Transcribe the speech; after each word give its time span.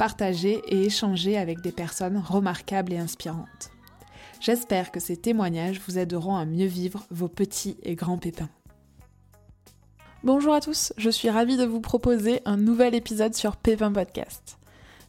partager 0.00 0.62
et 0.66 0.86
échanger 0.86 1.36
avec 1.36 1.60
des 1.60 1.72
personnes 1.72 2.16
remarquables 2.16 2.94
et 2.94 2.98
inspirantes. 2.98 3.70
J'espère 4.40 4.92
que 4.92 4.98
ces 4.98 5.18
témoignages 5.18 5.78
vous 5.86 5.98
aideront 5.98 6.36
à 6.36 6.46
mieux 6.46 6.64
vivre 6.64 7.04
vos 7.10 7.28
petits 7.28 7.76
et 7.82 7.96
grands 7.96 8.16
pépins. 8.16 8.48
Bonjour 10.24 10.54
à 10.54 10.62
tous, 10.62 10.94
je 10.96 11.10
suis 11.10 11.28
ravie 11.28 11.58
de 11.58 11.66
vous 11.66 11.82
proposer 11.82 12.40
un 12.46 12.56
nouvel 12.56 12.94
épisode 12.94 13.34
sur 13.34 13.58
Pépin 13.58 13.92
Podcast. 13.92 14.56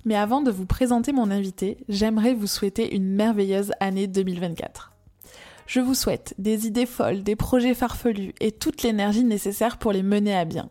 Mais 0.03 0.17
avant 0.17 0.41
de 0.41 0.51
vous 0.51 0.65
présenter 0.65 1.13
mon 1.13 1.31
invité, 1.31 1.77
j'aimerais 1.87 2.33
vous 2.33 2.47
souhaiter 2.47 2.93
une 2.93 3.15
merveilleuse 3.15 3.71
année 3.79 4.07
2024. 4.07 4.91
Je 5.67 5.79
vous 5.79 5.95
souhaite 5.95 6.35
des 6.37 6.67
idées 6.67 6.85
folles, 6.85 7.23
des 7.23 7.37
projets 7.37 7.75
farfelus 7.75 8.33
et 8.41 8.51
toute 8.51 8.83
l'énergie 8.83 9.23
nécessaire 9.23 9.77
pour 9.77 9.93
les 9.93 10.03
mener 10.03 10.35
à 10.35 10.43
bien. 10.43 10.69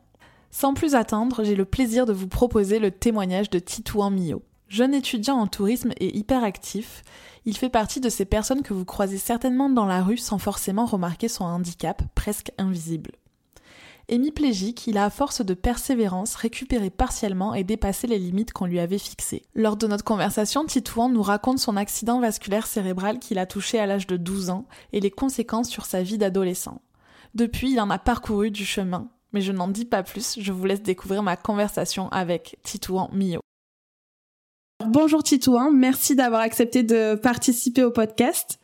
Sans 0.51 0.75
plus 0.75 0.95
attendre, 0.95 1.45
j'ai 1.45 1.55
le 1.55 1.65
plaisir 1.65 2.07
de 2.07 2.13
vous 2.13 2.27
proposer 2.27 2.79
le 2.81 2.91
témoignage 2.91 3.51
de 3.51 3.59
Titouan 3.59 4.11
Mio. 4.11 4.43
Jeune 4.69 4.95
étudiant 4.95 5.37
en 5.37 5.47
tourisme 5.47 5.93
et 5.99 6.17
hyperactif, 6.17 7.03
il 7.45 7.57
fait 7.57 7.69
partie 7.69 8.01
de 8.01 8.09
ces 8.09 8.25
personnes 8.25 8.63
que 8.63 8.75
vous 8.75 8.85
croisez 8.85 9.19
certainement 9.19 9.69
dans 9.69 9.87
la 9.87 10.03
rue 10.03 10.17
sans 10.17 10.39
forcément 10.39 10.87
remarquer 10.87 11.29
son 11.29 11.45
handicap 11.45 12.03
presque 12.15 12.53
invisible. 12.59 13.13
Hémiplégique, 14.09 14.89
il 14.89 14.99
a 14.99 15.05
à 15.05 15.11
force 15.11 15.45
de 15.45 15.55
persévérance 15.55 16.35
récupéré 16.35 16.91
partiellement 16.91 17.55
et 17.55 17.63
dépassé 17.63 18.09
les 18.09 18.19
limites 18.19 18.53
qu'on 18.53 18.67
lui 18.67 18.81
avait 18.81 18.99
fixées. 18.99 19.45
Lors 19.55 19.77
de 19.77 19.87
notre 19.87 20.05
conversation, 20.05 20.65
Titouan 20.65 21.11
nous 21.11 21.23
raconte 21.23 21.61
son 21.61 21.77
accident 21.77 22.19
vasculaire 22.19 22.67
cérébral 22.67 23.21
qu'il 23.21 23.39
a 23.39 23.47
touché 23.47 23.79
à 23.79 23.87
l'âge 23.87 24.09
de 24.09 24.17
12 24.17 24.51
ans 24.51 24.67
et 24.93 24.99
les 24.99 25.13
conséquences 25.13 25.69
sur 25.69 25.87
sa 25.87 26.03
vie 26.03 26.19
d'adolescent. 26.19 26.83
Depuis, 27.37 27.71
il 27.71 27.81
en 27.81 27.91
a 27.91 27.99
parcouru 27.99 28.51
du 28.51 28.65
chemin, 28.65 29.09
mais 29.33 29.41
je 29.41 29.53
n'en 29.53 29.69
dis 29.69 29.85
pas 29.85 30.03
plus, 30.03 30.39
je 30.41 30.53
vous 30.53 30.65
laisse 30.65 30.83
découvrir 30.83 31.23
ma 31.23 31.37
conversation 31.37 32.09
avec 32.11 32.59
Titouan 32.63 33.11
Mio. 33.13 33.41
Bonjour 34.87 35.23
Titouan, 35.23 35.71
merci 35.73 36.17
d'avoir 36.17 36.41
accepté 36.41 36.83
de 36.83 37.15
participer 37.15 37.85
au 37.85 37.91
podcast. 37.91 38.59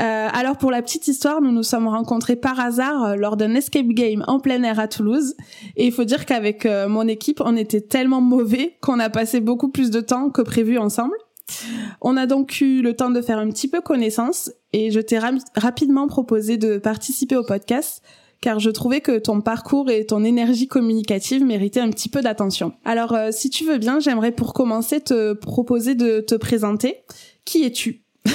Euh, 0.00 0.28
alors 0.32 0.56
pour 0.56 0.72
la 0.72 0.82
petite 0.82 1.06
histoire, 1.06 1.40
nous 1.40 1.52
nous 1.52 1.62
sommes 1.62 1.86
rencontrés 1.86 2.34
par 2.34 2.58
hasard 2.58 3.04
euh, 3.04 3.14
lors 3.14 3.36
d'un 3.36 3.54
escape 3.54 3.86
game 3.86 4.24
en 4.26 4.40
plein 4.40 4.64
air 4.64 4.80
à 4.80 4.88
Toulouse. 4.88 5.36
Et 5.76 5.86
il 5.86 5.92
faut 5.92 6.04
dire 6.04 6.26
qu'avec 6.26 6.66
euh, 6.66 6.88
mon 6.88 7.06
équipe, 7.06 7.40
on 7.44 7.56
était 7.56 7.80
tellement 7.80 8.20
mauvais 8.20 8.78
qu'on 8.80 8.98
a 8.98 9.10
passé 9.10 9.38
beaucoup 9.38 9.68
plus 9.68 9.90
de 9.90 10.00
temps 10.00 10.30
que 10.30 10.42
prévu 10.42 10.76
ensemble. 10.76 11.14
On 12.00 12.16
a 12.16 12.26
donc 12.26 12.60
eu 12.60 12.82
le 12.82 12.94
temps 12.94 13.10
de 13.10 13.20
faire 13.20 13.38
un 13.38 13.48
petit 13.48 13.68
peu 13.68 13.80
connaissance 13.80 14.50
et 14.72 14.90
je 14.90 15.00
t'ai 15.00 15.18
rapidement 15.56 16.08
proposé 16.08 16.56
de 16.56 16.78
participer 16.78 17.36
au 17.36 17.44
podcast 17.44 18.02
car 18.40 18.58
je 18.58 18.70
trouvais 18.70 19.00
que 19.00 19.18
ton 19.18 19.40
parcours 19.40 19.90
et 19.90 20.06
ton 20.06 20.24
énergie 20.24 20.68
communicative 20.68 21.44
méritaient 21.44 21.80
un 21.80 21.90
petit 21.90 22.08
peu 22.08 22.22
d'attention. 22.22 22.72
Alors, 22.84 23.12
euh, 23.12 23.28
si 23.30 23.50
tu 23.50 23.64
veux 23.64 23.78
bien, 23.78 24.00
j'aimerais 24.00 24.32
pour 24.32 24.54
commencer 24.54 25.00
te 25.00 25.32
proposer 25.34 25.94
de 25.94 26.20
te 26.20 26.34
présenter. 26.34 27.02
Qui 27.44 27.64
es-tu? 27.64 28.02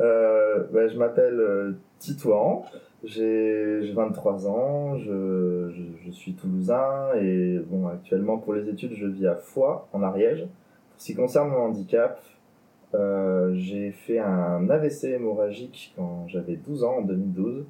Euh, 0.00 0.62
bah, 0.72 0.86
Je 0.86 0.96
m'appelle 0.96 1.40
euh, 1.40 1.72
Titouan, 1.98 2.64
j'ai 3.02 3.80
23 3.92 4.46
ans, 4.46 4.96
je, 4.96 5.72
je, 6.06 6.10
suis 6.12 6.34
toulousain 6.34 7.08
et 7.20 7.58
bon, 7.66 7.88
actuellement 7.88 8.38
pour 8.38 8.54
les 8.54 8.68
études, 8.68 8.92
je 8.94 9.06
vis 9.06 9.26
à 9.26 9.34
Foix, 9.34 9.88
en 9.92 10.04
Ariège. 10.04 10.42
Pour 10.42 11.00
ce 11.00 11.06
qui 11.06 11.14
concerne 11.16 11.48
mon 11.48 11.62
handicap, 11.62 12.22
euh, 12.94 13.52
j'ai 13.54 13.90
fait 13.90 14.18
un 14.18 14.68
AVC 14.70 15.04
hémorragique 15.04 15.92
quand 15.96 16.26
j'avais 16.28 16.56
12 16.56 16.84
ans, 16.84 16.98
en 16.98 17.02
2012. 17.02 17.64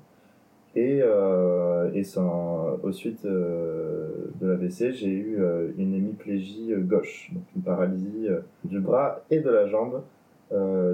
Et, 0.78 1.00
euh, 1.02 1.90
et 1.92 2.04
sans, 2.04 2.78
au 2.84 2.92
suite 2.92 3.24
euh, 3.24 4.30
de 4.40 4.46
l'AVC, 4.46 4.92
j'ai 4.92 5.08
eu 5.08 5.38
euh, 5.40 5.72
une 5.76 5.92
hémiplégie 5.92 6.72
gauche, 6.76 7.32
donc 7.34 7.42
une 7.56 7.62
paralysie 7.62 8.28
du 8.62 8.78
bras 8.78 9.24
et 9.28 9.40
de 9.40 9.50
la 9.50 9.66
jambe 9.66 10.04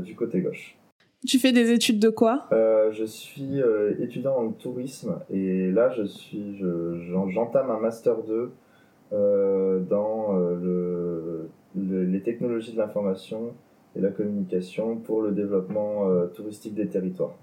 du 0.02 0.16
côté 0.16 0.40
gauche. 0.40 0.78
Tu 1.26 1.38
fais 1.38 1.52
des 1.52 1.70
études 1.70 2.00
de 2.00 2.08
quoi? 2.08 2.48
Je 2.50 3.04
suis 3.04 3.60
étudiant 4.00 4.36
en 4.36 4.52
tourisme 4.52 5.20
et 5.30 5.70
là, 5.70 5.90
je 5.90 6.04
suis, 6.04 6.62
j'entame 7.28 7.70
un 7.70 7.78
master 7.78 8.16
2 8.22 8.50
dans 9.12 10.32
le, 10.32 11.50
les 11.76 12.22
technologies 12.22 12.72
de 12.72 12.78
l'information 12.78 13.52
et 13.94 14.00
la 14.00 14.10
communication 14.10 14.96
pour 14.96 15.22
le 15.22 15.32
développement 15.32 16.26
touristique 16.34 16.74
des 16.74 16.88
territoires. 16.88 17.36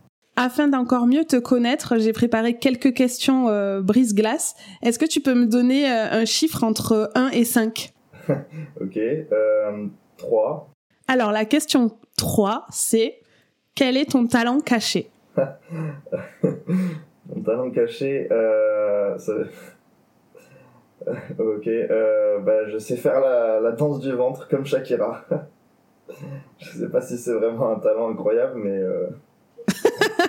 Afin 0.44 0.68
d'encore 0.68 1.06
mieux 1.06 1.24
te 1.24 1.36
connaître, 1.36 2.00
j'ai 2.00 2.14
préparé 2.14 2.58
quelques 2.58 2.96
questions 2.96 3.48
euh, 3.50 3.82
brise-glace. 3.82 4.56
Est-ce 4.82 4.98
que 4.98 5.06
tu 5.06 5.22
peux 5.22 5.36
me 5.36 5.46
donner 5.46 5.88
euh, 5.88 6.08
un 6.10 6.26
chiffre 6.26 6.64
entre 6.64 7.12
1 7.14 7.30
et 7.30 7.44
5 7.44 7.94
Ok, 8.82 8.98
euh, 8.98 9.86
3. 10.18 10.72
Alors 11.08 11.32
la 11.32 11.46
question 11.46 11.92
3, 12.18 12.66
c'est 12.72 13.20
quel 13.76 13.98
est 13.98 14.14
ton 14.14 14.26
talent 14.26 14.62
caché? 14.62 15.12
Mon 15.38 17.44
talent 17.46 17.70
caché, 17.70 18.28
euh, 18.32 19.16
ok, 21.38 21.70
bah, 22.44 22.68
je 22.68 22.80
sais 22.80 22.98
faire 22.98 23.20
la, 23.20 23.60
la, 23.60 23.74
danse 23.74 24.00
du 24.00 24.12
ventre 24.12 24.48
comme 24.48 24.66
Shakira. 24.66 25.24
je 26.58 26.80
sais 26.80 26.90
pas 26.90 27.02
si 27.02 27.20
c'est 27.20 27.34
vraiment 27.34 27.74
un 27.74 27.80
talent 27.80 28.10
incroyable, 28.10 28.56
mais... 28.56 28.82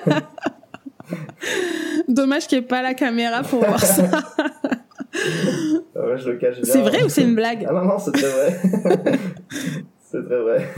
Dommage 2.08 2.47
qu'il 2.47 2.58
n'y 2.58 2.64
ait 2.64 2.69
pas 2.69 2.82
la 2.82 2.94
caméra 2.94 3.42
pour 3.42 3.60
voir 3.60 3.80
ça. 3.80 4.03
ouais, 5.14 6.19
je 6.19 6.30
le 6.30 6.38
cache 6.38 6.60
bien. 6.60 6.72
C'est 6.72 6.82
vrai 6.82 7.03
ou 7.03 7.08
c'est 7.08 7.22
une 7.22 7.34
blague 7.34 7.66
Ah 7.69 7.72
non, 7.72 7.84
non, 7.84 7.98
c'est 7.98 8.12
très 8.12 8.28
vrai. 8.28 8.60
c'est 10.10 10.25
très 10.25 10.41
vrai. 10.41 10.69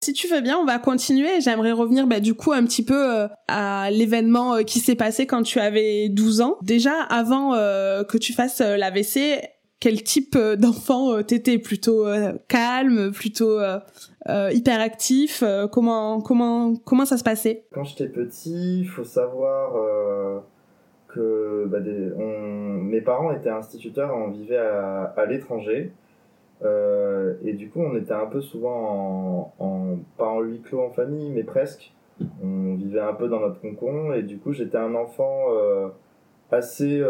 Si 0.00 0.12
tu 0.12 0.28
veux 0.28 0.40
bien, 0.40 0.56
on 0.58 0.64
va 0.64 0.78
continuer. 0.78 1.40
J'aimerais 1.40 1.72
revenir 1.72 2.06
bah, 2.06 2.20
du 2.20 2.34
coup 2.34 2.52
un 2.52 2.64
petit 2.64 2.84
peu 2.84 2.94
euh, 2.94 3.26
à 3.48 3.90
l'événement 3.90 4.54
euh, 4.54 4.62
qui 4.62 4.78
s'est 4.78 4.94
passé 4.94 5.26
quand 5.26 5.42
tu 5.42 5.58
avais 5.58 6.08
12 6.08 6.40
ans. 6.40 6.56
Déjà, 6.62 7.02
avant 7.02 7.54
euh, 7.54 8.04
que 8.04 8.16
tu 8.16 8.32
fasses 8.32 8.60
l'AVC, 8.60 9.42
quel 9.80 10.02
type 10.02 10.36
d'enfant 10.36 11.22
t'étais 11.22 11.58
Plutôt 11.58 12.06
calme, 12.48 13.12
plutôt 13.12 13.58
euh, 14.28 14.50
hyperactif 14.52 15.42
euh, 15.42 15.66
Comment 15.68 16.20
comment 16.20 16.74
comment 16.84 17.06
ça 17.06 17.16
se 17.16 17.24
passait? 17.24 17.64
Quand 17.72 17.84
j'étais 17.84 18.08
petit, 18.08 18.80
il 18.80 18.88
faut 18.88 19.04
savoir 19.04 19.76
euh, 19.76 20.40
que 21.08 21.66
bah, 21.66 21.78
mes 21.80 23.00
parents 23.00 23.32
étaient 23.32 23.48
instituteurs, 23.48 24.14
on 24.14 24.28
vivait 24.30 24.58
à, 24.58 25.24
l'étranger. 25.28 25.92
et 26.62 27.52
du 27.54 27.70
coup, 27.70 27.80
on 27.80 27.96
était 27.96 28.12
un 28.12 28.26
peu 28.26 28.42
souvent 28.42 29.54
en, 29.58 29.96
pas 30.18 30.26
en 30.26 30.40
huis 30.40 30.60
clos 30.60 30.82
en 30.82 30.90
famille, 30.90 31.30
mais 31.30 31.44
presque. 31.44 31.92
On 32.42 32.74
vivait 32.74 33.00
un 33.00 33.14
peu 33.14 33.28
dans 33.28 33.38
notre 33.38 33.60
concon, 33.60 34.12
et 34.12 34.22
du 34.22 34.38
coup, 34.38 34.52
j'étais 34.52 34.76
un 34.76 34.94
enfant 34.94 35.44
assez. 36.50 37.02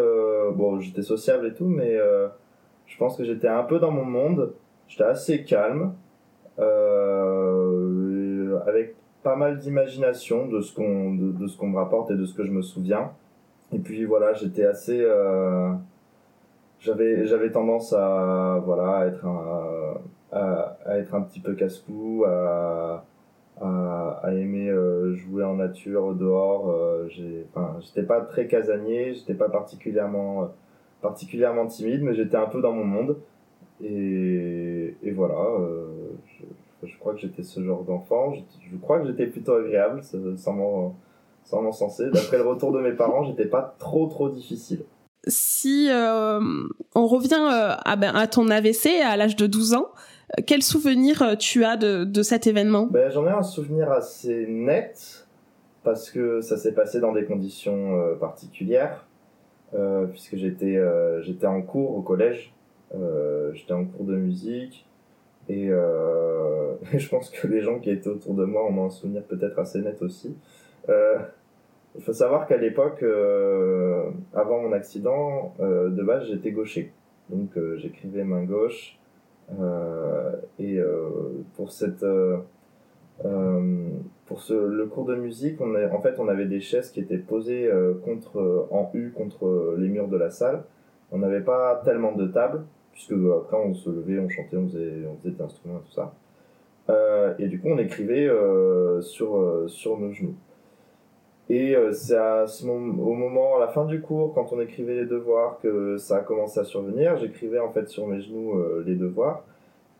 bon, 0.55 0.79
j'étais 0.79 1.03
sociable 1.03 1.49
et 1.49 1.55
tout, 1.55 1.67
mais 1.67 1.97
je 2.89 2.99
pense 2.99 3.17
que 3.17 3.25
j'étais 3.25 3.49
un 3.49 3.63
peu 3.63 3.79
dans 3.79 3.93
mon 3.93 4.05
monde. 4.05 4.53
J'étais 4.89 5.05
assez 5.05 5.45
calme. 5.45 5.95
Euh, 6.59 8.59
avec 8.67 8.97
pas 9.23 9.37
mal 9.37 9.59
d'imagination 9.59 10.49
de 10.49 10.61
ce 10.61 10.75
qu'on 10.75 11.15
de, 11.15 11.47
ce 11.47 11.57
qu'on 11.57 11.69
me 11.69 11.77
rapporte 11.77 12.11
et 12.11 12.17
de 12.17 12.25
ce 12.25 12.35
que 12.35 12.45
je 12.45 12.51
me 12.51 12.63
souviens. 12.63 13.13
Et 13.73 13.79
puis 13.79 14.05
voilà, 14.05 14.33
j'étais 14.33 14.65
assez 14.65 15.01
euh, 15.01 15.73
j'avais 16.81 17.27
j'avais 17.27 17.51
tendance 17.51 17.93
à 17.93 18.61
voilà 18.65 18.99
à 18.99 19.07
être 19.07 19.27
un 19.27 19.99
à, 20.33 20.77
à 20.85 20.99
être 20.99 21.15
un 21.15 21.23
petit 21.23 21.41
peu 21.41 21.55
casse-cou 21.55 22.25
à, 22.27 23.05
à, 23.61 24.35
aimer 24.35 24.69
euh, 24.69 25.15
jouer 25.15 25.43
en 25.43 25.55
nature 25.55 26.15
dehors 26.15 26.71
euh, 26.71 27.09
j'étais 27.09 28.03
pas 28.03 28.21
très 28.21 28.47
casanier 28.47 29.15
j'étais 29.15 29.35
pas 29.35 29.49
particulièrement 29.49 30.51
particulièrement 31.01 31.67
timide 31.67 32.03
mais 32.03 32.15
j'étais 32.15 32.37
un 32.37 32.47
peu 32.47 32.61
dans 32.61 32.73
mon 32.73 32.85
monde 32.85 33.17
et, 33.83 34.97
et 35.03 35.11
voilà 35.13 35.39
euh, 36.85 36.89
je 36.89 36.97
crois 36.99 37.15
que 37.15 37.21
j'étais 37.21 37.43
ce 37.43 37.63
genre 37.63 37.83
d'enfant. 37.83 38.33
Je, 38.35 38.77
crois 38.77 39.01
que 39.01 39.07
j'étais 39.07 39.27
plutôt 39.27 39.55
agréable, 39.55 40.03
sans 40.37 40.53
m'en 40.53 41.73
sensé. 41.73 42.11
D'après 42.11 42.39
le 42.39 42.45
retour 42.47 42.73
de 42.73 42.81
mes 42.81 42.93
parents, 42.93 43.25
j'étais 43.25 43.47
pas 43.47 43.75
trop 43.79 44.07
trop 44.07 44.29
difficile. 44.29 44.85
Si 45.27 45.89
euh, 45.91 46.41
on 46.95 47.07
revient 47.07 47.35
euh, 47.35 47.75
à, 47.85 47.97
ben, 47.97 48.15
à 48.15 48.27
ton 48.27 48.49
AVC 48.49 49.01
à 49.05 49.17
l'âge 49.17 49.37
de 49.37 49.47
12 49.47 49.75
ans, 49.75 49.89
quel 50.47 50.63
souvenir 50.63 51.37
tu 51.39 51.65
as 51.65 51.77
de, 51.77 52.05
de 52.05 52.23
cet 52.23 52.47
événement? 52.47 52.87
Ben, 52.87 53.11
J'en 53.11 53.27
ai 53.27 53.31
un 53.31 53.43
souvenir 53.43 53.91
assez 53.91 54.47
net 54.47 55.27
parce 55.83 56.11
que 56.11 56.41
ça 56.41 56.57
s'est 56.57 56.73
passé 56.73 57.01
dans 57.01 57.13
des 57.13 57.25
conditions 57.25 58.17
particulières. 58.21 59.08
Puisque 60.11 60.37
j'étais 60.37 60.79
j'étais 61.23 61.47
en 61.47 61.63
cours 61.63 61.97
au 61.97 62.03
collège, 62.03 62.53
j'étais 63.53 63.73
en 63.73 63.85
cours 63.85 64.05
de 64.05 64.17
musique 64.17 64.87
et 65.49 65.69
je 65.69 67.09
pense 67.09 67.31
que 67.31 67.47
les 67.47 67.63
gens 67.63 67.79
qui 67.79 67.91
étaient 67.91 68.09
autour 68.09 68.35
de 68.35 68.45
moi 68.45 68.65
ont 68.65 68.85
un 68.85 68.91
souvenir 68.91 69.23
peut-être 69.23 69.59
assez 69.59 69.81
net 69.81 70.03
aussi. 70.03 70.37
Il 71.99 72.03
faut 72.03 72.13
savoir 72.13 72.47
qu'à 72.47 72.57
l'époque, 72.57 73.03
euh, 73.03 74.11
avant 74.33 74.63
mon 74.63 74.73
accident, 74.73 75.55
euh, 75.61 75.91
de 75.91 76.03
base 76.03 76.27
j'étais 76.29 76.53
gaucher. 76.53 76.93
Donc 77.29 77.57
euh, 77.57 77.77
j'écrivais 77.77 78.25
main 78.25 78.45
gauche. 78.45 78.99
et 80.59 80.79
pour 81.57 81.73
cette 81.73 82.05
pour 84.29 84.43
ce, 84.43 84.55
le 84.55 84.87
cours 84.87 85.07
de 85.07 85.17
musique, 85.17 85.61
on 85.61 85.75
en 85.75 86.01
fait, 86.01 86.19
on 86.19 86.29
avait 86.29 86.47
des 86.47 86.61
chaises 86.61 86.91
qui 86.91 87.01
étaient 87.01 87.19
posées 87.19 87.71
contre, 88.05 88.69
en 88.71 88.91
U 88.95 89.11
contre 89.11 89.75
les 89.79 89.89
murs 89.89 90.09
de 90.09 90.17
la 90.17 90.31
salle. 90.31 90.65
On 91.11 91.19
n'avait 91.19 91.41
pas 91.41 91.81
tellement 91.85 92.13
de 92.13 92.27
tables, 92.27 92.63
puisque 92.93 93.13
après 93.13 93.57
on 93.57 93.75
se 93.75 93.89
levait, 93.89 94.19
on 94.19 94.29
chantait, 94.29 94.57
on 94.57 94.69
faisait, 94.69 95.07
on 95.11 95.17
faisait 95.17 95.35
des 95.35 95.43
instruments, 95.43 95.81
tout 95.81 95.93
ça. 95.93 96.15
et 97.39 97.49
du 97.49 97.59
coup, 97.59 97.69
on 97.69 97.79
écrivait 97.79 98.29
sur, 99.01 99.65
sur 99.67 99.99
nos 99.99 100.13
genoux. 100.13 100.37
Et 101.51 101.75
euh, 101.75 101.93
c'est 101.93 102.17
à 102.17 102.47
ce 102.47 102.67
moment, 102.67 103.03
au 103.03 103.15
moment, 103.15 103.57
à 103.57 103.61
la 103.61 103.69
fin 103.69 103.87
du 103.87 104.03
cours, 104.03 104.35
quand 104.35 104.53
on 104.53 104.61
écrivait 104.61 104.95
les 104.95 105.07
devoirs, 105.07 105.59
que 105.61 105.97
ça 105.97 106.19
a 106.19 106.21
commencé 106.21 106.61
à 106.61 106.65
survenir. 106.65 107.17
J'écrivais 107.17 107.59
en 107.59 107.71
fait 107.71 107.89
sur 107.89 108.07
mes 108.07 108.21
genoux 108.21 108.59
euh, 108.59 108.85
les 108.87 108.97
devoirs. 108.97 109.45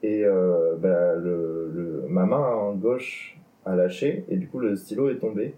Et 0.03 0.25
euh, 0.25 0.77
bah, 0.77 1.15
le, 1.15 2.05
ma 2.09 2.27
main 2.27 2.75
gauche 2.75 3.38
a 3.69 3.77
lâché, 3.77 4.25
et 4.29 4.37
du 4.37 4.49
coup 4.49 4.59
le 4.59 4.77
stylo 4.77 5.11
est 5.11 5.19
tombé. 5.19 5.55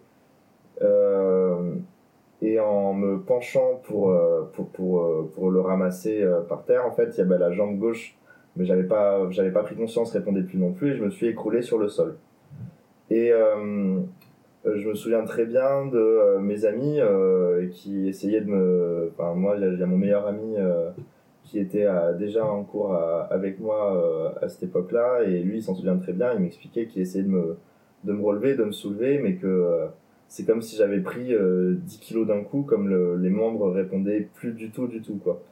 et 2.43 2.59
en 2.59 2.95
me 2.95 3.21
penchant 3.21 3.81
pour, 3.85 4.15
pour, 4.55 4.69
pour, 4.71 5.31
pour 5.35 5.51
le 5.51 5.61
ramasser 5.61 6.27
par 6.49 6.65
terre, 6.65 6.87
en 6.87 6.91
fait, 6.91 7.11
il 7.17 7.19
y 7.19 7.21
avait 7.21 7.39
la 7.39 7.53
jambe 7.53 7.79
gauche, 7.79 8.17
mais 8.57 8.65
j'avais 8.65 8.85
pas, 8.85 9.31
j'avais 9.31 9.53
pas 9.53 9.63
pris 9.63 9.77
conscience, 9.77 10.13
répondait 10.13 10.43
plus 10.43 10.59
non 10.59 10.73
plus, 10.73 10.93
et 10.93 10.95
je 10.97 11.05
me 11.05 11.11
suis 11.11 11.27
écroulé 11.27 11.63
sur 11.63 11.79
le 11.79 11.89
sol. 11.89 12.17
Et 13.11 13.33
euh, 13.33 14.01
je 14.65 14.89
me 14.89 14.95
souviens 14.95 15.25
très 15.25 15.45
bien 15.45 15.87
de 15.87 15.99
euh, 15.99 16.39
mes 16.39 16.65
amis 16.65 17.01
euh, 17.01 17.69
qui 17.71 18.09
essayaient 18.09 18.41
de 18.41 18.51
me. 18.51 19.13
Enfin, 19.13 19.35
moi, 19.35 19.57
il 19.57 19.79
y 19.79 19.83
a 19.83 19.87
mon 19.87 19.99
meilleur 19.99 20.27
ami 20.27 20.55
qui 21.43 21.59
était 21.59 21.89
déjà 22.17 22.47
en 22.47 22.63
cours 22.63 22.95
avec 23.31 23.59
moi 23.59 24.37
à 24.41 24.49
cette 24.49 24.63
époque-là, 24.63 25.23
et 25.25 25.41
lui, 25.41 25.59
il 25.59 25.63
s'en 25.63 25.75
souvient 25.75 25.97
très 25.97 26.13
bien. 26.13 26.33
Il 26.35 26.41
m'expliquait 26.41 26.87
qu'il 26.87 27.03
essayait 27.03 27.25
de 27.25 27.31
me, 27.31 27.57
de 28.05 28.13
me 28.13 28.23
relever, 28.23 28.55
de 28.55 28.65
me 28.65 28.73
soulever, 28.73 29.19
mais 29.19 29.35
que 29.35 29.87
c'est 30.29 30.47
comme 30.47 30.63
si 30.63 30.77
j'avais 30.77 31.01
pris 31.01 31.35
10 31.35 31.99
kilos 31.99 32.27
d'un 32.27 32.43
coup, 32.43 32.63
comme 32.63 32.89
le, 32.89 33.17
les 33.17 33.31
membres 33.31 33.71
répondaient 33.71 34.29
plus 34.35 34.53
du 34.53 34.71
tout, 34.71 34.87
du 34.87 35.03
tout, 35.03 35.21
quoi. 35.23 35.43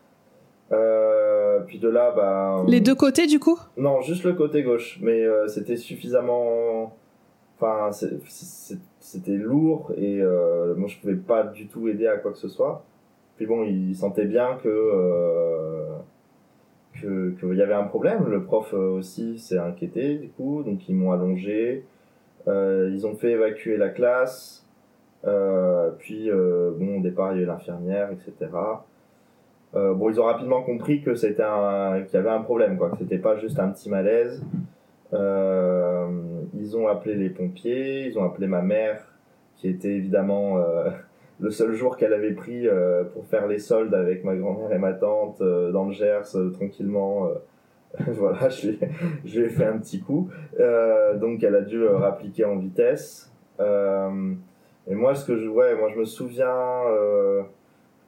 puis 1.67 1.79
de 1.79 1.89
là, 1.89 2.12
bah. 2.17 2.65
Les 2.67 2.81
deux 2.81 2.95
côtés, 2.95 3.27
du 3.27 3.39
coup? 3.39 3.59
Non, 3.77 4.00
juste 4.00 4.25
le 4.25 4.33
côté 4.33 4.62
gauche, 4.62 4.99
mais 5.03 5.27
c'était 5.47 5.77
suffisamment. 5.77 6.97
Enfin, 7.61 7.91
c'était 9.09 9.37
lourd 9.37 9.93
et 9.97 10.21
euh, 10.21 10.75
moi 10.75 10.89
je 10.89 10.99
pouvais 10.99 11.17
pas 11.17 11.45
du 11.45 11.67
tout 11.67 11.89
aider 11.89 12.06
à 12.06 12.19
quoi 12.19 12.33
que 12.33 12.39
ce 12.39 12.49
soit. 12.49 12.85
Puis 13.37 13.47
bon, 13.47 13.65
il 13.65 13.95
sentait 13.97 14.27
bien 14.27 14.59
que 14.62 14.69
euh, 14.69 15.97
qu'il 16.95 17.55
y 17.55 17.62
avait 17.62 17.75
un 17.75 17.85
problème. 17.85 18.27
Le 18.29 18.43
prof 18.43 18.75
euh, 18.75 18.91
aussi 18.91 19.39
s'est 19.39 19.59
inquiété 19.59 20.17
du 20.17 20.29
coup, 20.29 20.62
donc 20.62 20.89
ils 20.89 20.95
m'ont 20.95 21.12
allongé. 21.12 21.85
Euh, 22.49 22.91
ils 22.93 23.06
ont 23.06 23.15
fait 23.15 23.33
évacuer 23.33 23.77
la 23.77 23.91
classe. 23.91 24.67
Euh, 25.27 25.91
puis 25.99 26.31
bon, 26.31 26.99
au 26.99 27.03
départ 27.03 27.33
il 27.33 27.39
y 27.39 27.41
a 27.41 27.43
eu 27.45 27.47
l'infirmière, 27.47 28.11
etc. 28.12 28.50
bon, 29.73 30.11
ils 30.11 30.21
ont 30.21 30.25
rapidement 30.25 30.62
compris 30.62 31.03
que 31.03 31.15
c'était 31.15 31.45
qu'il 32.06 32.15
y 32.15 32.17
avait 32.17 32.31
un 32.31 32.43
problème, 32.43 32.79
quoi. 32.79 32.91
Que 32.91 32.99
c'était 32.99 33.19
pas 33.19 33.37
juste 33.37 33.59
un 33.59 33.69
petit 33.69 33.91
malaise. 33.91 34.43
Euh, 35.12 36.09
ils 36.55 36.77
ont 36.77 36.87
appelé 36.89 37.15
les 37.15 37.31
pompiers, 37.31 38.06
ils 38.06 38.19
ont 38.19 38.25
appelé 38.25 38.47
ma 38.47 38.62
mère, 38.62 39.03
qui 39.56 39.69
était 39.69 39.93
évidemment 39.95 40.59
euh, 40.59 40.91
le 41.41 41.50
seul 41.50 41.73
jour 41.73 41.97
qu'elle 41.97 42.12
avait 42.12 42.33
pris 42.33 42.67
euh, 42.67 43.05
pour 43.05 43.27
faire 43.27 43.47
les 43.47 43.59
soldes 43.59 43.95
avec 43.95 44.25
ma 44.25 44.35
grand-mère 44.35 44.73
et 44.73 44.79
ma 44.79 44.93
tante 44.93 45.41
dans 45.41 45.87
le 45.87 45.93
Gers, 45.93 46.37
tranquillement. 46.55 47.29
voilà, 48.06 48.49
je 48.49 48.70
lui, 49.25 49.44
ai 49.44 49.49
fait 49.49 49.64
un 49.64 49.79
petit 49.79 50.00
coup. 50.00 50.29
donc 51.17 51.43
elle 51.43 51.56
a 51.56 51.62
dû 51.62 51.87
rappliquer 51.87 52.44
en 52.44 52.56
vitesse. 52.56 53.32
et 53.61 54.94
moi, 54.94 55.14
ce 55.14 55.25
que 55.25 55.37
je, 55.37 55.49
ouais, 55.49 55.75
moi 55.75 55.88
je 55.88 55.99
me 55.99 56.05
souviens, 56.05 56.82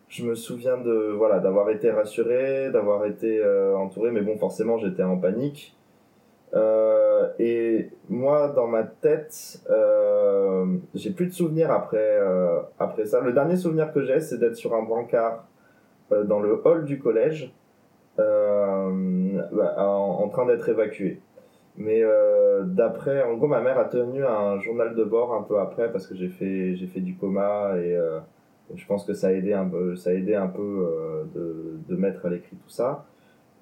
je 0.08 0.24
me 0.24 0.34
souviens 0.34 0.76
de 0.76 1.12
voilà 1.16 1.38
d'avoir 1.38 1.70
été 1.70 1.90
rassuré, 1.90 2.70
d'avoir 2.70 3.06
été 3.06 3.42
entouré, 3.74 4.10
mais 4.10 4.20
bon, 4.20 4.36
forcément 4.36 4.78
j'étais 4.78 5.02
en 5.02 5.16
panique. 5.16 5.76
Euh, 6.54 7.28
et 7.38 7.90
moi, 8.08 8.48
dans 8.48 8.66
ma 8.66 8.82
tête, 8.82 9.60
euh, 9.70 10.66
j'ai 10.94 11.10
plus 11.10 11.26
de 11.26 11.32
souvenirs 11.32 11.70
après, 11.70 11.98
euh, 11.98 12.60
après 12.78 13.06
ça. 13.06 13.20
Le 13.20 13.32
dernier 13.32 13.56
souvenir 13.56 13.92
que 13.92 14.02
j'ai, 14.02 14.20
c'est 14.20 14.38
d'être 14.38 14.56
sur 14.56 14.74
un 14.74 14.82
brancard 14.82 15.44
euh, 16.12 16.24
dans 16.24 16.40
le 16.40 16.60
hall 16.64 16.84
du 16.84 16.98
collège, 16.98 17.52
euh, 18.18 19.29
bah, 19.52 19.76
en, 19.78 20.28
train 20.28 20.46
d'être 20.46 20.68
évacué. 20.68 21.20
Mais 21.76 22.02
d'après, 22.64 23.22
en 23.22 23.36
gros, 23.36 23.46
ma 23.46 23.60
mère 23.60 23.78
a 23.78 23.86
tenu 23.86 24.24
un 24.24 24.58
journal 24.58 24.94
de 24.94 25.04
bord 25.04 25.34
un 25.34 25.42
peu 25.42 25.58
après 25.58 25.90
parce 25.90 26.06
que 26.06 26.14
j'ai 26.14 26.28
fait, 26.28 26.76
j'ai 26.76 26.86
fait 26.86 27.00
du 27.00 27.16
coma 27.16 27.76
et 27.78 27.96
je 28.74 28.86
pense 28.86 29.04
que 29.04 29.14
ça 29.14 29.28
a 29.28 29.32
aidé 29.32 29.54
un 29.54 29.66
peu, 29.66 29.96
ça 29.96 30.10
a 30.10 30.12
aidé 30.12 30.34
un 30.34 30.48
peu 30.48 31.28
de, 31.34 31.78
de 31.88 31.96
mettre 31.96 32.26
à 32.26 32.30
l'écrit 32.30 32.56
tout 32.56 32.68
ça. 32.68 33.06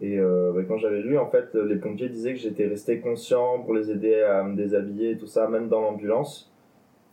Et 0.01 0.19
euh, 0.19 0.53
bah, 0.55 0.63
quand 0.67 0.79
j'avais 0.79 1.03
lu, 1.03 1.19
en 1.19 1.27
fait, 1.27 1.55
les 1.55 1.77
pompiers 1.77 2.09
disaient 2.09 2.35
que 2.35 2.39
j'étais 2.39 2.67
resté 2.67 3.01
conscient 3.01 3.61
pour 3.61 3.75
les 3.75 3.91
aider 3.91 4.23
à 4.23 4.45
me 4.45 4.55
déshabiller 4.57 5.13
et 5.13 5.17
tout 5.17 5.27
ça, 5.27 5.49
même 5.49 5.69
dans 5.69 5.81
l'ambulance. 5.81 6.53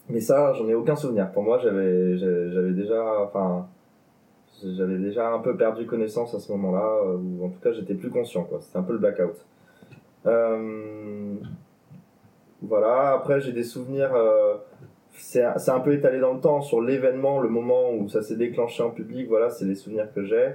Mais 0.10 0.20
ça, 0.20 0.54
j'en 0.54 0.68
ai 0.68 0.76
aucun 0.76 0.96
souvenir. 0.96 1.32
Pour 1.32 1.42
moi, 1.42 1.58
j'avais, 1.58 2.18
j'avais 2.18 2.74
déjà, 2.74 3.22
enfin, 3.24 3.68
j'avais 4.64 4.98
déjà 4.98 5.32
un 5.32 5.40
peu 5.40 5.56
perdu 5.56 5.86
connaissance 5.86 6.34
à 6.34 6.40
ce 6.40 6.52
moment-là, 6.54 6.86
euh, 7.06 7.18
ou 7.18 7.46
en 7.46 7.50
tout 7.50 7.60
cas, 7.60 7.72
j'étais 7.74 7.96
plus 7.96 8.10
conscient, 8.10 8.44
quoi. 8.44 8.60
C'était 8.62 8.78
un 8.78 8.84
peu 8.84 8.94
le 8.94 9.00
blackout. 9.00 9.46
Euh, 10.26 11.36
voilà. 12.62 13.12
Après, 13.12 13.42
j'ai 13.42 13.52
des 13.52 13.64
souvenirs. 13.64 14.14
Euh, 14.16 14.56
c'est, 15.18 15.44
un 15.44 15.80
peu 15.80 15.94
étalé 15.94 16.20
dans 16.20 16.34
le 16.34 16.42
temps 16.42 16.62
sur 16.62 16.82
l'événement, 16.82 17.40
le 17.40 17.50
moment 17.50 17.94
où 17.94 18.10
ça 18.10 18.22
s'est 18.22 18.36
déclenché 18.36 18.84
en 18.84 18.92
public. 18.92 19.28
Voilà, 19.28 19.50
c'est 19.50 19.66
les 19.66 19.76
souvenirs 19.76 20.12
que 20.14 20.24
j'ai. 20.24 20.54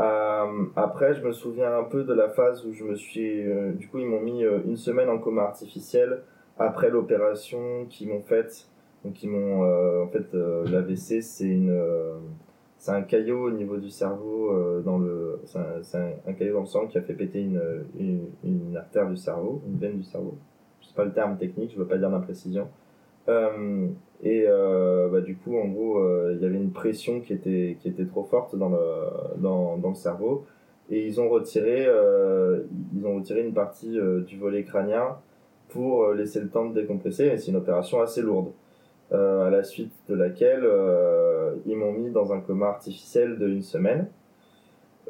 Euh, 0.00 0.64
après, 0.76 1.14
je 1.14 1.24
me 1.24 1.32
souviens 1.32 1.78
un 1.78 1.84
peu 1.84 2.04
de 2.04 2.12
la 2.12 2.28
phase 2.28 2.66
où 2.66 2.72
je 2.72 2.84
me 2.84 2.96
suis. 2.96 3.44
Du 3.74 3.88
coup, 3.88 3.98
ils 3.98 4.06
m'ont 4.06 4.20
mis 4.20 4.42
une 4.42 4.76
semaine 4.76 5.08
en 5.08 5.18
coma 5.18 5.42
artificiel 5.42 6.22
après 6.58 6.90
l'opération 6.90 7.86
qu'ils 7.88 8.08
m'ont 8.08 8.22
faite. 8.22 8.68
Donc, 9.04 9.22
ils 9.22 9.30
m'ont. 9.30 10.02
en 10.02 10.08
fait, 10.08 10.34
l'AVC, 10.34 11.22
c'est 11.22 11.44
une. 11.44 11.74
C'est 12.84 12.92
un 12.92 13.02
caillot 13.02 13.44
au 13.44 13.50
niveau 13.50 13.78
du 13.78 13.88
cerveau, 13.88 14.82
dans 14.84 14.98
le. 14.98 15.40
C'est 15.44 15.58
un, 15.96 16.12
un, 16.26 16.32
caillot 16.34 16.52
dans 16.52 16.60
le 16.60 16.66
sang 16.66 16.86
qui 16.86 16.98
a 16.98 17.00
fait 17.00 17.14
péter 17.14 17.40
une, 17.40 17.62
une, 18.44 18.76
artère 18.76 19.08
du 19.08 19.16
cerveau, 19.16 19.62
une 19.66 19.78
veine 19.78 19.96
du 19.96 20.02
cerveau. 20.02 20.36
Je 20.82 20.88
sais 20.88 20.94
pas 20.94 21.06
le 21.06 21.12
terme 21.12 21.38
technique, 21.38 21.72
je 21.72 21.78
veux 21.78 21.86
pas 21.86 21.96
dire 21.96 22.10
d'imprécision. 22.10 22.68
Euh, 23.28 23.88
et 24.22 24.44
euh, 24.46 25.08
bah, 25.08 25.20
du 25.20 25.36
coup, 25.36 25.56
en 25.58 25.68
gros, 25.68 25.98
euh, 25.98 26.34
il 26.36 26.42
y 26.42 26.46
avait 26.46 26.56
une 26.56 26.72
pression 26.72 27.20
qui 27.20 27.32
était, 27.32 27.76
qui 27.80 27.88
était 27.88 28.06
trop 28.06 28.24
forte 28.24 28.56
dans 28.56 28.68
le, 28.68 29.38
dans, 29.38 29.76
dans 29.78 29.90
le 29.90 29.94
cerveau. 29.94 30.46
Et 30.90 31.06
ils 31.06 31.20
ont 31.20 31.28
retiré, 31.28 31.86
euh, 31.86 32.62
ils 32.94 33.06
ont 33.06 33.16
retiré 33.16 33.40
une 33.40 33.54
partie 33.54 33.98
euh, 33.98 34.20
du 34.20 34.38
volet 34.38 34.64
crânien 34.64 35.16
pour 35.70 36.12
laisser 36.12 36.40
le 36.40 36.48
temps 36.48 36.68
de 36.68 36.74
décompresser. 36.78 37.26
Et 37.26 37.38
c'est 37.38 37.50
une 37.50 37.56
opération 37.56 38.00
assez 38.00 38.22
lourde. 38.22 38.52
à 39.10 39.50
la 39.50 39.62
suite 39.62 39.92
de 40.08 40.14
laquelle 40.14 40.64
ils 41.66 41.76
m'ont 41.76 41.92
mis 41.92 42.10
dans 42.10 42.32
un 42.32 42.40
coma 42.40 42.66
artificiel 42.68 43.38
de 43.38 43.48
une 43.48 43.62
semaine. 43.62 44.08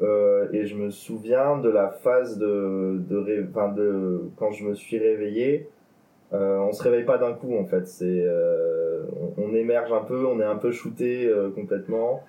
et 0.01 0.65
je 0.65 0.75
me 0.75 0.89
souviens 0.89 1.57
de 1.57 1.69
la 1.69 1.89
phase 1.89 2.37
de, 2.37 3.01
de 3.09 4.29
quand 4.35 4.51
je 4.51 4.65
me 4.65 4.75
suis 4.75 4.97
réveillé 4.97 5.69
euh, 6.33 6.57
on 6.57 6.73
se 6.73 6.83
réveille 6.83 7.05
pas 7.05 7.17
d'un 7.17 7.33
coup 7.33 7.55
en 7.57 7.65
fait, 7.65 7.87
c'est 7.87 8.23
euh, 8.25 9.03
on, 9.37 9.53
émerge 9.53 9.91
un 9.93 10.03
peu, 10.03 10.25
on 10.25 10.39
est 10.39 10.45
un 10.45 10.55
peu 10.55 10.71
shooté 10.71 11.27
euh, 11.27 11.49
complètement. 11.51 12.23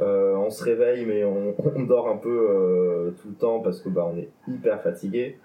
Euh, 0.00 0.34
on 0.36 0.50
se 0.50 0.64
réveille 0.64 1.04
mais 1.04 1.24
on, 1.24 1.54
on 1.76 1.82
dort 1.82 2.08
un 2.08 2.16
peu 2.16 3.12
tout 3.20 3.28
le 3.28 3.34
temps 3.34 3.60
parce 3.60 3.80
que 3.80 3.88
bah 3.88 4.08
on 4.12 4.16
est 4.16 4.28
hyper 4.48 4.80
fatigué. 4.82 5.38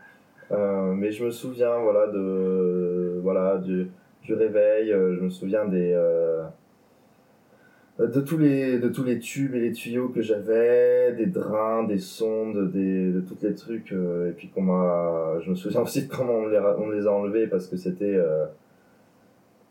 mais 0.51 1.11
je 1.11 1.25
me 1.25 1.31
souviens 1.31 1.77
voilà 1.79 2.07
de 2.07 3.19
voilà 3.23 3.57
du, 3.57 3.89
du 4.23 4.33
réveil, 4.33 4.89
je 4.91 5.21
me 5.21 5.29
souviens 5.29 5.65
des 5.65 5.93
de 7.99 8.19
tous 8.21 8.37
les 8.37 8.79
de 8.79 8.89
tous 8.89 9.03
les 9.03 9.19
tubes 9.19 9.55
et 9.55 9.59
les 9.59 9.71
tuyaux 9.71 10.09
que 10.09 10.21
j'avais 10.21 11.13
des 11.13 11.27
drains 11.27 11.83
des 11.83 11.97
sondes 11.97 12.71
des 12.71 13.11
de 13.11 13.21
tous 13.21 13.37
les 13.41 13.55
trucs 13.55 13.93
et 13.93 14.31
puis 14.35 14.49
qu'on 14.49 14.63
m'a 14.63 15.39
je 15.39 15.49
me 15.49 15.55
souviens 15.55 15.81
aussi 15.83 16.05
de 16.07 16.13
comment 16.13 16.33
on 16.33 16.47
les 16.47 16.59
on 16.59 16.89
les 16.89 17.07
a 17.07 17.11
enlevés 17.11 17.47
parce 17.47 17.67
que 17.67 17.77
c'était 17.77 18.19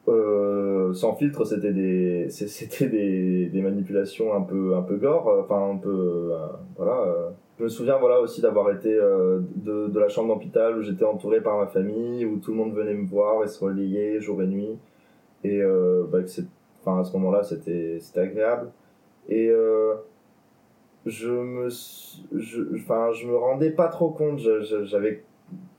euh, 0.06 0.92
sans 0.92 1.14
filtre, 1.14 1.44
c'était 1.44 1.72
des, 1.72 2.26
c'était 2.28 2.88
des, 2.88 3.46
des, 3.46 3.62
manipulations 3.62 4.34
un 4.34 4.42
peu, 4.42 4.76
un 4.76 4.82
peu 4.82 4.96
gore, 4.96 5.28
euh, 5.28 5.42
enfin 5.42 5.70
un 5.74 5.78
peu, 5.78 5.90
euh, 6.32 6.46
voilà. 6.76 7.32
Je 7.58 7.64
me 7.64 7.68
souviens, 7.68 7.96
voilà, 7.98 8.20
aussi 8.20 8.40
d'avoir 8.42 8.70
été 8.72 8.92
de, 8.92 9.86
de 9.88 10.00
la 10.00 10.08
chambre 10.08 10.34
d'hôpital 10.34 10.76
où 10.76 10.82
j'étais 10.82 11.04
entouré 11.04 11.40
par 11.40 11.56
ma 11.56 11.68
famille, 11.68 12.24
où 12.26 12.38
tout 12.38 12.50
le 12.50 12.56
monde 12.56 12.74
venait 12.74 12.94
me 12.94 13.06
voir 13.06 13.44
et 13.44 13.48
se 13.48 13.64
relayait 13.64 14.20
jour 14.20 14.42
et 14.42 14.46
nuit, 14.46 14.76
et 15.44 15.62
bah, 16.10 16.18
enfin 16.84 17.00
à 17.00 17.04
ce 17.04 17.12
moment-là, 17.14 17.42
c'était, 17.42 17.98
agréable. 18.16 18.70
Et 19.28 19.50
je 21.06 21.28
me, 21.28 21.68
je, 21.68 22.62
enfin, 22.76 23.12
je 23.12 23.26
me 23.26 23.36
rendais 23.36 23.70
pas 23.70 23.88
trop 23.88 24.10
compte. 24.10 24.38
J'avais 24.38 25.22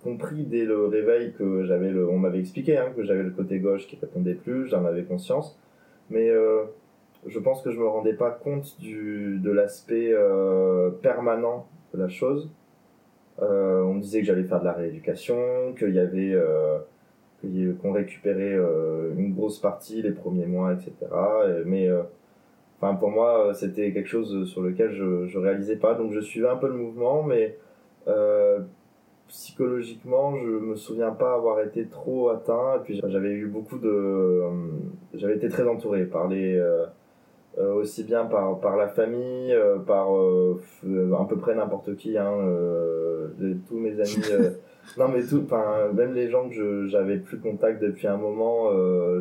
compris 0.04 0.44
dès 0.44 0.66
le 0.66 0.86
réveil 0.86 1.34
que 1.34 1.64
j'avais 1.64 1.90
le, 1.90 2.08
on 2.08 2.20
m'avait 2.20 2.40
expliqué 2.40 2.78
hein, 2.78 2.92
que 2.96 3.04
j'avais 3.04 3.24
le 3.24 3.32
côté 3.32 3.60
gauche 3.60 3.88
qui 3.88 3.98
répondait 4.00 4.36
plus, 4.36 4.68
j'en 4.68 4.86
avais 4.86 5.04
conscience, 5.04 5.60
mais 6.12 6.30
euh, 6.30 6.64
je 7.26 7.40
pense 7.40 7.64
que 7.64 7.72
je 7.72 7.80
me 7.80 7.88
rendais 7.88 8.14
pas 8.14 8.30
compte 8.30 8.80
du, 8.80 9.40
de 9.40 9.52
l'aspect 9.52 10.12
euh, 10.14 10.92
permanent 10.92 11.68
de 11.94 12.00
la 12.00 12.08
chose. 12.08 12.52
Euh, 13.42 13.82
on 13.82 13.96
me 13.96 14.02
disait 14.02 14.20
que 14.22 14.28
j'allais 14.28 14.44
faire 14.44 14.60
de 14.60 14.66
la 14.66 14.74
rééducation, 14.74 15.74
qu'il 15.78 15.96
y 15.96 16.00
avait 16.00 16.36
qu'on 17.82 17.92
récupérait 17.92 18.58
une 19.18 19.34
grosse 19.34 19.60
partie 19.60 20.02
les 20.02 20.12
premiers 20.12 20.46
mois, 20.46 20.74
etc. 20.74 20.94
mais 21.66 21.90
enfin 22.78 22.96
pour 22.96 23.10
moi 23.10 23.54
c'était 23.54 23.92
quelque 23.94 24.10
chose 24.10 24.48
sur 24.50 24.62
lequel 24.62 24.92
je 24.92 25.26
je 25.26 25.38
réalisais 25.40 25.78
pas, 25.78 25.94
donc 25.94 26.12
je 26.12 26.20
suivais 26.20 26.50
un 26.50 26.58
peu 26.58 26.68
le 26.68 26.76
mouvement, 26.76 27.24
mais 27.24 27.58
psychologiquement, 29.28 30.36
je 30.38 30.48
me 30.48 30.76
souviens 30.76 31.12
pas 31.12 31.34
avoir 31.34 31.62
été 31.62 31.86
trop 31.88 32.30
atteint. 32.30 32.78
Et 32.78 32.80
puis 32.84 33.02
j'avais 33.04 33.32
eu 33.32 33.48
beaucoup 33.48 33.78
de, 33.78 33.90
euh, 33.90 34.50
j'avais 35.14 35.36
été 35.36 35.50
très 35.50 35.68
entouré 35.68 36.06
par 36.06 36.28
les, 36.28 36.56
euh, 36.56 36.86
euh, 37.58 37.74
aussi 37.74 38.04
bien 38.04 38.26
par 38.26 38.60
par 38.60 38.76
la 38.76 38.88
famille, 38.88 39.56
par 39.88 40.10
à 40.10 41.28
peu 41.28 41.38
près 41.38 41.56
n'importe 41.56 41.96
qui, 41.96 42.18
hein, 42.18 42.34
tous 43.68 43.78
mes 43.78 44.00
amis. 44.00 44.22
non 44.98 45.08
mais 45.10 45.24
tout, 45.26 45.46
même 45.94 46.14
les 46.14 46.30
gens 46.30 46.50
que 46.50 46.86
j'avais 46.88 47.18
plus 47.18 47.40
contact 47.40 47.82
depuis 47.82 48.08
un 48.08 48.18
moment, 48.18 48.70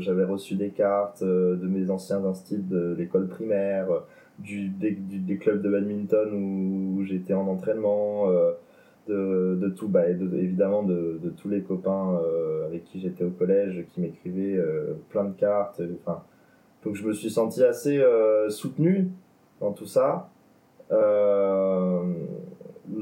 j'avais 0.00 0.24
reçu 0.24 0.54
des 0.54 0.70
cartes 0.70 1.22
de 1.22 1.66
mes 1.66 1.90
anciens 1.90 2.24
instits 2.24 2.58
de 2.58 2.94
l'école 2.96 3.28
primaire, 3.28 3.86
du 4.38 4.68
des, 4.68 4.92
des, 4.92 5.36
clubs 5.36 5.62
de 5.62 5.70
badminton 5.70 6.32
où, 6.32 7.02
j'étais 7.04 7.34
en 7.34 7.46
entraînement 7.46 8.28
de, 9.08 9.58
de 9.60 9.68
tout, 9.68 9.88
bah, 9.88 10.08
évidemment 10.08 10.82
de, 10.82 11.18
de, 11.22 11.30
tous 11.30 11.48
les 11.48 11.62
copains 11.62 12.18
euh, 12.22 12.66
avec 12.66 12.84
qui 12.84 13.00
j'étais 13.00 13.24
au 13.24 13.30
collège, 13.30 13.84
qui 13.90 14.00
m'écrivaient 14.00 14.56
euh, 14.56 14.94
plein 15.10 15.24
de 15.24 15.32
cartes. 15.32 15.80
Enfin, 16.00 16.22
donc 16.84 16.94
je 16.94 17.06
me 17.06 17.12
suis 17.12 17.30
senti 17.30 17.62
assez 17.62 17.98
euh, 17.98 18.48
soutenu 18.48 19.10
dans 19.60 19.72
tout 19.72 19.86
ça. 19.86 20.30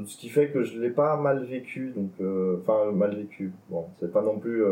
Ce 0.06 0.16
qui 0.16 0.28
fait 0.28 0.48
que 0.48 0.62
je 0.62 0.80
l'ai 0.80 0.90
pas 0.90 1.16
mal 1.16 1.44
vécu, 1.44 1.92
donc 1.94 2.12
enfin 2.60 2.92
mal 2.92 3.16
vécu. 3.16 3.52
Bon, 3.68 3.86
c'est 3.98 4.12
pas 4.12 4.22
non 4.22 4.38
plus, 4.38 4.62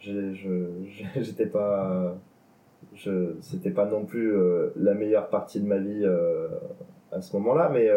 j'étais 0.00 1.46
pas, 1.46 2.16
je, 2.94 3.34
c'était 3.40 3.70
pas 3.70 3.86
non 3.86 4.04
plus 4.04 4.34
la 4.76 4.94
meilleure 4.94 5.28
partie 5.28 5.60
de 5.60 5.66
ma 5.66 5.78
vie 5.78 6.06
à 7.12 7.20
ce 7.20 7.36
moment-là, 7.36 7.70
mais 7.72 7.90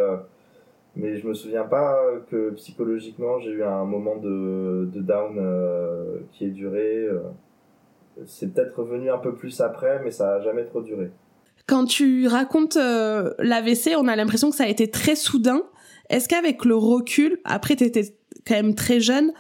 mais 0.96 1.18
je 1.18 1.28
me 1.28 1.34
souviens 1.34 1.64
pas 1.64 1.98
que 2.30 2.52
psychologiquement 2.52 3.40
j'ai 3.40 3.52
eu 3.52 3.64
un 3.64 3.86
moment 3.86 4.18
de, 4.18 4.90
de 4.92 5.02
down 5.02 5.38
euh, 5.38 6.20
qui 6.32 6.46
ait 6.46 6.50
duré. 6.50 7.06
Euh. 7.06 7.20
C'est 8.26 8.54
peut-être 8.54 8.78
revenu 8.78 9.10
un 9.10 9.18
peu 9.18 9.34
plus 9.34 9.62
après, 9.62 10.02
mais 10.04 10.12
ça 10.12 10.36
a 10.36 10.42
jamais 10.42 10.66
trop 10.66 10.82
duré. 10.82 11.10
Quand 11.68 11.86
tu 11.86 12.28
racontes 12.28 12.76
euh, 12.76 13.34
l'AVC, 13.40 13.96
on 13.98 14.08
a 14.08 14.16
l'impression 14.16 14.50
que 14.50 14.58
ça 14.58 14.66
a 14.66 14.68
été 14.68 14.90
très 14.90 15.16
soudain. 15.16 15.62
Est-ce 16.10 16.28
qu'avec 16.28 16.66
le 16.66 16.76
recul, 16.76 17.40
après 17.44 17.76
tu 17.76 17.84
étais 17.84 18.16
quand 18.48 18.56
même 18.56 18.76
très 18.76 19.00
jeune, 19.00 19.32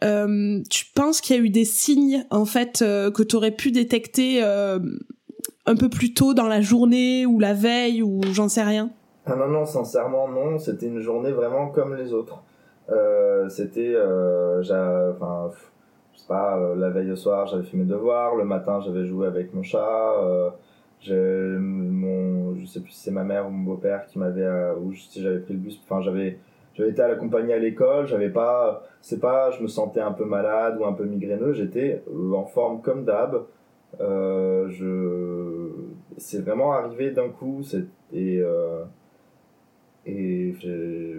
tu 0.00 0.84
penses 0.94 1.20
qu'il 1.20 1.36
y 1.36 1.38
a 1.38 1.42
eu 1.42 1.50
des 1.50 1.64
signes 1.64 2.24
en 2.30 2.44
fait 2.44 2.78
que 2.80 3.22
tu 3.22 3.36
aurais 3.36 3.50
pu 3.50 3.70
détecter 3.72 4.42
un 4.42 5.76
peu 5.76 5.88
plus 5.88 6.14
tôt 6.14 6.34
dans 6.34 6.48
la 6.48 6.60
journée 6.60 7.26
ou 7.26 7.38
la 7.38 7.52
veille 7.52 8.02
ou 8.02 8.20
j'en 8.32 8.48
sais 8.48 8.62
rien? 8.62 8.90
Ah 9.26 9.36
non, 9.36 9.48
non, 9.48 9.66
sincèrement, 9.66 10.26
non. 10.26 10.58
C'était 10.58 10.86
une 10.86 11.00
journée 11.00 11.32
vraiment 11.32 11.68
comme 11.68 11.94
les 11.94 12.14
autres. 12.14 12.42
Euh, 12.90 13.48
c'était, 13.50 13.94
euh, 13.94 14.62
je 14.62 14.68
sais 14.68 16.26
pas, 16.26 16.58
euh, 16.58 16.74
la 16.74 16.88
veille 16.88 17.12
au 17.12 17.16
soir, 17.16 17.46
j'avais 17.46 17.64
fait 17.64 17.76
mes 17.76 17.84
devoirs. 17.84 18.36
Le 18.36 18.44
matin, 18.44 18.80
j'avais 18.80 19.04
joué 19.04 19.26
avec 19.26 19.52
mon 19.52 19.62
chat. 19.62 20.14
Euh, 21.10 21.54
j'ai 21.54 21.58
mon, 21.60 22.56
je 22.56 22.66
sais 22.66 22.80
plus 22.80 22.92
si 22.92 23.00
c'est 23.00 23.10
ma 23.10 23.24
mère 23.24 23.46
ou 23.46 23.50
mon 23.50 23.64
beau-père 23.64 24.06
qui 24.06 24.18
m'avait, 24.18 24.42
euh, 24.42 24.74
ou 24.76 24.92
si 24.94 25.22
j'avais 25.22 25.40
pris 25.40 25.54
le 25.54 25.60
bus. 25.60 25.80
Enfin, 25.84 26.00
j'avais, 26.00 26.38
j'avais 26.74 26.90
été 26.90 27.02
à 27.02 27.08
l'accompagner 27.08 27.54
à 27.54 27.58
l'école. 27.58 28.06
J'avais 28.06 28.30
pas, 28.30 28.84
c'est 29.00 29.20
pas, 29.20 29.50
je 29.50 29.62
me 29.62 29.68
sentais 29.68 30.00
un 30.00 30.12
peu 30.12 30.24
malade 30.24 30.78
ou 30.80 30.84
un 30.84 30.92
peu 30.92 31.04
migraineux. 31.04 31.52
J'étais 31.52 32.02
en 32.34 32.44
forme 32.44 32.80
comme 32.82 33.04
d'hab. 33.04 33.44
Euh, 34.00 34.68
je, 34.68 35.70
c'est 36.18 36.42
vraiment 36.42 36.72
arrivé 36.72 37.10
d'un 37.10 37.28
coup. 37.30 37.62
C'était 37.62 38.42
et 40.08 40.54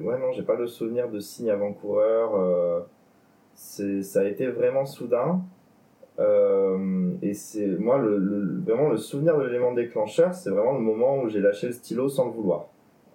ouais, 0.01 0.19
non, 0.19 0.31
j'ai 0.31 0.41
pas 0.43 0.55
le 0.55 0.65
souvenir 0.65 1.09
de 1.09 1.19
signe 1.19 1.51
avant-coureur. 1.51 2.35
Euh, 2.35 2.79
c'est, 3.53 4.01
ça 4.01 4.21
a 4.21 4.23
été 4.23 4.47
vraiment 4.47 4.85
soudain. 4.85 5.41
Euh, 6.19 7.11
et 7.21 7.33
c'est 7.33 7.67
moi 7.67 7.97
le, 7.97 8.61
vraiment 8.65 8.89
le 8.89 8.97
souvenir 8.97 9.37
de 9.37 9.43
l'élément 9.43 9.73
déclencheur, 9.73 10.33
c'est 10.33 10.49
vraiment 10.49 10.73
le 10.73 10.81
moment 10.81 11.21
où 11.21 11.29
j'ai 11.29 11.39
lâché 11.39 11.67
le 11.67 11.73
stylo 11.73 12.09
sans 12.09 12.25
le 12.25 12.31
vouloir. 12.31 12.67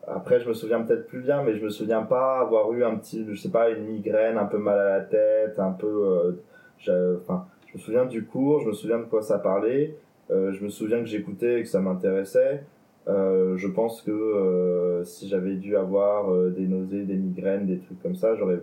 Après, 0.07 0.41
je 0.41 0.49
me 0.49 0.55
souviens 0.55 0.83
peut-être 0.83 1.07
plus 1.07 1.21
bien, 1.21 1.43
mais 1.43 1.55
je 1.55 1.65
me 1.65 1.71
souviens 1.71 2.03
pas 2.03 2.39
avoir 2.41 2.73
eu 2.73 2.85
un 2.85 2.97
petit, 2.97 3.25
je 3.29 3.41
sais 3.41 3.51
pas, 3.51 3.71
une 3.71 3.85
migraine, 3.85 4.37
un 4.37 4.45
peu 4.45 4.59
mal 4.59 4.79
à 4.79 4.99
la 4.99 5.01
tête, 5.01 5.59
un 5.59 5.73
peu. 5.73 6.37
Euh, 6.89 7.17
enfin, 7.23 7.47
je 7.67 7.75
me 7.75 7.79
souviens 7.79 8.05
du 8.05 8.25
cours, 8.25 8.61
je 8.61 8.69
me 8.69 8.73
souviens 8.73 8.99
de 8.99 9.05
quoi 9.05 9.23
ça 9.23 9.39
parlait, 9.39 9.97
je 10.31 10.63
me 10.63 10.69
souviens 10.69 11.01
que 11.01 11.07
j'écoutais 11.07 11.61
et 11.61 11.63
que 11.63 11.69
ça 11.69 11.81
m'intéressait. 11.81 12.65
Euh, 13.07 13.57
je 13.57 13.69
pense 13.69 14.01
que 14.01 14.11
euh, 14.11 15.05
si 15.05 15.29
j'avais 15.29 15.57
dû 15.57 15.77
avoir 15.77 16.33
euh, 16.33 16.51
des 16.51 16.67
nausées, 16.67 17.05
des 17.05 17.17
migraines, 17.17 17.67
des 17.67 17.79
trucs 17.79 18.03
comme 18.03 18.17
ça, 18.17 18.35
j'aurais 18.35 18.61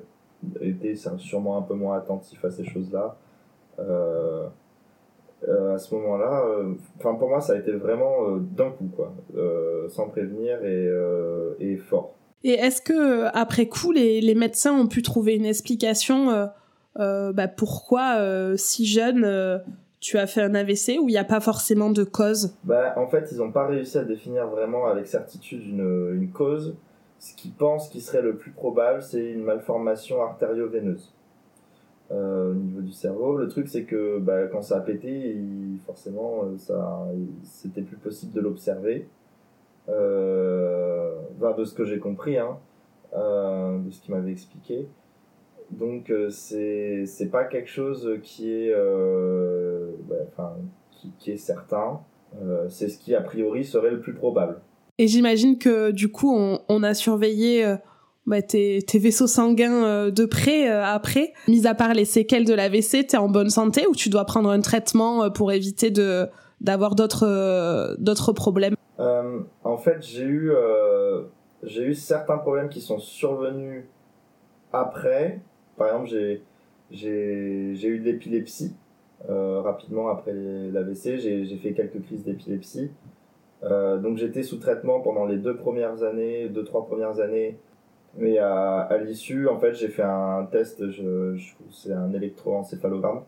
été 0.61 0.95
sûrement 0.95 1.57
un 1.57 1.61
peu 1.61 1.75
moins 1.75 1.97
attentif 1.97 2.43
à 2.43 2.49
ces 2.49 2.63
choses-là. 2.63 3.15
À 5.47 5.77
ce 5.77 5.95
moment-là, 5.95 6.45
enfin 6.97 7.15
pour 7.15 7.29
moi, 7.29 7.41
ça 7.41 7.53
a 7.53 7.57
été 7.57 7.71
vraiment 7.71 8.37
d'un 8.37 8.71
coup, 8.71 8.89
quoi, 8.95 9.13
sans 9.89 10.09
prévenir 10.09 10.63
et, 10.63 10.89
et 11.59 11.77
fort. 11.77 12.13
Et 12.43 12.53
est-ce 12.53 12.81
que 12.81 13.25
après 13.35 13.67
coup, 13.67 13.91
les, 13.91 14.21
les, 14.21 14.35
médecins 14.35 14.73
ont 14.73 14.87
pu 14.87 15.01
trouver 15.01 15.35
une 15.35 15.45
explication 15.45 16.49
bah, 16.95 17.47
pourquoi 17.47 18.55
si 18.57 18.85
jeune 18.85 19.61
tu 20.01 20.17
as 20.17 20.27
fait 20.27 20.41
un 20.41 20.55
AVC 20.55 20.97
ou 20.99 21.07
il 21.07 21.13
n'y 21.13 21.17
a 21.17 21.23
pas 21.23 21.39
forcément 21.39 21.91
de 21.91 22.03
cause? 22.03 22.55
Bah, 22.63 22.93
En 22.97 23.07
fait, 23.07 23.29
ils 23.31 23.37
n'ont 23.37 23.51
pas 23.51 23.67
réussi 23.67 23.97
à 23.97 24.03
définir 24.03 24.47
vraiment 24.47 24.87
avec 24.87 25.07
certitude 25.07 25.63
une, 25.65 26.11
une 26.15 26.31
cause. 26.31 26.75
Ce 27.19 27.35
qu'ils 27.35 27.53
pensent 27.53 27.87
qui 27.87 28.01
serait 28.01 28.23
le 28.23 28.35
plus 28.35 28.51
probable, 28.51 29.03
c'est 29.03 29.23
une 29.23 29.43
malformation 29.43 30.23
artério-veineuse 30.23 31.13
euh, 32.11 32.51
au 32.51 32.55
niveau 32.55 32.81
du 32.81 32.91
cerveau. 32.91 33.37
Le 33.37 33.47
truc, 33.47 33.67
c'est 33.67 33.83
que 33.83 34.19
bah, 34.19 34.47
quand 34.47 34.61
ça 34.61 34.77
a 34.77 34.79
pété, 34.81 35.37
forcément, 35.85 36.43
euh, 36.43 36.57
ça, 36.57 37.07
c'était 37.43 37.81
plus 37.81 37.97
possible 37.97 38.33
de 38.33 38.41
l'observer. 38.41 39.07
Euh, 39.89 41.15
de 41.57 41.65
ce 41.65 41.73
que 41.73 41.83
j'ai 41.83 41.99
compris, 41.99 42.37
hein, 42.37 42.57
euh, 43.13 43.79
de 43.79 43.89
ce 43.89 43.99
qu'il 44.01 44.13
m'avait 44.13 44.31
expliqué. 44.31 44.87
Donc 45.71 46.13
c'est 46.29 47.05
c'est 47.05 47.29
pas 47.29 47.45
quelque 47.45 47.69
chose 47.69 48.19
qui 48.21 48.51
est 48.51 48.73
bah, 50.37 50.57
qui, 51.17 51.31
est 51.31 51.37
certain. 51.37 52.01
C'est 52.69 52.89
ce 52.89 52.97
qui 52.97 53.15
a 53.15 53.21
priori 53.21 53.63
serait 53.63 53.91
le 53.91 54.01
plus 54.01 54.13
probable. 54.13 54.61
Et 54.97 55.07
j'imagine 55.07 55.57
que 55.57 55.91
du 55.91 56.11
coup 56.11 56.35
on 56.67 56.83
a 56.83 56.93
surveillé 56.93 57.75
bah, 58.25 58.41
tes, 58.41 58.83
vaisseaux 58.95 59.27
sanguins 59.27 60.09
de 60.09 60.25
près 60.25 60.67
après. 60.67 61.33
Mis 61.47 61.67
à 61.67 61.75
part 61.75 61.93
les 61.93 62.05
séquelles 62.05 62.45
de 62.45 62.53
l'AVC, 62.53 63.07
t'es 63.07 63.17
en 63.17 63.29
bonne 63.29 63.49
santé 63.49 63.87
ou 63.87 63.95
tu 63.95 64.09
dois 64.09 64.25
prendre 64.25 64.49
un 64.49 64.61
traitement 64.61 65.29
pour 65.31 65.51
éviter 65.51 65.91
de 65.91 66.27
d'avoir 66.59 66.93
d'autres 66.93 67.95
d'autres 67.99 68.33
problèmes? 68.33 68.75
En 68.97 69.77
fait, 69.77 70.01
j'ai 70.01 70.25
eu 70.25 70.51
j'ai 71.63 71.83
eu 71.83 71.95
certains 71.95 72.37
problèmes 72.37 72.69
qui 72.69 72.81
sont 72.81 72.99
survenus 72.99 73.85
après 74.71 75.41
par 75.81 75.87
exemple, 75.87 76.09
j'ai, 76.09 76.43
j'ai, 76.91 77.71
j'ai 77.73 77.87
eu 77.87 77.97
de 77.97 78.03
l'épilepsie 78.03 78.75
euh, 79.29 79.61
rapidement 79.61 80.09
après 80.09 80.31
l'AVC. 80.33 81.17
J'ai, 81.17 81.45
j'ai 81.45 81.57
fait 81.57 81.73
quelques 81.73 82.03
crises 82.03 82.23
d'épilepsie. 82.23 82.91
donc 83.63 84.17
j'étais 84.17 84.43
sous 84.43 84.57
traitement 84.57 84.99
pendant 85.01 85.25
les 85.25 85.37
deux 85.37 85.55
premières 85.55 86.03
années, 86.03 86.49
deux 86.49 86.63
trois 86.63 86.85
premières 86.85 87.19
années. 87.19 87.57
Mais 88.17 88.37
à, 88.39 88.79
à 88.79 88.97
l'issue, 88.97 89.47
en 89.47 89.57
fait, 89.57 89.73
j'ai 89.73 89.87
fait 89.87 90.03
un 90.03 90.47
test, 90.51 90.89
je, 90.91 91.35
je 91.35 91.53
c'est 91.71 91.93
un 91.93 92.13
électroencéphalogramme 92.13 93.21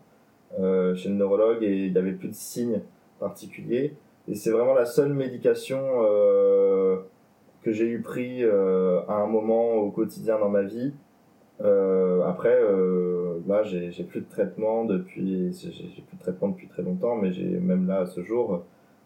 euh, 0.60 0.94
chez 0.94 1.08
le 1.08 1.16
neurologue 1.16 1.62
et 1.62 1.86
il 1.86 1.92
n'y 1.92 1.98
avait 1.98 2.12
plus 2.12 2.28
de 2.28 2.34
signes 2.34 2.80
particuliers. 3.18 3.94
Et 4.28 4.34
c'est 4.34 4.50
vraiment 4.50 4.74
la 4.74 4.84
seule 4.84 5.12
médication 5.12 5.80
euh, 6.02 6.98
que 7.62 7.72
j'ai 7.72 7.86
eu 7.86 8.02
pris 8.02 8.44
euh, 8.44 9.00
à 9.08 9.14
un 9.14 9.26
moment 9.26 9.74
au 9.74 9.90
quotidien 9.90 10.38
dans 10.38 10.48
ma 10.48 10.62
vie. 10.62 10.92
Après, 12.26 12.60
là, 13.46 13.62
j'ai 13.62 14.04
plus 14.04 14.20
de 14.20 14.28
traitement 14.28 14.84
depuis, 14.84 15.52
j'ai 15.52 16.02
plus 16.02 16.16
de 16.16 16.20
traitement 16.20 16.48
depuis 16.48 16.66
très 16.66 16.82
longtemps, 16.82 17.16
mais 17.16 17.32
j'ai 17.32 17.44
même 17.44 17.86
là 17.86 18.00
à 18.00 18.06
ce 18.06 18.22
jour, 18.22 18.64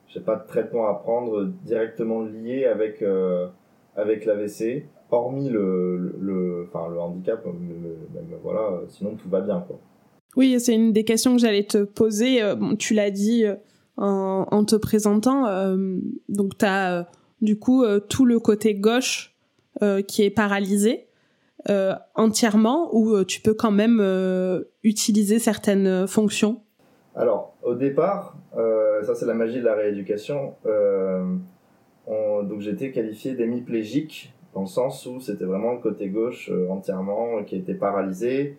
j'ai 0.09 0.21
pas 0.21 0.35
de 0.37 0.47
traitement 0.47 0.89
à 0.89 0.95
prendre 0.95 1.45
directement 1.45 2.23
lié 2.23 2.65
avec 2.65 3.05
avec 3.97 4.25
l'AVC, 4.25 4.87
hormis 5.11 5.49
le, 5.49 6.15
le, 6.21 6.69
enfin 6.69 6.89
le 6.93 7.01
handicap, 7.01 7.45
même 7.45 8.27
voilà, 8.43 8.81
sinon 8.89 9.15
tout 9.17 9.29
va 9.29 9.41
bien 9.41 9.65
quoi. 9.67 9.79
Oui, 10.37 10.59
c'est 10.61 10.75
une 10.75 10.93
des 10.93 11.05
questions 11.05 11.35
que 11.35 11.41
j'allais 11.41 11.65
te 11.65 11.85
poser. 11.85 12.41
Bon, 12.55 12.77
tu 12.77 12.95
l'as 12.95 13.11
dit 13.11 13.45
en, 13.97 14.47
en, 14.51 14.65
te 14.65 14.77
présentant, 14.77 15.47
donc 16.29 16.59
tu 16.59 16.65
as 16.65 17.09
du 17.41 17.59
coup 17.59 17.85
tout 18.09 18.25
le 18.25 18.39
côté 18.39 18.75
gauche 18.75 19.35
qui 20.07 20.23
est 20.23 20.31
paralysé. 20.31 21.09
Euh, 21.69 21.93
entièrement 22.15 22.89
ou 22.95 23.15
euh, 23.15 23.25
tu 23.25 23.41
peux 23.41 23.53
quand 23.53 23.73
même 23.73 23.99
euh, 24.01 24.63
utiliser 24.85 25.41
certaines 25.41 26.07
fonctions? 26.07 26.63
Alors, 27.17 27.57
au 27.63 27.75
départ, 27.75 28.37
ça 29.03 29.15
c'est 29.17 29.27
la 29.27 29.35
magie 29.35 29.59
de 29.59 29.65
la 29.65 29.75
rééducation. 29.75 30.55
donc 32.07 32.61
j'étais 32.61 32.93
qualifié 32.93 33.35
d'hémiplégique 33.35 34.33
dans 34.55 34.63
le 34.63 34.67
sens 34.67 35.07
où 35.07 35.21
c'était 35.21 35.45
vraiment 35.45 35.73
le 35.73 35.79
côté 35.79 36.09
gauche 36.09 36.51
entièrement 36.71 37.43
qui 37.45 37.57
était 37.57 37.75
paralysé 37.75 38.57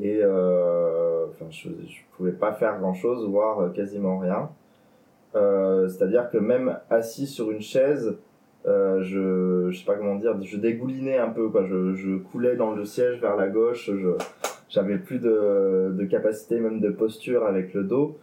et 0.00 0.24
enfin, 0.24 1.46
je 1.50 1.68
ne 1.68 2.16
pouvais 2.16 2.32
pas 2.32 2.52
faire 2.52 2.78
grand-chose, 2.78 3.28
voire 3.28 3.72
quasiment 3.72 4.18
rien. 4.18 4.48
C'est-à-dire 5.34 6.30
que 6.30 6.38
même 6.38 6.78
assis 6.90 7.26
sur 7.26 7.50
une 7.50 7.60
chaise, 7.60 8.16
euh, 8.66 9.02
je, 9.02 9.70
je 9.70 9.78
sais 9.78 9.84
pas 9.84 9.96
comment 9.96 10.14
dire, 10.14 10.40
je 10.40 10.56
dégoulinais 10.56 11.18
un 11.18 11.28
peu, 11.28 11.48
quoi. 11.50 11.64
Je, 11.64 11.94
je 11.94 12.16
coulais 12.16 12.56
dans 12.56 12.72
le 12.72 12.84
siège 12.84 13.20
vers 13.20 13.36
la 13.36 13.48
gauche. 13.48 13.90
Je, 13.92 14.10
j'avais 14.68 14.96
plus 14.98 15.18
de, 15.18 15.92
de 15.92 16.04
capacité, 16.06 16.58
même 16.60 16.80
de 16.80 16.90
posture 16.90 17.44
avec 17.44 17.74
le 17.74 17.84
dos. 17.84 18.18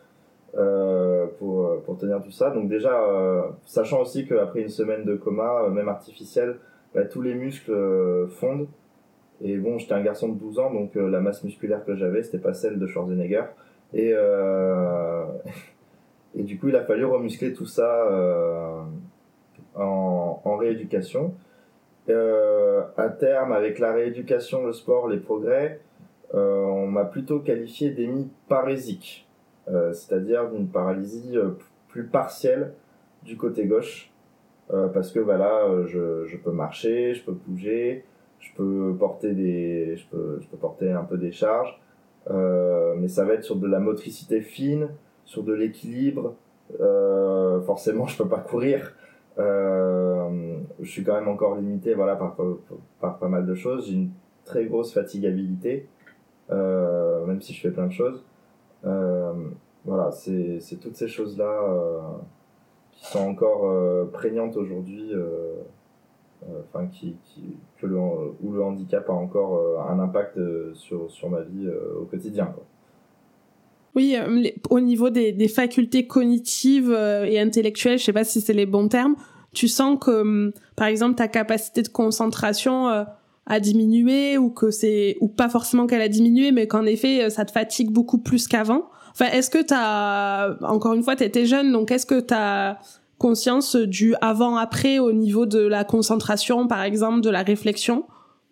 Euh, 0.58 1.28
pour, 1.40 1.82
pour 1.84 1.98
tenir 1.98 2.22
tout 2.22 2.32
ça. 2.32 2.50
Donc 2.50 2.68
déjà, 2.68 2.94
euh, 3.04 3.44
sachant 3.66 4.02
aussi 4.02 4.28
qu'après 4.28 4.60
une 4.60 4.68
semaine 4.68 5.06
de 5.06 5.16
coma, 5.16 5.64
euh, 5.64 5.70
même 5.70 5.88
artificiel, 5.88 6.58
bah, 6.94 7.06
tous 7.06 7.22
les 7.22 7.34
muscles 7.34 7.72
euh, 7.72 8.28
fondent. 8.28 8.68
Et 9.42 9.58
bon, 9.58 9.78
j'étais 9.78 9.94
un 9.94 10.02
garçon 10.02 10.30
de 10.30 10.38
12 10.38 10.60
ans, 10.60 10.72
donc 10.72 10.94
la 10.94 11.20
masse 11.20 11.44
musculaire 11.44 11.84
que 11.84 11.96
j'avais, 11.96 12.22
c'était 12.22 12.38
pas 12.38 12.54
celle 12.54 12.78
de 12.78 12.86
Schwarzenegger. 12.86 13.46
Et, 13.94 14.12
et 16.36 16.44
du 16.44 16.60
coup, 16.60 16.70
il 16.70 16.76
a 16.76 16.84
fallu 16.84 17.06
remuscler 17.06 17.52
tout 17.52 17.66
ça 17.66 18.08
en, 19.76 20.58
rééducation. 20.58 21.34
Euh, 22.10 22.82
à 22.98 23.10
terme, 23.10 23.54
avec 23.54 23.80
la 23.80 23.94
rééducation, 23.94 24.66
le 24.66 24.74
sport, 24.74 25.08
les 25.08 25.18
progrès, 25.18 25.80
euh, 26.34 26.66
on 26.66 26.88
m'a 26.88 27.06
plutôt 27.06 27.40
qualifié 27.40 27.92
d'hémiparésique, 27.92 29.28
euh, 29.68 29.94
c'est-à-dire 29.94 30.50
d'une 30.50 30.68
paralysie 30.68 31.38
euh, 31.38 31.52
plus 31.90 32.06
partielle 32.06 32.74
du 33.24 33.38
côté 33.38 33.66
gauche, 33.66 34.11
euh, 34.72 34.88
parce 34.88 35.12
que 35.12 35.20
voilà, 35.20 35.68
je, 35.86 36.26
je 36.26 36.38
peux 36.38 36.52
marcher, 36.52 37.14
je 37.14 37.24
peux 37.24 37.34
bouger, 37.34 38.06
je 38.40 38.50
peux 38.56 38.96
porter 38.98 39.34
des, 39.34 39.96
je 39.98 40.06
peux, 40.08 40.40
je 40.40 40.48
peux 40.48 40.58
porter 40.58 40.92
un 40.92 41.04
peu 41.04 41.18
des 41.18 41.32
charges, 41.32 41.80
mais 42.30 43.08
ça 43.08 43.26
va 43.26 43.34
être 43.34 43.44
sur 43.44 43.56
de 43.56 43.68
la 43.68 43.80
motricité 43.80 44.42
fine, 44.42 44.90
sur 45.26 45.44
de 45.44 45.54
l'équilibre. 45.54 46.36
forcément, 47.66 48.08
je 48.08 48.18
peux 48.18 48.30
pas 48.30 48.40
courir, 48.40 48.96
euh, 49.40 50.60
je 50.80 50.90
suis 50.90 51.04
quand 51.04 51.16
même 51.16 51.28
encore 51.28 51.56
limité 51.56 51.94
voilà, 51.94 52.16
par, 52.16 52.36
par, 53.00 53.18
pas 53.18 53.28
mal 53.28 53.46
de 53.46 53.56
choses. 53.56 53.88
J'ai 53.88 53.94
une 53.94 54.12
très 54.46 54.66
grosse 54.66 54.94
fatigabilité, 54.94 55.88
euh, 56.50 57.26
même 57.26 57.42
si 57.42 57.54
je 57.54 57.62
fais 57.62 57.72
plein 57.72 57.88
de 57.88 57.92
choses. 57.94 58.24
Euh, 58.86 59.34
voilà, 59.86 60.12
c'est 60.12 60.80
toutes 60.80 60.96
ces 60.96 61.08
choses-là 61.08 61.46
euh, 61.46 62.00
qui 63.02 63.08
sont 63.08 63.28
encore 63.28 63.66
euh, 63.66 64.06
prégnantes 64.14 64.56
aujourd'hui, 64.56 65.12
euh, 65.12 65.56
enfin 66.70 66.86
qui, 66.88 67.18
qui, 67.26 67.58
que 67.80 67.88
le, 67.88 67.98
où 67.98 68.52
le 68.54 68.64
handicap 68.64 69.10
a 69.10 69.14
encore 69.14 69.82
un 69.90 70.00
impact 70.00 70.40
sur, 70.74 71.10
sur 71.12 71.30
ma 71.30 71.42
vie 71.42 71.68
au 72.00 72.06
quotidien. 72.06 72.46
Quoi. 72.46 72.64
Oui, 73.96 74.16
euh, 74.16 74.50
au 74.70 74.80
niveau 74.80 75.10
des, 75.10 75.32
des 75.32 75.48
facultés 75.48 76.08
cognitives 76.08 76.92
euh, 76.92 77.26
et 77.26 77.40
intellectuelles, 77.40 78.00
je 78.00 78.06
sais 78.06 78.14
pas 78.14 78.24
si 78.24 78.40
c'est 78.40 78.54
les 78.54 78.66
bons 78.66 78.88
termes, 78.88 79.16
tu 79.54 79.68
sens 79.68 79.98
que, 80.00 80.22
hum, 80.22 80.52
par 80.76 80.88
exemple, 80.88 81.16
ta 81.16 81.28
capacité 81.28 81.82
de 81.82 81.90
concentration 81.90 82.88
euh, 82.88 83.04
a 83.48 83.60
diminué 83.60 84.38
ou 84.38 84.50
que 84.50 84.72
c'est 84.72 85.18
ou 85.20 85.28
pas 85.28 85.50
forcément 85.50 85.88
qu'elle 85.88 86.02
a 86.02 86.08
diminué, 86.08 86.52
mais 86.52 86.68
qu'en 86.68 86.86
effet, 86.86 87.30
ça 87.30 87.44
te 87.44 87.52
fatigue 87.52 87.92
beaucoup 87.92 88.20
plus 88.20 88.48
qu'avant? 88.48 88.90
Enfin, 89.12 89.26
est-ce 89.32 89.50
que 89.50 89.62
t'as, 89.64 90.58
encore 90.66 90.94
une 90.94 91.04
fois, 91.04 91.16
t'étais 91.16 91.46
jeune, 91.46 91.72
donc 91.72 91.92
est-ce 91.92 92.06
que 92.06 92.20
t'as 92.20 92.78
conscience 93.18 93.76
du 93.76 94.16
avant-après 94.22 95.00
au 95.00 95.12
niveau 95.12 95.46
de 95.46 95.66
la 95.66 95.84
concentration, 95.84 96.68
par 96.68 96.82
exemple, 96.82 97.22
de 97.22 97.30
la 97.30 97.44
réflexion 97.44 98.06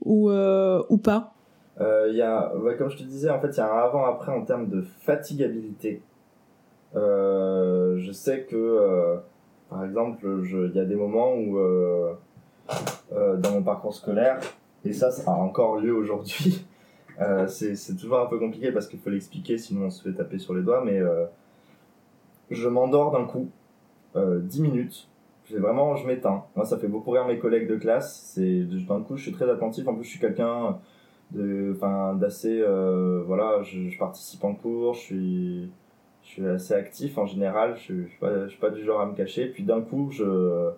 ou 0.06 0.30
ou 0.32 0.98
pas? 0.98 1.34
Euh, 1.82 2.12
y 2.12 2.22
a, 2.22 2.52
comme 2.78 2.90
je 2.90 2.98
te 2.98 3.04
disais, 3.04 3.30
en 3.30 3.40
fait, 3.40 3.50
il 3.50 3.58
y 3.58 3.62
a 3.62 3.72
un 3.72 3.86
avant-après 3.86 4.32
en 4.32 4.44
termes 4.44 4.68
de 4.68 4.82
fatigabilité. 4.82 6.02
Euh, 6.96 7.98
je 7.98 8.12
sais 8.12 8.44
que, 8.44 8.56
euh, 8.56 9.18
par 9.70 9.86
exemple, 9.86 10.26
il 10.44 10.76
y 10.76 10.80
a 10.80 10.86
des 10.86 10.96
moments 10.96 11.34
où, 11.34 11.58
euh, 11.58 12.14
euh, 13.14 13.38
dans 13.38 13.52
mon 13.52 13.64
parcours 13.64 13.94
scolaire, 13.94 14.40
et 14.84 14.94
ça, 14.94 15.12
ça 15.12 15.32
a 15.32 15.36
encore 15.36 15.78
lieu 15.78 15.94
aujourd'hui, 15.94 16.66
euh, 17.22 17.48
c'est 17.48 17.96
toujours 17.98 18.20
un 18.20 18.26
peu 18.26 18.40
compliqué 18.40 18.72
parce 18.72 18.88
qu'il 18.88 19.00
faut 19.00 19.10
l'expliquer, 19.10 19.58
sinon 19.58 19.88
on 19.88 19.90
se 19.90 20.02
fait 20.02 20.16
taper 20.16 20.40
sur 20.40 20.54
les 20.54 20.62
doigts, 20.62 20.84
mais 20.86 21.00
je 22.50 22.68
m'endors 22.68 23.12
d'un 23.12 23.26
coup, 23.26 23.50
10 24.16 24.62
minutes, 24.62 25.08
vraiment, 25.52 25.96
je 25.96 26.08
m'éteins. 26.08 26.44
Moi, 26.56 26.66
ça 26.66 26.78
fait 26.78 26.88
beaucoup 26.88 27.12
rire 27.12 27.26
mes 27.26 27.40
collègues 27.40 27.68
de 27.68 27.76
classe, 27.76 28.32
c'est 28.34 28.64
d'un 28.64 29.02
coup, 29.02 29.18
je 29.18 29.24
suis 29.24 29.32
très 29.32 29.50
attentif, 29.50 29.88
en 29.88 29.96
plus, 29.96 30.04
je 30.04 30.10
suis 30.10 30.20
quelqu'un 30.20 30.78
de 31.32 31.74
enfin 31.76 32.16
d'assez 32.16 32.62
euh, 32.62 33.22
voilà 33.26 33.62
je, 33.62 33.88
je, 33.90 33.98
participe 34.00 34.44
en 34.44 34.56
cours 34.56 34.96
je 34.96 35.00
suis 35.00 35.72
je 36.24 36.28
suis 36.28 36.48
assez 36.48 36.74
actif 36.74 37.18
en 37.18 37.26
général. 37.26 37.76
Je, 37.78 38.04
je 38.04 38.08
suis 38.08 38.20
pas 38.20 38.44
je 38.46 38.50
suis 38.50 38.60
pas 38.60 38.70
du 38.70 38.84
genre 38.84 39.02
à 39.02 39.06
me 39.06 39.16
cacher. 39.16 39.48
Puis 39.48 39.64
d'un 39.64 39.82
coup 39.82 40.10
je 40.12 40.70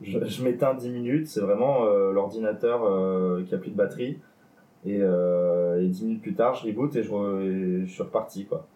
je, 0.00 0.24
je 0.24 0.44
m'éteins 0.44 0.74
10 0.74 0.90
minutes. 0.90 1.26
C'est 1.26 1.40
vraiment 1.40 1.84
euh, 1.84 2.12
l'ordinateur 2.12 2.84
euh, 2.84 3.42
qui 3.44 3.54
a 3.54 3.58
plus 3.58 3.70
de 3.70 3.76
batterie 3.76 4.18
et, 4.86 4.98
euh, 5.00 5.82
et 5.82 5.88
10 5.88 6.04
minutes 6.04 6.22
plus 6.22 6.34
tard 6.34 6.54
je 6.54 6.66
reboot 6.66 6.94
et 6.96 7.02
je, 7.02 7.84
je 7.84 7.92
suis 7.92 8.02
reparti 8.02 8.46
quoi 8.46 8.66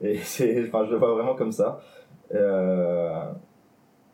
et 0.00 0.16
c'est 0.22 0.66
enfin 0.68 0.84
je 0.86 0.92
le 0.92 0.96
vois 0.96 1.14
vraiment 1.14 1.34
comme 1.34 1.52
ça 1.52 1.80
euh, 2.34 3.24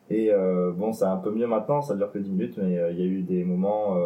et 0.09 0.31
euh, 0.31 0.71
bon 0.71 0.91
c'est 0.91 1.05
un 1.05 1.17
peu 1.17 1.31
mieux 1.31 1.47
maintenant 1.47 1.81
ça 1.81 1.95
dure 1.95 2.11
que 2.11 2.19
10 2.19 2.31
minutes 2.31 2.57
mais 2.57 2.73
il 2.91 2.99
y 2.99 3.03
a 3.03 3.05
eu 3.05 3.21
des 3.21 3.43
moments 3.43 3.97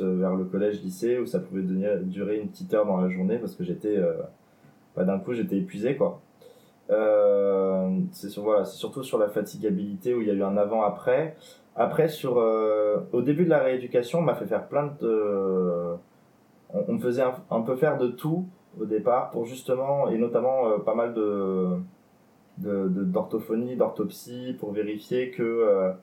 euh, 0.00 0.16
vers 0.16 0.34
le 0.34 0.44
collège-lycée 0.44 1.18
où 1.18 1.26
ça 1.26 1.40
pouvait 1.40 1.62
durer 1.62 2.38
une 2.38 2.48
petite 2.48 2.72
heure 2.74 2.86
dans 2.86 2.98
la 2.98 3.08
journée 3.08 3.38
parce 3.38 3.54
que 3.54 3.64
j'étais, 3.64 3.96
euh, 3.96 4.14
bah, 4.94 5.04
d'un 5.04 5.18
coup, 5.18 5.32
j'étais 5.32 5.56
épuisé, 5.56 5.96
quoi. 5.96 6.20
Euh, 6.92 7.98
c'est 8.12 8.34
voilà, 8.38 8.64
surtout 8.64 9.02
sur 9.02 9.18
la 9.18 9.28
fatigabilité 9.28 10.14
où 10.14 10.20
il 10.20 10.28
y 10.28 10.30
a 10.30 10.34
eu 10.34 10.42
un 10.42 10.56
avant-après. 10.56 11.36
Après, 11.74 12.08
sur, 12.08 12.36
au 12.36 13.22
début 13.22 13.44
de 13.44 13.50
la 13.50 13.60
rééducation, 13.60 14.18
on 14.18 14.22
m'a 14.22 14.34
fait 14.34 14.46
faire 14.46 14.68
plein 14.68 14.94
de, 15.00 15.94
on, 16.68 16.92
me 16.92 16.98
faisait 16.98 17.22
un, 17.50 17.60
peu 17.62 17.76
faire 17.76 17.96
de 17.96 18.08
tout 18.08 18.46
au 18.78 18.84
départ 18.84 19.30
pour 19.30 19.46
justement 19.46 20.10
et 20.10 20.18
notamment 20.18 20.78
pas 20.80 20.94
mal 20.94 21.14
de 21.14 21.78
d'orthophonie, 22.58 23.76
d'orthopsie 23.76 24.54
pour 24.60 24.72
vérifier 24.72 25.30
que 25.30 25.94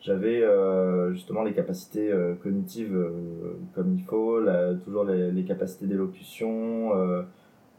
j'avais 0.00 0.42
euh, 0.42 1.12
justement 1.12 1.42
les 1.42 1.52
capacités 1.52 2.10
euh, 2.10 2.34
cognitives 2.34 2.94
euh, 2.94 3.58
comme 3.74 3.94
il 3.94 4.04
faut, 4.04 4.40
toujours 4.84 5.04
les 5.04 5.44
capacités 5.44 5.86
d'élocution, 5.86 6.92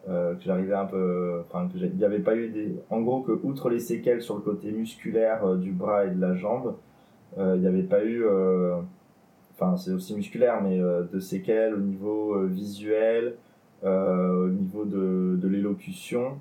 euh, 0.07 0.12
euh, 0.12 0.35
que 0.35 0.43
j'arrivais 0.43 0.73
un 0.73 0.85
peu, 0.85 1.41
enfin 1.47 1.67
que 1.67 1.77
il 1.77 1.95
n'y 1.95 2.03
avait 2.03 2.19
pas 2.19 2.35
eu 2.35 2.49
des, 2.49 2.75
en 2.89 3.01
gros 3.01 3.21
que 3.21 3.31
outre 3.43 3.69
les 3.69 3.79
séquelles 3.79 4.21
sur 4.21 4.35
le 4.35 4.41
côté 4.41 4.71
musculaire 4.71 5.55
du 5.55 5.71
bras 5.71 6.05
et 6.05 6.12
de 6.12 6.21
la 6.21 6.35
jambe, 6.35 6.75
il 7.38 7.59
n'y 7.59 7.67
avait 7.67 7.83
pas 7.83 8.03
eu, 8.03 8.25
enfin 9.53 9.77
c'est 9.77 9.91
aussi 9.91 10.15
musculaire, 10.15 10.62
mais 10.62 10.79
de 10.79 11.19
séquelles 11.19 11.73
au 11.73 11.79
niveau 11.79 12.45
visuel, 12.47 13.35
au 13.83 14.49
niveau 14.49 14.85
de, 14.85 15.38
de 15.39 15.47
l'élocution. 15.47 16.39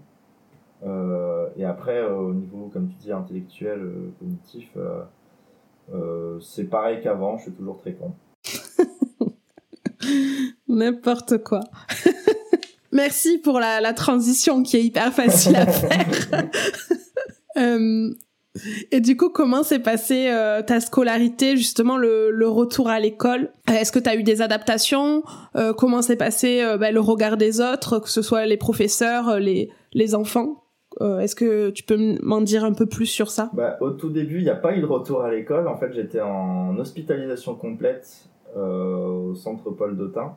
et 1.57 1.65
après, 1.65 2.05
au 2.07 2.33
niveau, 2.33 2.71
comme 2.73 2.89
tu 2.89 2.97
dis, 2.97 3.13
intellectuel, 3.13 3.81
cognitif, 4.19 4.77
c'est 6.41 6.71
pareil 6.71 7.01
qu'avant, 7.03 7.37
je 7.37 7.45
suis 7.45 7.53
toujours 7.53 7.77
très 7.77 7.93
con. 7.93 8.13
N'importe 10.69 11.43
quoi. 11.43 11.61
Merci 12.93 13.39
pour 13.39 13.61
la, 13.61 13.81
la, 13.81 13.93
transition 13.93 14.63
qui 14.63 14.77
est 14.77 14.83
hyper 14.83 15.13
facile 15.13 15.57
à 15.57 15.67
faire. 15.67 16.07
euh, 17.59 18.11
et 18.91 19.01
du 19.01 19.17
coup, 19.17 19.29
comment 19.29 19.63
s'est 19.63 19.79
passée 19.79 20.29
euh, 20.31 20.63
ta 20.63 20.81
scolarité, 20.81 21.57
justement 21.57 21.97
le, 21.97 22.31
le 22.31 22.49
retour 22.49 22.89
à 22.89 22.99
l'école? 22.99 23.53
Est-ce 23.69 23.93
que 23.93 23.99
tu 23.99 24.09
as 24.09 24.17
eu 24.17 24.23
des 24.23 24.41
adaptations? 24.43 25.23
Euh, 25.57 25.73
Comment 25.75 26.03
s'est 26.03 26.17
passé 26.17 26.65
bah, 26.81 26.91
le 26.91 27.01
regard 27.01 27.37
des 27.37 27.61
autres, 27.61 27.99
que 27.99 28.09
ce 28.09 28.23
soit 28.23 28.47
les 28.47 28.57
professeurs, 28.57 29.39
les, 29.39 29.71
les 29.93 30.15
enfants? 30.15 30.65
Est-ce 31.01 31.37
que 31.37 31.71
tu 31.71 31.85
peux 31.85 32.17
m'en 32.23 32.41
dire 32.41 32.65
un 32.65 32.73
peu 32.73 32.87
plus 32.87 33.07
sur 33.07 33.31
ça? 33.31 33.51
Bah, 33.53 33.77
Au 33.81 33.91
tout 33.91 34.11
début, 34.11 34.39
il 34.39 34.45
n'y 34.45 34.51
a 34.51 34.57
pas 34.57 34.75
eu 34.75 34.81
de 34.81 34.87
retour 34.87 35.23
à 35.23 35.31
l'école. 35.31 35.69
En 35.69 35.77
fait, 35.77 35.93
j'étais 35.93 36.21
en 36.21 36.77
hospitalisation 36.77 37.55
complète 37.55 38.29
au 38.57 39.35
centre 39.37 39.71
Paul 39.71 39.97
Dautin 39.97 40.35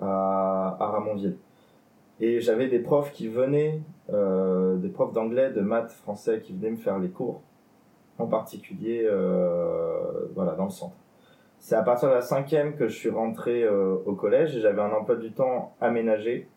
à, 0.00 0.76
à 0.80 0.86
Ramonville. 0.86 1.36
Et 2.24 2.40
j'avais 2.40 2.68
des 2.68 2.78
profs 2.78 3.10
qui 3.10 3.26
venaient, 3.26 3.80
euh, 4.10 4.76
des 4.76 4.90
profs 4.90 5.12
d'anglais, 5.12 5.50
de 5.50 5.60
maths, 5.60 5.90
français, 5.90 6.38
qui 6.40 6.52
venaient 6.52 6.70
me 6.70 6.76
faire 6.76 7.00
les 7.00 7.08
cours, 7.08 7.42
en 8.16 8.28
particulier 8.28 9.02
euh, 9.04 10.28
voilà, 10.32 10.52
dans 10.52 10.66
le 10.66 10.70
centre. 10.70 10.94
C'est 11.58 11.74
à 11.74 11.82
partir 11.82 12.08
de 12.10 12.14
la 12.14 12.20
cinquième 12.22 12.76
que 12.76 12.86
je 12.86 12.96
suis 12.96 13.10
rentré 13.10 13.64
euh, 13.64 13.96
au 14.06 14.14
collège 14.14 14.56
et 14.56 14.60
j'avais 14.60 14.82
un 14.82 14.92
emploi 14.92 15.16
du 15.16 15.32
temps 15.32 15.74
aménagé. 15.80 16.48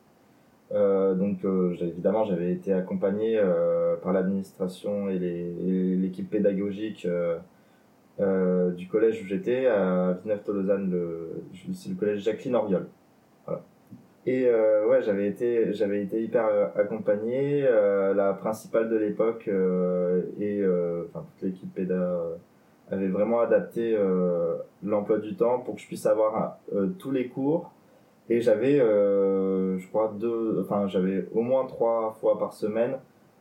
Donc 0.72 1.46
évidemment 1.80 2.26
j'avais 2.26 2.52
été 2.52 2.74
accompagné 2.74 3.40
par 4.02 4.12
l'administration 4.12 5.10
et 5.10 5.20
l'équipe 5.20 6.30
pédagogique 6.30 7.08
du 8.20 8.88
collège 8.88 9.22
où 9.22 9.26
j'étais 9.26 9.68
à 9.68 10.18
Villeneuve-Tolosane, 10.24 10.92
c'est 11.72 11.90
le 11.90 11.96
collège 11.96 12.24
Jacqueline 12.24 12.56
Oriol. 12.56 12.88
Et 14.28 14.48
euh, 14.48 14.88
ouais, 14.88 15.04
j'avais 15.04 15.28
été, 15.28 15.72
j'avais 15.74 16.02
été 16.02 16.22
hyper 16.24 16.46
euh, 16.46 16.68
accompagné. 16.76 17.64
Euh, 17.64 18.14
la 18.16 18.34
principale 18.34 18.90
de 18.90 18.96
l'époque 18.96 19.48
et 19.48 20.64
enfin 21.10 21.26
toute 21.32 21.42
l'équipe 21.44 21.74
PEDA 21.74 22.22
avait 22.92 23.08
vraiment 23.08 23.40
adapté 23.40 23.98
l'emploi 24.84 25.20
du 25.20 25.36
temps 25.36 25.60
pour 25.60 25.76
que 25.76 25.82
je 25.82 25.88
puisse 25.88 26.06
avoir 26.06 26.60
tous 27.00 27.12
les 27.12 27.28
cours. 27.28 27.72
Et 28.30 28.42
j'avais, 28.42 28.78
je 28.78 29.88
crois, 29.90 30.14
deux, 30.20 30.62
enfin 30.62 30.88
j'avais 30.88 31.28
au 31.34 31.42
moins 31.42 31.66
trois 31.66 32.18
fois 32.20 32.40
par 32.40 32.54
semaine, 32.54 32.98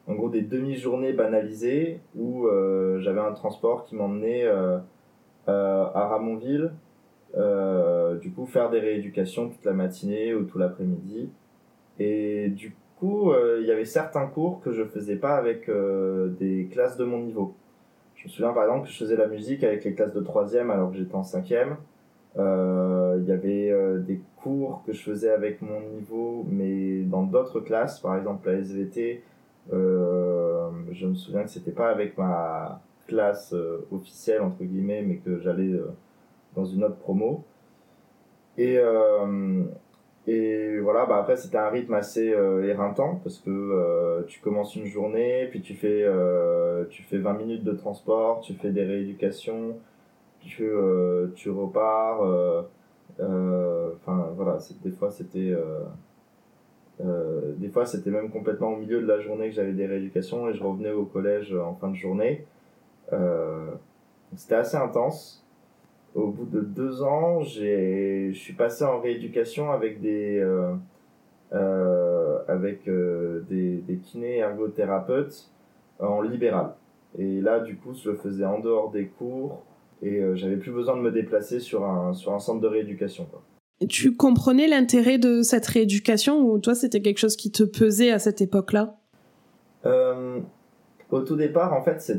en 0.06 0.14
gros 0.14 0.28
des 0.28 0.42
demi-journées 0.42 1.12
banalisées 1.12 2.00
où 2.16 2.46
j'avais 2.98 3.20
un 3.20 3.32
transport 3.32 3.84
qui 3.84 3.96
m'emmenait 3.96 4.46
à 5.46 6.08
Ramonville 6.08 6.72
coup, 8.34 8.46
faire 8.46 8.70
des 8.70 8.80
rééducations 8.80 9.48
toute 9.48 9.64
la 9.64 9.72
matinée 9.72 10.34
ou 10.34 10.44
tout 10.44 10.58
l'après-midi. 10.58 11.30
Et 11.98 12.48
du 12.48 12.74
coup, 12.98 13.32
euh, 13.32 13.58
il 13.60 13.66
y 13.66 13.70
avait 13.70 13.84
certains 13.84 14.26
cours 14.26 14.60
que 14.60 14.72
je 14.72 14.84
faisais 14.84 15.16
pas 15.16 15.36
avec 15.36 15.68
euh, 15.68 16.28
des 16.40 16.68
classes 16.70 16.96
de 16.96 17.04
mon 17.04 17.20
niveau. 17.20 17.54
Je 18.16 18.24
me 18.24 18.28
souviens 18.30 18.52
par 18.52 18.64
exemple 18.64 18.86
que 18.86 18.92
je 18.92 18.98
faisais 18.98 19.16
la 19.16 19.26
musique 19.26 19.64
avec 19.64 19.84
les 19.84 19.94
classes 19.94 20.14
de 20.14 20.20
troisième 20.20 20.70
alors 20.70 20.90
que 20.90 20.96
j'étais 20.96 21.14
en 21.14 21.22
cinquième. 21.22 21.76
Il 22.36 23.24
y 23.28 23.32
avait 23.32 23.72
des 24.00 24.20
cours 24.42 24.82
que 24.84 24.92
je 24.92 25.00
faisais 25.02 25.30
avec 25.30 25.62
mon 25.62 25.80
niveau, 25.80 26.44
mais 26.50 27.02
dans 27.02 27.22
d'autres 27.22 27.60
classes, 27.60 28.00
par 28.00 28.16
exemple 28.16 28.50
la 28.50 28.58
SVT. 28.58 29.22
je 29.70 31.06
me 31.06 31.14
souviens 31.14 31.44
que 31.44 31.50
c'était 31.50 31.70
pas 31.70 31.90
avec 31.90 32.18
ma 32.18 32.80
classe 33.06 33.54
officielle 33.92 34.42
entre 34.42 34.64
guillemets, 34.64 35.02
mais 35.02 35.18
que 35.18 35.38
j'allais 35.38 35.78
dans 36.56 36.64
une 36.64 36.82
autre 36.82 36.96
promo. 36.96 37.44
Et, 38.58 38.78
euh, 38.78 39.64
et 40.26 40.78
voilà, 40.78 41.06
bah 41.06 41.18
après 41.18 41.36
c'était 41.36 41.58
un 41.58 41.68
rythme 41.68 41.94
assez 41.94 42.32
euh, 42.32 42.68
éreintant 42.68 43.16
parce 43.22 43.38
que 43.38 43.50
euh, 43.50 44.22
tu 44.26 44.40
commences 44.40 44.76
une 44.76 44.86
journée, 44.86 45.48
puis 45.50 45.60
tu 45.60 45.74
fais, 45.74 46.06
tu 46.90 47.02
fais 47.02 47.18
20 47.18 47.34
minutes 47.34 47.64
de 47.64 47.72
transport, 47.72 48.40
tu 48.40 48.54
fais 48.54 48.70
des 48.70 48.84
rééducations, 48.84 49.78
tu, 50.40 50.70
tu 51.34 51.50
repars. 51.50 52.20
Enfin 53.20 54.28
voilà, 54.36 54.58
des 54.82 54.90
fois 54.90 55.10
c'était. 55.10 55.54
des 57.58 57.68
fois, 57.68 57.86
c'était 57.86 58.10
même 58.10 58.30
complètement 58.30 58.72
au 58.74 58.76
milieu 58.76 59.00
de 59.00 59.06
la 59.06 59.20
journée 59.20 59.48
que 59.48 59.54
j'avais 59.54 59.72
des 59.72 59.86
rééducations 59.86 60.48
et 60.48 60.54
je 60.54 60.62
revenais 60.62 60.92
au 60.92 61.04
collège 61.04 61.54
en 61.54 61.74
fin 61.74 61.88
de 61.88 61.96
journée. 61.96 62.46
c'était 64.36 64.54
assez 64.54 64.76
intense 64.76 65.43
au 66.14 66.28
bout 66.28 66.46
de 66.46 66.60
deux 66.60 67.02
ans, 67.02 67.42
je 67.42 68.30
suis 68.32 68.52
passé 68.52 68.84
en 68.84 69.00
rééducation 69.00 69.72
avec 69.72 70.00
des, 70.00 70.38
euh, 70.38 70.74
euh, 71.52 72.38
avec 72.46 72.88
euh, 72.88 73.44
des, 73.48 73.78
des 73.78 73.96
kinés 73.96 74.38
ergothérapeutes 74.38 75.50
en 75.98 76.22
libéral. 76.22 76.74
Et 77.18 77.40
là, 77.40 77.60
du 77.60 77.76
coup, 77.76 77.94
je 77.94 78.10
le 78.10 78.16
faisais 78.16 78.44
en 78.44 78.60
dehors 78.60 78.90
des 78.90 79.06
cours 79.06 79.62
et 80.02 80.20
j'avais 80.34 80.56
plus 80.56 80.72
besoin 80.72 80.96
de 80.96 81.02
me 81.02 81.10
déplacer 81.12 81.60
sur 81.60 81.84
un, 81.84 82.12
sur 82.12 82.32
un 82.32 82.40
centre 82.40 82.60
de 82.60 82.66
rééducation. 82.66 83.26
Quoi. 83.30 83.42
Tu 83.88 84.16
comprenais 84.16 84.66
l'intérêt 84.66 85.18
de 85.18 85.42
cette 85.42 85.66
rééducation 85.66 86.40
ou 86.40 86.58
toi, 86.58 86.74
c'était 86.74 87.00
quelque 87.00 87.18
chose 87.18 87.36
qui 87.36 87.52
te 87.52 87.62
pesait 87.62 88.10
à 88.10 88.18
cette 88.18 88.40
époque-là? 88.40 88.98
Au 91.10 91.20
tout 91.20 91.36
départ, 91.36 91.72
en 91.74 91.82
fait, 91.82 92.12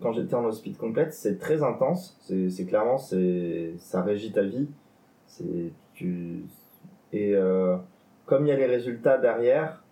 quand 0.00 0.12
j'étais 0.12 0.34
en 0.34 0.44
hospice 0.44 0.76
complète, 0.76 1.12
c'est 1.14 1.38
très 1.38 1.62
intense. 1.62 2.18
C'est 2.20 2.66
clairement, 2.66 2.98
ça 2.98 4.02
régit 4.02 4.32
ta 4.32 4.42
vie. 4.42 4.68
Tu 5.94 6.44
et 7.12 7.34
euh, 7.36 7.76
comme 8.26 8.44
il 8.44 8.48
y 8.48 8.52
a 8.52 8.56
les 8.56 8.66
résultats 8.66 9.18
derrière, 9.18 9.84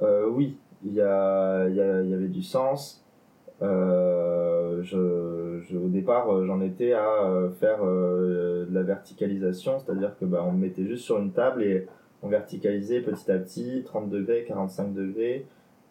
euh, 0.00 0.26
oui, 0.28 0.56
il 0.84 0.94
y 0.94 1.00
a 1.00 1.66
il 1.68 1.74
y, 1.74 1.78
y 1.78 2.14
avait 2.14 2.28
du 2.28 2.42
sens. 2.42 3.04
Euh, 3.62 4.80
je, 4.82 5.60
je, 5.60 5.76
au 5.76 5.88
départ, 5.88 6.44
j'en 6.44 6.60
étais 6.60 6.92
à 6.92 7.50
faire 7.58 7.84
de 7.84 8.68
la 8.70 8.82
verticalisation, 8.82 9.78
c'est-à-dire 9.80 10.16
que 10.18 10.24
bah, 10.24 10.44
on 10.46 10.52
me 10.52 10.58
mettait 10.60 10.84
juste 10.84 11.04
sur 11.04 11.18
une 11.18 11.32
table 11.32 11.62
et 11.64 11.86
on 12.22 12.28
verticalisait 12.28 13.00
petit 13.00 13.30
à 13.30 13.38
petit, 13.38 13.82
30 13.84 14.08
degrés, 14.08 14.44
45 14.46 14.94
degrés, 14.94 15.46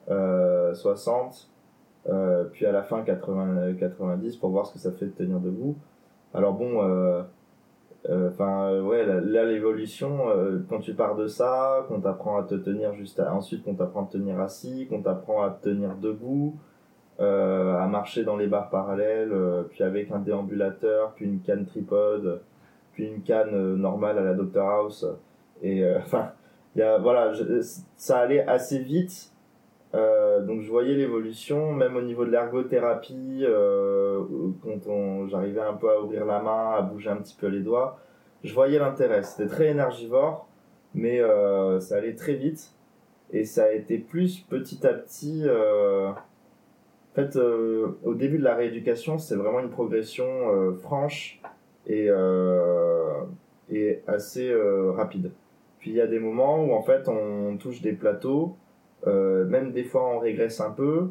60 0.08 1.51
euh, 2.10 2.46
puis 2.46 2.66
à 2.66 2.72
la 2.72 2.84
fin 2.84 3.04
80, 3.04 3.74
90 3.80 4.38
pour 4.38 4.50
voir 4.50 4.66
ce 4.66 4.74
que 4.74 4.80
ça 4.80 4.92
fait 4.92 5.06
de 5.06 5.12
tenir 5.12 5.40
debout. 5.40 5.76
Alors 6.34 6.54
bon, 6.54 6.84
euh, 6.84 7.22
euh, 8.10 8.30
enfin 8.30 8.82
ouais, 8.82 9.06
là, 9.06 9.46
l'évolution, 9.46 10.20
quand 10.70 10.80
tu 10.80 10.94
pars 10.94 11.16
de 11.16 11.28
ça, 11.28 11.86
qu'on 11.88 12.02
t'apprend 12.02 12.38
à 12.38 12.44
te 12.44 12.56
tenir 12.56 12.94
juste, 12.94 13.20
ensuite 13.20 13.64
qu'on 13.64 13.76
t'apprend 13.76 14.04
à 14.04 14.08
te 14.08 14.18
tenir 14.18 14.40
assis, 14.40 14.88
qu'on 14.88 15.02
t'apprend 15.02 15.44
à 15.44 15.52
te 15.52 15.70
tenir 15.70 15.96
debout, 15.96 16.56
à 17.20 17.88
marcher 17.88 18.24
dans 18.24 18.36
les 18.36 18.48
barres 18.48 18.72
parallèles, 18.72 19.34
puis 19.70 19.84
avec 19.84 20.12
un 20.12 20.20
déambulateur, 20.20 21.14
puis 21.14 21.26
une 21.26 21.42
canne 21.42 21.66
tripode, 21.66 22.42
puis 22.94 23.06
une 23.06 23.22
canne 23.22 23.76
normale 23.76 24.18
à 24.18 24.24
la 24.24 24.34
Doctor 24.34 24.68
House, 24.68 25.06
et 25.62 25.86
enfin, 25.98 26.32
il 26.76 26.80
y 26.80 26.82
a 26.82 26.98
voilà, 26.98 27.32
ça 27.96 28.18
allait 28.18 28.48
assez 28.48 28.80
vite 28.80 29.32
euh, 29.94 30.42
donc 30.42 30.62
je 30.62 30.70
voyais 30.70 30.94
l'évolution, 30.94 31.74
même 31.74 31.96
au 31.96 32.02
niveau 32.02 32.26
de 32.26 32.32
l'ergothérapie, 32.32 33.42
euh, 33.44 34.24
quand 34.64 35.28
j'arrivais 35.28 35.62
un 35.62 35.74
peu 35.74 35.90
à 35.90 36.02
ouvrir 36.02 36.26
la 36.26 36.42
main, 36.42 36.72
à 36.78 36.82
bouger 36.82 37.10
un 37.10 37.18
petit 37.18 37.36
peu 37.36 37.48
les 37.48 37.60
doigts, 37.60 38.00
je 38.44 38.54
voyais 38.54 38.80
l'intérêt. 38.80 39.24
C'était 39.24 39.50
très 39.50 39.68
énergivore, 39.68 40.48
mais 40.94 41.20
euh, 41.20 41.80
ça 41.80 41.98
allait 41.98 42.16
très 42.16 42.34
vite 42.34 42.74
et 43.32 43.44
ça 43.44 43.66
a 43.66 43.72
été 43.72 43.98
plus 43.98 44.40
petit 44.40 44.86
à 44.88 44.94
petit. 44.94 45.44
Euh, 45.46 46.10
en 46.10 47.16
fait, 47.16 47.36
euh, 47.36 48.00
au 48.06 48.14
début 48.14 48.38
de 48.38 48.44
la 48.44 48.56
rééducation, 48.56 49.18
c'est 49.18 49.36
vraiment 49.36 49.60
une 49.60 49.70
progression 49.70 50.74
franche 50.82 51.42
et, 51.86 52.08
et 53.70 54.02
assez 54.08 54.54
rapide. 54.96 55.32
Puis 55.80 55.92
il 55.92 55.98
y 55.98 56.02
a 56.02 56.08
des 56.08 56.20
moments 56.20 56.64
où 56.64 56.74
en 56.74 56.82
fait 56.82 57.10
on 57.10 57.58
touche 57.58 57.82
des 57.82 57.92
plateaux 57.92 58.56
même 59.06 59.72
des 59.72 59.84
fois 59.84 60.08
on 60.16 60.20
régresse 60.20 60.60
un 60.62 60.72
peu, 60.72 61.10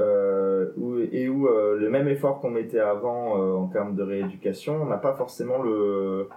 euh, 0.00 0.72
où, 0.76 0.98
et 0.98 1.28
où 1.28 1.46
euh, 1.46 1.76
le 1.78 1.88
même 1.88 2.08
effort 2.08 2.40
qu'on 2.40 2.50
mettait 2.50 2.80
avant 2.80 3.40
euh, 3.40 3.54
en 3.54 3.68
termes 3.68 3.94
de 3.94 4.02
rééducation, 4.02 4.82
on 4.82 4.86
n'a 4.86 4.96
pas 4.96 5.14
forcément 5.14 5.62
le, 5.62 6.28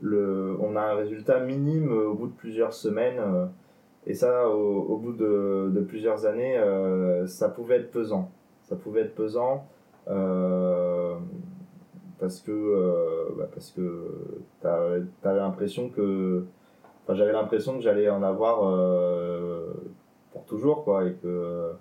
le, 0.00 0.56
on 0.60 0.76
a 0.76 0.80
un 0.80 0.94
résultat 0.94 1.40
minime 1.40 1.92
au 1.92 2.14
bout 2.14 2.28
de 2.28 2.32
plusieurs 2.32 2.72
semaines. 2.72 3.20
et 4.06 4.14
ça, 4.14 4.48
au, 4.48 4.96
bout 4.96 5.12
de, 5.12 5.70
de 5.74 5.80
plusieurs 5.82 6.24
années, 6.24 6.58
ça 7.26 7.48
pouvait 7.50 7.76
être 7.76 7.90
pesant. 7.90 8.30
Ça 8.62 8.76
pouvait 8.76 9.02
être 9.02 9.14
pesant 9.14 9.66
parce 12.18 12.40
que 12.40 13.34
bah 13.36 13.48
parce 13.52 13.70
que 13.72 14.38
t'avais 14.62 15.38
l'impression 15.38 15.90
que 15.90 16.44
enfin 17.04 17.14
j'avais 17.14 17.32
l'impression 17.32 17.76
que 17.76 17.82
j'allais 17.82 18.08
en 18.08 18.22
avoir 18.22 18.62
toujours 20.52 20.84
quoi 20.84 21.06
et 21.06 21.14
que 21.14 21.72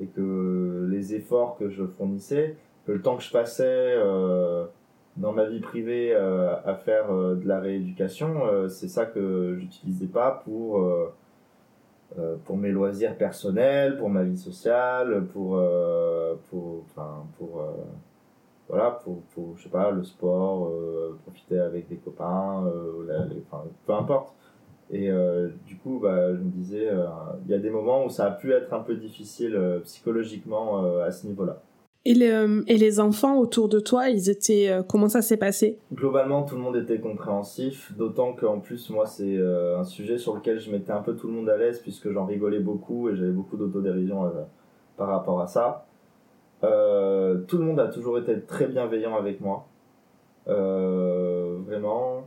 et 0.00 0.06
que 0.06 0.88
les 0.90 1.14
efforts 1.14 1.56
que 1.58 1.68
je 1.68 1.84
fournissais, 1.84 2.56
que 2.86 2.92
le 2.92 3.02
temps 3.02 3.16
que 3.16 3.22
je 3.22 3.30
passais 3.30 3.96
dans 5.16 5.32
ma 5.32 5.44
vie 5.44 5.60
privée 5.60 6.14
à 6.14 6.74
faire 6.74 7.12
de 7.12 7.46
la 7.46 7.60
rééducation, 7.60 8.68
c'est 8.68 8.88
ça 8.88 9.04
que 9.04 9.56
j'utilisais 9.58 10.06
pas 10.06 10.42
pour 10.44 10.82
pour 12.44 12.56
mes 12.56 12.70
loisirs 12.70 13.16
personnels, 13.16 13.98
pour 13.98 14.08
ma 14.08 14.22
vie 14.22 14.38
sociale, 14.38 15.26
pour 15.32 15.62
pour 16.48 16.84
enfin 16.86 17.26
pour 17.36 17.62
voilà, 18.70 18.92
pour, 19.02 19.20
pour, 19.34 19.56
je 19.56 19.64
sais 19.64 19.68
pas, 19.68 19.90
le 19.90 20.04
sport, 20.04 20.68
euh, 20.68 21.18
profiter 21.24 21.58
avec 21.58 21.88
des 21.88 21.96
copains, 21.96 22.64
euh, 22.66 23.28
peu 23.84 23.92
importe. 23.92 24.32
Et 24.92 25.10
euh, 25.10 25.48
du 25.66 25.76
coup, 25.76 26.00
bah, 26.02 26.34
je 26.34 26.40
me 26.40 26.50
disais, 26.50 26.88
il 27.44 27.50
y 27.50 27.54
a 27.54 27.58
des 27.58 27.70
moments 27.70 28.04
où 28.04 28.10
ça 28.10 28.26
a 28.26 28.30
pu 28.30 28.52
être 28.52 28.72
un 28.72 28.80
peu 28.80 28.94
difficile 28.94 29.58
psychologiquement 29.84 30.84
à 31.00 31.10
ce 31.10 31.26
niveau-là. 31.26 31.62
Et 32.06 32.14
les, 32.14 32.62
et 32.66 32.78
les 32.78 32.98
enfants 32.98 33.38
autour 33.38 33.68
de 33.68 33.78
toi, 33.78 34.08
ils 34.08 34.30
étaient 34.30 34.70
comment 34.88 35.08
ça 35.08 35.22
s'est 35.22 35.36
passé? 35.36 35.78
Globalement, 35.92 36.42
tout 36.42 36.56
le 36.56 36.62
monde 36.62 36.76
était 36.76 36.98
compréhensif, 36.98 37.92
d'autant 37.96 38.32
qu'en 38.32 38.58
plus 38.58 38.88
moi 38.90 39.06
c'est 39.06 39.38
un 39.38 39.84
sujet 39.84 40.16
sur 40.16 40.34
lequel 40.34 40.58
je 40.58 40.72
mettais 40.72 40.92
un 40.92 41.02
peu 41.02 41.14
tout 41.14 41.28
le 41.28 41.34
monde 41.34 41.50
à 41.50 41.56
l'aise 41.56 41.78
puisque 41.80 42.10
j'en 42.10 42.24
rigolais 42.24 42.60
beaucoup 42.60 43.10
et 43.10 43.16
j'avais 43.16 43.32
beaucoup 43.32 43.58
d'autodérision 43.58 44.32
par 44.96 45.08
rapport 45.08 45.40
à 45.40 45.46
ça. 45.46 45.86
Euh, 46.62 47.38
tout 47.48 47.58
le 47.58 47.64
monde 47.64 47.80
a 47.80 47.88
toujours 47.88 48.18
été 48.18 48.40
très 48.42 48.66
bienveillant 48.66 49.16
avec 49.16 49.40
moi. 49.40 49.66
Euh, 50.48 51.58
vraiment. 51.66 52.24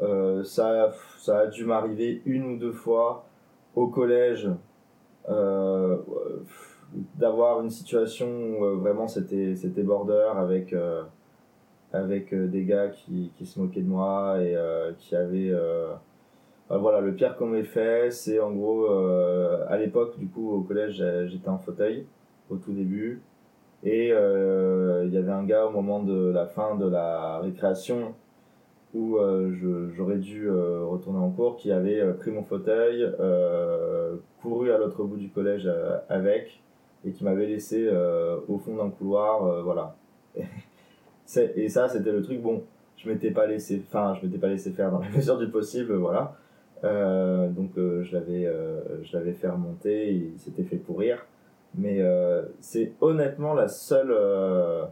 Euh, 0.00 0.42
ça, 0.42 0.92
ça 1.18 1.40
a 1.40 1.46
dû 1.46 1.64
m'arriver 1.64 2.22
une 2.24 2.54
ou 2.54 2.56
deux 2.58 2.72
fois 2.72 3.26
au 3.74 3.88
collège 3.88 4.48
d'avoir 7.14 7.60
une 7.62 7.70
situation 7.70 8.26
où 8.26 8.80
vraiment 8.80 9.06
c'était 9.06 9.54
c'était 9.54 9.84
border 9.84 10.30
avec 10.36 10.74
avec 11.92 12.34
des 12.34 12.64
gars 12.64 12.88
qui, 12.88 13.30
qui 13.36 13.46
se 13.46 13.60
moquaient 13.60 13.82
de 13.82 13.88
moi 13.88 14.42
et 14.42 14.56
qui 14.98 15.14
avaient 15.14 15.54
voilà 16.68 17.00
le 17.00 17.14
pire 17.14 17.36
qu'on 17.36 17.46
m'ait 17.46 17.62
fait 17.62 18.10
c'est 18.10 18.40
en 18.40 18.50
gros 18.50 18.90
à 18.90 19.78
l'époque 19.78 20.18
du 20.18 20.26
coup 20.26 20.50
au 20.50 20.62
collège 20.62 21.02
j'étais 21.28 21.48
en 21.48 21.58
fauteuil 21.58 22.04
au 22.50 22.56
tout 22.56 22.72
début. 22.72 23.22
Et 23.84 24.10
euh, 24.12 25.04
il 25.06 25.12
y 25.12 25.16
avait 25.16 25.32
un 25.32 25.44
gars 25.44 25.66
au 25.66 25.70
moment 25.70 26.02
de 26.02 26.30
la 26.30 26.46
fin 26.46 26.76
de 26.76 26.86
la 26.86 27.40
récréation 27.40 28.14
où 28.94 29.16
euh, 29.16 29.90
j'aurais 29.96 30.18
dû 30.18 30.48
euh, 30.48 30.84
retourner 30.84 31.18
en 31.18 31.30
cours 31.30 31.56
qui 31.56 31.72
avait 31.72 32.02
pris 32.14 32.30
mon 32.30 32.42
fauteuil, 32.42 33.06
couru 34.40 34.70
à 34.70 34.78
l'autre 34.78 35.04
bout 35.04 35.16
du 35.16 35.28
collège 35.28 35.68
avec 36.08 36.62
et 37.04 37.10
qui 37.10 37.24
m'avait 37.24 37.46
laissé 37.46 37.88
au 38.48 38.58
fond 38.58 38.76
d'un 38.76 38.90
couloir, 38.90 39.62
voilà. 39.62 39.96
et 41.56 41.68
ça, 41.68 41.88
c'était 41.88 42.12
le 42.12 42.22
truc, 42.22 42.40
bon, 42.40 42.62
je 42.96 43.08
m'étais 43.08 43.30
pas 43.30 43.46
laissé, 43.46 43.82
enfin, 43.88 44.14
je 44.20 44.26
m'étais 44.26 44.38
pas 44.38 44.48
laissé 44.48 44.70
faire 44.70 44.90
dans 44.90 45.00
la 45.00 45.08
mesure 45.16 45.38
du 45.38 45.48
possible, 45.48 45.94
voilà. 45.94 46.36
donc 46.82 47.72
je 47.76 48.12
l'avais, 48.12 48.48
je 49.02 49.16
l'avais 49.16 49.32
fait 49.32 49.48
remonter, 49.48 50.12
il 50.12 50.38
s'était 50.38 50.64
fait 50.64 50.76
pourrir. 50.76 51.26
Mais 51.74 52.00
euh, 52.00 52.42
c'est 52.60 52.92
honnêtement 53.00 53.54
la 53.54 53.68
seule, 53.68 54.10
euh, 54.10 54.84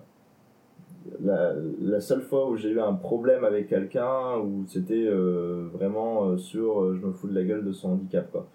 la, 1.20 1.52
la, 1.80 2.00
seule 2.00 2.22
fois 2.22 2.48
où 2.48 2.56
j'ai 2.56 2.70
eu 2.70 2.80
un 2.80 2.92
problème 2.92 3.44
avec 3.44 3.68
quelqu'un 3.68 4.38
où 4.38 4.64
c'était 4.66 5.06
euh, 5.06 5.68
vraiment 5.72 6.36
sur 6.36 6.94
je 6.94 7.00
me 7.00 7.12
fous 7.12 7.28
de 7.28 7.34
la 7.34 7.44
gueule 7.44 7.64
de 7.64 7.72
son 7.72 7.92
handicap. 7.92 8.30
Quoi. 8.30 8.46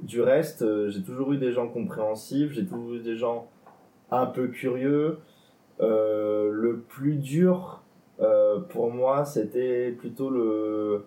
Du 0.00 0.20
reste, 0.20 0.64
j'ai 0.88 1.02
toujours 1.02 1.32
eu 1.32 1.38
des 1.38 1.52
gens 1.52 1.68
compréhensifs, 1.68 2.52
j'ai 2.52 2.66
toujours 2.66 2.94
eu 2.94 3.00
des 3.00 3.16
gens 3.16 3.48
un 4.10 4.26
peu 4.26 4.48
curieux. 4.48 5.18
le 5.80 6.84
plus 6.88 7.16
dur 7.16 7.82
pour 8.68 8.90
moi, 8.92 9.24
c'était 9.24 9.92
plutôt 9.92 10.30
le 10.30 11.04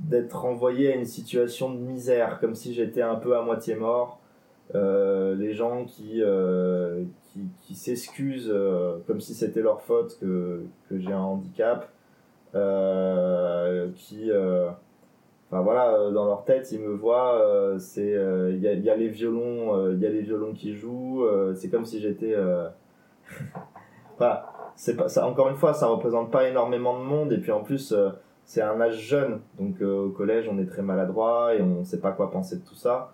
d'être 0.00 0.44
envoyé 0.44 0.92
à 0.92 0.96
une 0.96 1.06
situation 1.06 1.72
de 1.72 1.78
misère, 1.78 2.38
comme 2.40 2.54
si 2.54 2.74
j'étais 2.74 3.02
un 3.02 3.16
peu 3.16 3.36
à 3.36 3.42
moitié 3.42 3.74
mort. 3.74 4.20
Euh, 4.74 5.34
les 5.36 5.52
gens 5.54 5.84
qui, 5.84 6.22
euh, 6.22 7.04
qui, 7.36 7.48
qui 7.62 7.74
s'excusent 7.74 8.50
euh, 8.52 8.98
comme 9.06 9.20
si 9.20 9.34
c'était 9.34 9.60
leur 9.60 9.82
faute 9.82 10.18
que, 10.20 10.62
que 10.88 10.98
j'ai 10.98 11.12
un 11.12 11.20
handicap, 11.20 11.90
qui, 13.96 14.30
enfin 14.32 15.60
voilà, 15.60 16.10
dans 16.10 16.24
leur 16.24 16.44
tête, 16.44 16.72
ils 16.72 16.80
me 16.80 16.94
voient, 16.94 17.76
c'est, 17.78 18.14
il 18.50 18.58
y 18.58 18.88
a, 18.88 18.96
les 18.96 19.08
violons, 19.08 19.90
il 19.90 19.98
y 19.98 20.06
a 20.06 20.08
les 20.08 20.22
violons 20.22 20.54
qui 20.54 20.74
jouent, 20.74 21.26
c'est 21.54 21.68
comme 21.68 21.84
si 21.84 22.00
j'étais, 22.00 22.34
enfin, 24.14 24.40
c'est 24.74 24.96
pas, 24.96 25.06
encore 25.22 25.50
une 25.50 25.56
fois, 25.56 25.74
ça 25.74 25.86
représente 25.86 26.30
pas 26.30 26.48
énormément 26.48 26.98
de 26.98 27.04
monde, 27.04 27.30
et 27.30 27.38
puis 27.38 27.52
en 27.52 27.60
plus, 27.60 27.94
c'est 28.46 28.62
un 28.62 28.80
âge 28.80 29.00
jeune, 29.02 29.40
donc 29.60 29.82
au 29.82 30.08
collège, 30.08 30.48
on 30.50 30.58
est 30.58 30.66
très 30.66 30.82
maladroit 30.82 31.54
et 31.54 31.60
on 31.60 31.84
sait 31.84 32.00
pas 32.00 32.12
quoi 32.12 32.30
penser 32.30 32.56
de 32.56 32.64
tout 32.64 32.74
ça. 32.74 33.12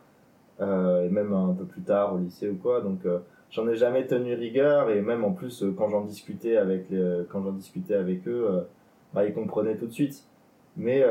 Euh, 0.60 1.04
et 1.04 1.08
même 1.08 1.32
un 1.32 1.54
peu 1.54 1.64
plus 1.64 1.82
tard 1.82 2.14
au 2.14 2.18
lycée 2.18 2.48
ou 2.48 2.56
quoi. 2.56 2.80
Donc 2.80 3.04
euh, 3.04 3.18
j'en 3.52 3.68
ai 3.68 3.76
jamais 3.76 4.06
tenu 4.06 4.34
rigueur 4.34 4.90
et 4.90 5.00
même 5.00 5.24
en 5.24 5.32
plus 5.32 5.62
euh, 5.62 5.72
quand 5.76 5.88
j'en 5.88 6.02
discutais 6.02 6.56
avec 6.56 6.90
les, 6.90 7.22
quand 7.30 7.42
j'en 7.42 7.52
discutais 7.52 7.94
avec 7.94 8.26
eux, 8.26 8.66
bah, 9.14 9.24
ils 9.24 9.34
comprenaient 9.34 9.76
tout 9.76 9.86
de 9.86 9.92
suite. 9.92 10.24
Mais 10.76 11.04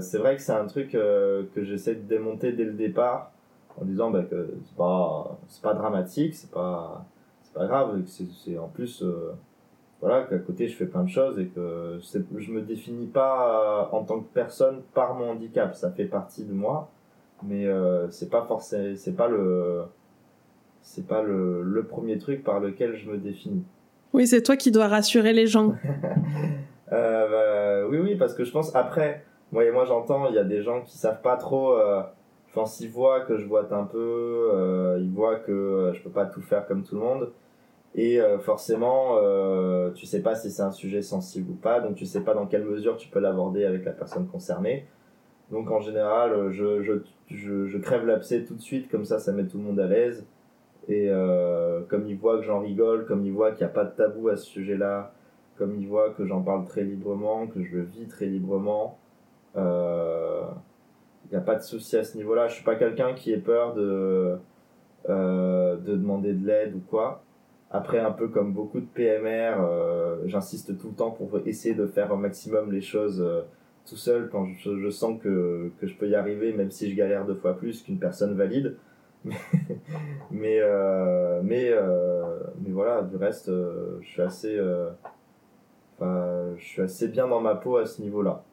c'est 0.00 0.18
vrai 0.18 0.36
que 0.36 0.42
c'est 0.42 0.52
un 0.52 0.66
truc 0.66 0.92
que 0.92 1.64
j'essaie 1.64 1.96
de 1.96 2.02
démonter 2.02 2.52
dès 2.52 2.64
le 2.64 2.74
départ 2.74 3.32
en 3.80 3.84
disant 3.84 4.10
bah, 4.10 4.22
que 4.22 4.54
c'est 4.64 4.76
pas 4.76 5.36
c'est 5.48 5.62
pas 5.62 5.74
dramatique, 5.74 6.34
c'est 6.36 6.50
pas 6.52 7.04
c'est 7.42 7.54
pas 7.54 7.66
grave, 7.66 8.00
c'est 8.06 8.56
en 8.56 8.68
plus 8.68 9.04
voilà 10.00 10.22
qu'à 10.24 10.38
côté 10.38 10.68
je 10.68 10.76
fais 10.76 10.86
plein 10.86 11.02
de 11.02 11.08
choses 11.08 11.40
et 11.40 11.46
que 11.46 11.98
je 12.00 12.52
me 12.52 12.62
définis 12.62 13.08
pas 13.08 13.88
en 13.90 14.04
tant 14.04 14.20
que 14.20 14.32
personne 14.32 14.82
par 14.94 15.14
mon 15.14 15.30
handicap, 15.30 15.74
ça 15.74 15.90
fait 15.90 16.06
partie 16.06 16.44
de 16.44 16.52
moi 16.52 16.88
mais 17.46 17.66
euh, 17.66 18.10
c'est 18.10 18.30
pas 18.30 18.42
forcément 18.42 18.94
c'est 18.96 19.16
pas 19.16 19.28
le 19.28 19.82
c'est 20.84 21.06
pas 21.06 21.22
le, 21.22 21.62
le, 21.62 21.82
premier 21.82 22.18
truc 22.18 22.44
par 22.44 22.60
lequel 22.60 22.94
je 22.94 23.10
me 23.10 23.16
définis. 23.16 23.64
Oui 24.12 24.26
c'est 24.26 24.42
toi 24.42 24.56
qui 24.56 24.70
dois 24.70 24.86
rassurer 24.86 25.32
les 25.32 25.46
gens. 25.46 25.74
Euh, 26.92 27.80
bah, 27.82 27.88
oui 27.90 27.98
oui 27.98 28.14
parce 28.14 28.34
que 28.34 28.44
je 28.44 28.52
pense 28.52 28.76
après 28.76 29.24
moi 29.50 29.64
et 29.64 29.70
moi 29.70 29.86
j'entends 29.86 30.28
il 30.28 30.34
y 30.34 30.38
a 30.38 30.44
des 30.44 30.60
gens 30.60 30.82
qui 30.82 30.98
savent 30.98 31.22
pas 31.22 31.36
trop 31.38 31.72
euh, 31.72 32.02
je 32.46 32.52
pense 32.60 32.78
ils 32.80 32.90
voient 32.90 33.22
que 33.22 33.38
je 33.38 33.46
boite 33.46 33.72
un 33.72 33.84
peu 33.84 34.50
euh, 34.52 34.98
ils 35.00 35.10
voient 35.10 35.36
que 35.36 35.90
je 35.94 36.02
peux 36.02 36.10
pas 36.10 36.26
tout 36.26 36.42
faire 36.42 36.66
comme 36.66 36.84
tout 36.84 36.94
le 36.94 37.00
monde. 37.00 37.32
Et 37.96 38.20
euh, 38.20 38.38
forcément 38.38 39.16
euh, 39.16 39.90
tu 39.92 40.04
sais 40.04 40.20
pas 40.20 40.36
si 40.36 40.50
c'est 40.50 40.62
un 40.62 40.70
sujet 40.70 41.00
sensible 41.00 41.50
ou 41.50 41.54
pas 41.54 41.80
donc 41.80 41.96
tu 41.96 42.04
sais 42.04 42.20
pas 42.20 42.34
dans 42.34 42.46
quelle 42.46 42.64
mesure 42.64 42.96
tu 42.96 43.08
peux 43.08 43.18
l'aborder 43.18 43.64
avec 43.64 43.84
la 43.84 43.92
personne 43.92 44.28
concernée. 44.28 44.86
Donc 45.50 45.70
en 45.70 45.80
général, 45.80 46.50
je, 46.50 46.82
je, 46.82 46.92
je, 47.28 47.66
je 47.66 47.78
crève 47.78 48.06
l'abcès 48.06 48.44
tout 48.44 48.54
de 48.54 48.60
suite, 48.60 48.88
comme 48.88 49.04
ça, 49.04 49.18
ça 49.18 49.32
met 49.32 49.44
tout 49.44 49.58
le 49.58 49.64
monde 49.64 49.80
à 49.80 49.86
l'aise. 49.86 50.24
Et 50.88 51.08
euh, 51.08 51.80
comme 51.88 52.06
ils 52.06 52.16
voient 52.16 52.38
que 52.38 52.44
j'en 52.44 52.60
rigole, 52.60 53.06
comme 53.06 53.24
ils 53.24 53.32
voient 53.32 53.52
qu'il 53.52 53.66
n'y 53.66 53.70
a 53.70 53.74
pas 53.74 53.84
de 53.84 53.94
tabou 53.94 54.28
à 54.28 54.36
ce 54.36 54.46
sujet-là, 54.46 55.12
comme 55.56 55.76
ils 55.76 55.86
voient 55.86 56.10
que 56.10 56.26
j'en 56.26 56.42
parle 56.42 56.64
très 56.64 56.82
librement, 56.82 57.46
que 57.46 57.62
je 57.62 57.76
le 57.76 57.82
vis 57.82 58.06
très 58.06 58.26
librement, 58.26 58.98
euh, 59.56 60.42
il 61.24 61.30
n'y 61.30 61.36
a 61.36 61.40
pas 61.40 61.54
de 61.54 61.62
souci 61.62 61.96
à 61.96 62.04
ce 62.04 62.16
niveau-là. 62.16 62.48
Je 62.48 62.54
suis 62.54 62.64
pas 62.64 62.76
quelqu'un 62.76 63.14
qui 63.14 63.32
ait 63.32 63.38
peur 63.38 63.74
de, 63.74 64.36
euh, 65.08 65.76
de 65.76 65.96
demander 65.96 66.32
de 66.32 66.46
l'aide 66.46 66.74
ou 66.74 66.80
quoi. 66.80 67.22
Après, 67.70 67.98
un 67.98 68.12
peu 68.12 68.28
comme 68.28 68.52
beaucoup 68.52 68.80
de 68.80 68.86
PMR, 68.86 69.56
euh, 69.60 70.16
j'insiste 70.26 70.78
tout 70.78 70.88
le 70.88 70.94
temps 70.94 71.10
pour 71.10 71.40
essayer 71.44 71.74
de 71.74 71.86
faire 71.86 72.12
au 72.12 72.16
maximum 72.16 72.70
les 72.70 72.80
choses 72.80 73.20
euh, 73.20 73.42
tout 73.84 73.96
seul 73.96 74.28
quand 74.30 74.46
je, 74.46 74.78
je 74.78 74.90
sens 74.90 75.20
que, 75.20 75.72
que, 75.80 75.86
je 75.86 75.96
peux 75.96 76.08
y 76.08 76.14
arriver, 76.14 76.52
même 76.52 76.70
si 76.70 76.90
je 76.90 76.96
galère 76.96 77.26
deux 77.26 77.34
fois 77.34 77.56
plus 77.56 77.82
qu'une 77.82 77.98
personne 77.98 78.34
valide. 78.34 78.76
mais 80.30 80.58
euh, 80.60 81.40
mais, 81.42 81.70
euh, 81.70 82.38
mais 82.60 82.70
voilà, 82.70 83.02
du 83.02 83.16
reste, 83.16 83.48
euh, 83.48 83.98
je 84.02 84.08
suis 84.08 84.22
assez, 84.22 84.60
je 86.00 86.54
suis 86.64 86.82
assez 86.82 87.08
bien 87.08 87.26
dans 87.28 87.40
ma 87.40 87.54
peau 87.54 87.76
à 87.76 87.86
ce 87.86 88.02
niveau-là. 88.02 88.44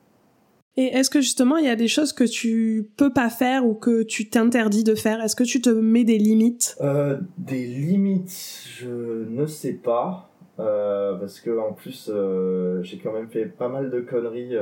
Et 0.77 0.85
est-ce 0.85 1.09
que 1.09 1.19
justement 1.19 1.57
il 1.57 1.65
y 1.65 1.69
a 1.69 1.75
des 1.75 1.89
choses 1.89 2.13
que 2.13 2.23
tu 2.23 2.89
peux 2.95 3.11
pas 3.11 3.29
faire 3.29 3.65
ou 3.65 3.73
que 3.73 4.03
tu 4.03 4.29
t'interdis 4.29 4.85
de 4.85 4.95
faire? 4.95 5.21
Est-ce 5.21 5.35
que 5.35 5.43
tu 5.43 5.59
te 5.59 5.69
mets 5.69 6.05
des 6.05 6.17
limites? 6.17 6.77
Des 7.37 7.67
limites, 7.67 8.63
je 8.79 9.25
ne 9.29 9.45
sais 9.45 9.73
pas. 9.73 10.29
Parce 10.55 11.41
que 11.41 11.59
en 11.59 11.73
plus 11.73 12.09
j'ai 12.83 12.97
quand 12.99 13.11
même 13.11 13.27
fait 13.27 13.45
pas 13.45 13.67
mal 13.67 13.89
de 13.89 13.99
conneries 13.99 14.55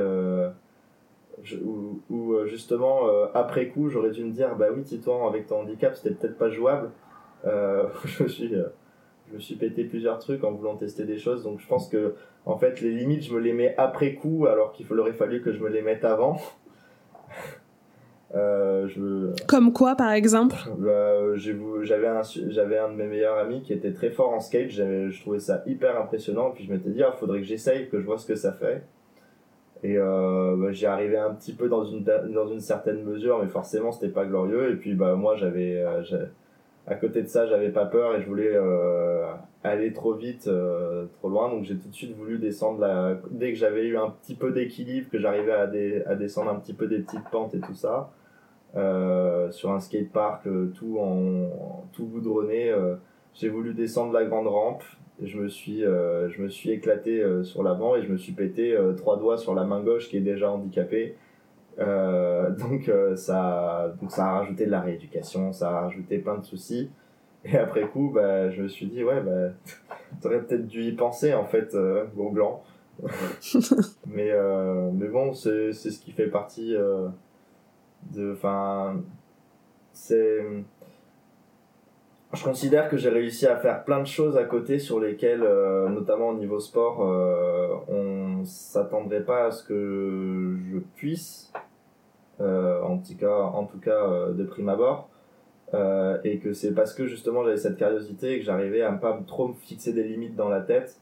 euh, 1.52 1.92
où, 2.10 2.46
justement 2.46 3.02
après 3.34 3.68
coup 3.68 3.88
j'aurais 3.88 4.10
dû 4.10 4.24
me 4.24 4.32
dire 4.32 4.56
bah 4.56 4.66
oui 4.74 4.82
Titouan 4.82 5.28
avec 5.28 5.46
ton 5.46 5.60
handicap 5.60 5.94
c'était 5.96 6.14
peut-être 6.14 6.38
pas 6.38 6.50
jouable 6.50 6.90
je 7.44 8.22
me 8.22 8.28
suis 8.28 8.54
je 9.28 9.34
me 9.34 9.40
suis 9.40 9.54
pété 9.54 9.84
plusieurs 9.84 10.18
trucs 10.18 10.44
en 10.44 10.52
voulant 10.52 10.76
tester 10.76 11.04
des 11.04 11.18
choses 11.18 11.42
donc 11.42 11.60
je 11.60 11.66
pense 11.66 11.88
que 11.88 12.14
en 12.46 12.56
fait 12.56 12.80
les 12.80 12.90
limites 12.90 13.24
je 13.24 13.34
me 13.34 13.40
les 13.40 13.52
mais 13.52 13.74
après 13.78 14.14
coup 14.14 14.46
alors 14.46 14.72
qu'il 14.72 14.90
aurait 14.98 15.12
fallu 15.12 15.42
que 15.42 15.52
je 15.52 15.60
me 15.60 15.68
les 15.68 15.82
mette 15.82 16.04
avant 16.04 16.38
je... 18.34 19.46
Comme 19.46 19.72
quoi, 19.72 19.96
par 19.96 20.12
exemple? 20.12 20.56
Bah, 20.78 21.34
J'avais 21.36 22.06
un, 22.06 22.22
j'avais 22.22 22.78
un 22.78 22.88
de 22.88 22.94
mes 22.94 23.06
meilleurs 23.06 23.38
amis 23.38 23.62
qui 23.62 23.72
était 23.72 23.92
très 23.92 24.10
fort 24.10 24.32
en 24.32 24.40
skate. 24.40 24.70
Je 24.70 25.20
trouvais 25.20 25.40
ça 25.40 25.62
hyper 25.66 26.00
impressionnant. 26.00 26.52
Puis 26.52 26.64
je 26.64 26.72
m'étais 26.72 26.90
dit, 26.90 26.98
il 26.98 27.02
ah, 27.02 27.12
faudrait 27.12 27.40
que 27.40 27.46
j'essaye, 27.46 27.88
que 27.88 28.00
je 28.00 28.06
vois 28.06 28.18
ce 28.18 28.26
que 28.26 28.36
ça 28.36 28.52
fait. 28.52 28.84
Et 29.82 29.96
euh, 29.96 30.56
bah, 30.56 30.72
j'y 30.72 30.86
arrivais 30.86 31.18
un 31.18 31.34
petit 31.34 31.54
peu 31.54 31.68
dans 31.68 31.84
une, 31.84 32.04
dans 32.04 32.48
une 32.48 32.60
certaine 32.60 33.02
mesure, 33.02 33.40
mais 33.42 33.48
forcément, 33.48 33.92
c'était 33.92 34.12
pas 34.12 34.26
glorieux. 34.26 34.72
Et 34.72 34.76
puis, 34.76 34.94
bah, 34.94 35.14
moi, 35.14 35.36
j'avais, 35.36 35.82
à 36.86 36.96
côté 36.96 37.22
de 37.22 37.28
ça, 37.28 37.46
j'avais 37.46 37.70
pas 37.70 37.86
peur 37.86 38.16
et 38.16 38.20
je 38.20 38.26
voulais 38.26 38.50
euh, 38.52 39.24
aller 39.62 39.92
trop 39.92 40.14
vite, 40.14 40.48
euh, 40.48 41.06
trop 41.18 41.28
loin. 41.28 41.48
Donc 41.48 41.64
j'ai 41.64 41.76
tout 41.76 41.88
de 41.88 41.94
suite 41.94 42.16
voulu 42.16 42.38
descendre 42.38 42.80
la... 42.80 43.16
dès 43.30 43.52
que 43.52 43.58
j'avais 43.58 43.86
eu 43.86 43.96
un 43.96 44.10
petit 44.10 44.34
peu 44.34 44.50
d'équilibre, 44.50 45.08
que 45.10 45.18
j'arrivais 45.18 45.52
à, 45.52 45.70
à 46.10 46.14
descendre 46.16 46.50
un 46.50 46.56
petit 46.56 46.74
peu 46.74 46.88
des 46.88 46.98
petites 46.98 47.28
pentes 47.30 47.54
et 47.54 47.60
tout 47.60 47.74
ça, 47.74 48.10
euh, 48.76 49.50
sur 49.50 49.70
un 49.70 49.78
skatepark 49.80 50.48
tout 50.74 50.98
en, 50.98 51.84
tout 51.92 52.06
goudronné. 52.06 52.74
j'ai 53.34 53.48
voulu 53.48 53.74
descendre 53.74 54.12
la 54.12 54.24
grande 54.24 54.48
rampe. 54.48 54.82
Je 55.22 55.38
me 55.38 55.48
suis, 55.48 55.80
je 55.80 56.42
me 56.42 56.48
suis 56.48 56.70
éclaté 56.70 57.22
sur 57.42 57.62
l'avant 57.62 57.94
et 57.96 58.02
je 58.02 58.10
me 58.10 58.16
suis 58.16 58.32
pété 58.32 58.76
trois 58.96 59.18
doigts 59.18 59.36
sur 59.36 59.54
la 59.54 59.64
main 59.64 59.82
gauche 59.82 60.08
qui 60.08 60.16
est 60.16 60.22
déjà 60.22 60.50
handicapée. 60.50 61.16
Euh, 61.78 62.50
donc, 62.58 62.88
euh, 62.88 63.16
ça, 63.16 63.92
donc 64.00 64.10
ça 64.10 64.26
a 64.26 64.38
rajouté 64.38 64.66
de 64.66 64.70
la 64.70 64.80
rééducation, 64.80 65.52
ça 65.52 65.70
a 65.70 65.80
rajouté 65.82 66.18
plein 66.18 66.38
de 66.38 66.44
soucis. 66.44 66.90
Et 67.44 67.56
après 67.56 67.82
coup, 67.88 68.10
bah, 68.14 68.50
je 68.50 68.62
me 68.62 68.68
suis 68.68 68.86
dit, 68.86 69.02
ouais, 69.02 69.20
bah, 69.20 69.52
t'aurais 70.20 70.42
peut-être 70.42 70.66
dû 70.66 70.82
y 70.82 70.92
penser, 70.92 71.34
en 71.34 71.44
fait, 71.44 71.74
euh, 71.74 72.04
au 72.16 72.30
blanc. 72.30 72.62
mais, 74.06 74.30
mais 74.92 75.08
bon, 75.08 75.32
c'est 75.32 75.72
ce 75.72 75.98
qui 76.00 76.12
fait 76.12 76.26
partie 76.26 76.74
de. 78.12 78.32
Enfin, 78.32 79.00
c'est. 79.94 80.44
Je 82.32 82.44
considère 82.44 82.88
que 82.88 82.96
j'ai 82.96 83.08
réussi 83.08 83.46
à 83.46 83.56
faire 83.56 83.84
plein 83.84 84.00
de 84.00 84.06
choses 84.06 84.36
à 84.36 84.44
côté 84.44 84.78
sur 84.78 85.00
lesquelles, 85.00 85.44
notamment 85.88 86.28
au 86.28 86.34
niveau 86.34 86.60
sport, 86.60 87.00
on 87.88 88.44
s'attendrait 88.44 89.24
pas 89.24 89.46
à 89.46 89.50
ce 89.50 89.64
que 89.64 90.56
je 90.70 90.78
puisse 90.94 91.52
euh, 92.40 92.82
en 92.82 92.98
tout 92.98 93.16
cas, 93.16 93.38
en 93.38 93.64
tout 93.64 93.78
cas 93.78 94.06
euh, 94.06 94.32
de 94.32 94.44
prime 94.44 94.68
abord. 94.68 95.08
Euh, 95.72 96.18
et 96.24 96.38
que 96.38 96.52
c'est 96.52 96.74
parce 96.74 96.92
que 96.94 97.06
justement 97.06 97.44
j'avais 97.44 97.56
cette 97.56 97.76
curiosité 97.76 98.32
et 98.32 98.38
que 98.40 98.44
j'arrivais 98.44 98.82
à 98.82 98.90
ne 98.90 98.98
pas 98.98 99.20
trop 99.24 99.46
me 99.46 99.54
fixer 99.54 99.92
des 99.92 100.02
limites 100.02 100.34
dans 100.34 100.48
la 100.48 100.60
tête 100.60 101.00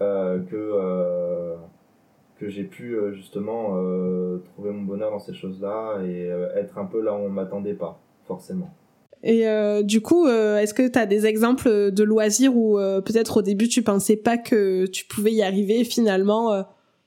que 0.00 1.54
que 2.40 2.48
j'ai 2.48 2.64
pu 2.64 2.96
justement 3.12 3.68
trouver 4.44 4.72
mon 4.72 4.82
bonheur 4.82 5.12
dans 5.12 5.20
ces 5.20 5.32
choses-là 5.32 6.00
et 6.04 6.26
être 6.56 6.78
un 6.78 6.86
peu 6.86 7.00
là 7.00 7.12
où 7.12 7.18
on 7.18 7.28
m'attendait 7.28 7.74
pas 7.74 8.00
forcément. 8.24 8.74
Et 9.24 9.44
du 9.84 10.00
coup, 10.00 10.26
est-ce 10.26 10.74
que 10.74 10.88
tu 10.88 10.98
as 10.98 11.06
des 11.06 11.26
exemples 11.26 11.92
de 11.92 12.02
loisirs 12.02 12.56
où 12.56 12.76
peut-être 12.76 13.38
au 13.38 13.42
début 13.42 13.68
tu 13.68 13.82
pensais 13.82 14.16
pas 14.16 14.36
que 14.36 14.86
tu 14.86 15.04
pouvais 15.04 15.32
y 15.32 15.42
arriver 15.42 15.80
et 15.80 15.84
finalement 15.84 16.64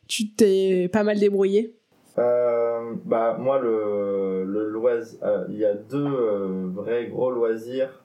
tu 0.08 0.32
t'es 0.32 0.89
pas 0.91 1.04
mal 1.04 1.19
débrouillé? 1.19 1.75
Euh, 2.17 2.93
bah 3.04 3.36
moi 3.38 3.60
le, 3.60 4.45
le 4.45 4.69
loisir, 4.69 5.19
euh, 5.23 5.45
il 5.49 5.58
y 5.58 5.65
a 5.65 5.73
deux 5.73 5.97
euh, 5.97 6.69
vrais 6.73 7.08
gros 7.08 7.30
loisirs 7.30 8.01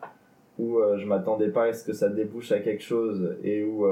où 0.59 0.79
je 0.99 1.07
m'attendais 1.07 1.49
pas 1.49 1.67
à 1.67 1.73
ce 1.73 1.85
que 1.85 1.95
ça 1.95 2.11
débouche 2.11 2.53
à 2.53 2.59
quelque 2.59 2.83
chose 2.83 3.39
et 3.43 3.65
où 3.65 3.87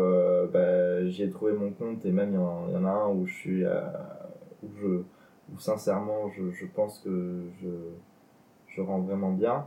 bah, 0.52 1.07
j'y 1.07 1.22
ai 1.22 1.31
trouvé 1.31 1.52
mon 1.52 1.70
compte 1.70 2.04
et 2.04 2.11
même 2.11 2.33
il 2.33 2.74
y, 2.74 2.76
en 2.76 2.85
a 2.85 2.90
un 2.90 3.09
où 3.09 3.24
je 3.24 3.33
suis 3.33 3.64
où 3.64 4.68
je 4.78 5.00
sincèrement 5.59 6.28
je, 6.37 6.50
je 6.50 6.66
pense 6.66 6.98
que 6.98 7.40
je 7.62 7.68
je 8.66 8.83
rends 8.83 9.00
vraiment 9.00 9.31
bien 9.31 9.64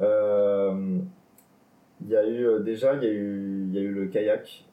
il 0.00 1.02
y 2.08 2.16
a 2.16 2.28
eu 2.28 2.62
déjà 2.62 2.94
il 2.94 3.02
y 3.02 3.06
a 3.06 3.12
eu 3.12 3.64
il 3.68 3.74
y 3.74 3.78
a 3.78 3.82
eu 3.82 3.92
le 3.92 4.06
kayak 4.06 4.64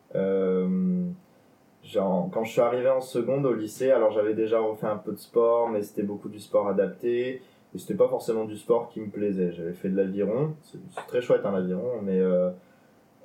Genre, 1.85 2.29
quand 2.33 2.43
je 2.43 2.51
suis 2.51 2.61
arrivé 2.61 2.89
en 2.89 2.99
seconde 2.99 3.45
au 3.45 3.53
lycée, 3.53 3.91
alors 3.91 4.11
j'avais 4.11 4.33
déjà 4.33 4.59
refait 4.59 4.87
un 4.87 4.97
peu 4.97 5.11
de 5.11 5.19
sport, 5.19 5.69
mais 5.69 5.83
c'était 5.83 6.01
beaucoup 6.01 6.29
du 6.29 6.39
sport 6.39 6.67
adapté. 6.67 7.41
Et 7.75 7.77
c'était 7.77 7.93
pas 7.93 8.07
forcément 8.07 8.45
du 8.45 8.57
sport 8.57 8.89
qui 8.89 9.01
me 9.01 9.09
plaisait. 9.09 9.51
J'avais 9.51 9.73
fait 9.73 9.89
de 9.89 9.97
l'aviron, 9.97 10.55
c'est 10.63 10.79
très 11.07 11.21
chouette 11.21 11.45
un 11.45 11.53
aviron, 11.53 12.01
mais, 12.01 12.19
euh, 12.19 12.49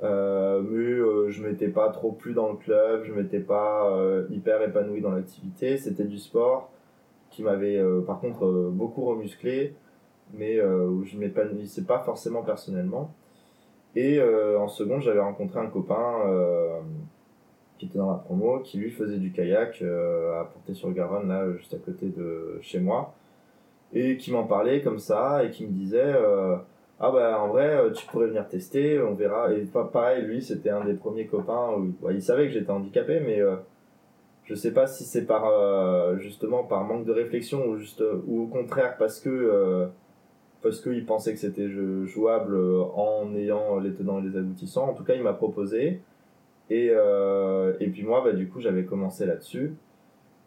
euh, 0.03 0.61
mais 0.61 0.79
euh, 0.79 1.31
je 1.31 1.43
m'étais 1.43 1.69
pas 1.69 1.89
trop 1.89 2.13
plus 2.13 2.35
dans 2.35 2.51
le 2.51 2.57
club, 2.57 3.05
je 3.05 3.13
m'étais 3.15 3.41
pas 3.41 3.91
euh, 3.97 4.27
hyper 4.29 4.61
épanoui 4.61 5.01
dans 5.01 5.13
l'activité. 5.13 5.79
C'était 5.79 6.05
du 6.05 6.19
sport 6.19 6.71
qui 7.31 7.43
m'avait 7.43 7.79
euh, 7.79 8.03
par 8.03 8.21
contre 8.21 8.71
beaucoup 8.73 9.05
remusclé, 9.05 9.75
mais 10.35 10.63
où 10.63 11.05
je 11.05 11.17
m'épanouissais 11.17 11.83
pas 11.83 12.01
forcément 12.01 12.43
personnellement. 12.43 13.13
Et 13.97 14.21
en 14.23 14.69
seconde, 14.69 15.03
j'avais 15.03 15.21
rencontré 15.21 15.61
un 15.61 15.67
copain 15.67 16.25
qui 17.81 17.87
était 17.87 17.99
dans 17.99 18.11
la 18.11 18.19
promo, 18.19 18.61
qui 18.61 18.77
lui 18.77 18.91
faisait 18.91 19.17
du 19.17 19.33
kayak 19.33 19.81
euh, 19.81 20.39
à 20.39 20.45
Porter-sur-Garonne, 20.45 21.29
là, 21.29 21.51
juste 21.57 21.73
à 21.73 21.79
côté 21.79 22.09
de 22.09 22.59
chez 22.61 22.79
moi, 22.79 23.15
et 23.95 24.19
qui 24.19 24.31
m'en 24.33 24.45
parlait 24.45 24.83
comme 24.83 24.99
ça, 24.99 25.43
et 25.45 25.51
qui 25.51 25.65
me 25.65 25.73
disait 25.73 26.13
euh, 26.15 26.57
Ah 27.01 27.11
bah 27.11 27.41
en 27.41 27.49
vrai, 27.49 27.69
euh, 27.69 27.91
tu 27.91 28.07
pourrais 28.07 28.27
venir 28.27 28.47
tester, 28.47 29.01
on 29.01 29.15
verra. 29.15 29.51
Et 29.55 29.65
pareil, 29.93 30.27
lui, 30.27 30.43
c'était 30.43 30.69
un 30.69 30.85
des 30.85 30.93
premiers 30.93 31.27
copains, 31.27 31.71
où, 31.75 32.11
il 32.11 32.23
savait 32.23 32.49
que 32.49 32.53
j'étais 32.53 32.71
handicapé, 32.71 33.21
mais 33.21 33.41
je 34.45 34.55
sais 34.55 34.75
pas 34.75 34.87
si 34.87 35.05
c'est 35.05 35.25
par 35.25 36.19
justement 36.19 36.65
par 36.65 36.85
manque 36.85 37.07
de 37.07 37.13
réflexion 37.13 37.67
ou 37.67 37.77
juste 37.77 38.05
ou 38.27 38.43
au 38.43 38.47
contraire 38.47 38.97
parce 38.99 39.21
que 39.21 39.89
parce 40.63 40.81
qu'il 40.81 41.05
pensait 41.07 41.33
que 41.33 41.39
c'était 41.39 41.69
jouable 42.07 42.57
en 42.95 43.35
ayant 43.35 43.79
les 43.79 43.93
tenants 43.93 44.21
et 44.21 44.29
les 44.29 44.37
aboutissants. 44.37 44.89
En 44.89 44.95
tout 44.95 45.05
cas, 45.05 45.15
il 45.15 45.23
m'a 45.23 45.33
proposé. 45.33 46.01
Et, 46.71 46.91
euh, 46.91 47.75
et 47.81 47.89
puis 47.89 48.05
moi, 48.05 48.23
bah, 48.25 48.33
du 48.33 48.49
coup, 48.49 48.61
j'avais 48.61 48.85
commencé 48.85 49.27
là-dessus. 49.27 49.75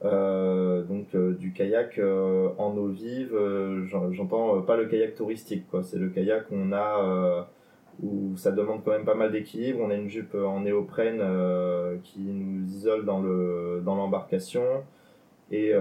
Euh, 0.06 0.84
donc 0.84 1.15
euh, 1.15 1.34
du 1.34 1.54
kayak 1.54 1.97
euh, 1.97 2.49
en 2.58 2.76
eau 2.76 2.88
vive, 2.88 3.34
euh, 3.34 3.86
j'entends 3.86 4.62
pas 4.62 4.76
le 4.76 4.86
kayak 4.86 5.15
touristique, 5.15 5.65
quoi. 5.69 5.82
C'est 5.82 5.97
le 5.97 6.10
kayak 6.10 6.49
qu'on 6.49 6.73
a 6.73 7.47
où 8.02 8.36
ça 8.36 8.52
demande 8.52 8.82
quand 8.84 8.91
même 8.91 9.06
pas 9.06 9.15
mal 9.15 9.32
d'équilibre. 9.32 9.80
On 9.82 9.89
a 9.89 9.95
une 9.95 10.10
jupe 10.10 10.36
en 10.36 10.62
néoprène 10.62 11.21
qui 12.04 12.21
nous 12.21 12.65
isole 12.73 13.06
dans 13.06 13.21
le 13.21 13.82
dans 13.86 13.95
l'embarcation 13.95 14.63
et 15.55 15.73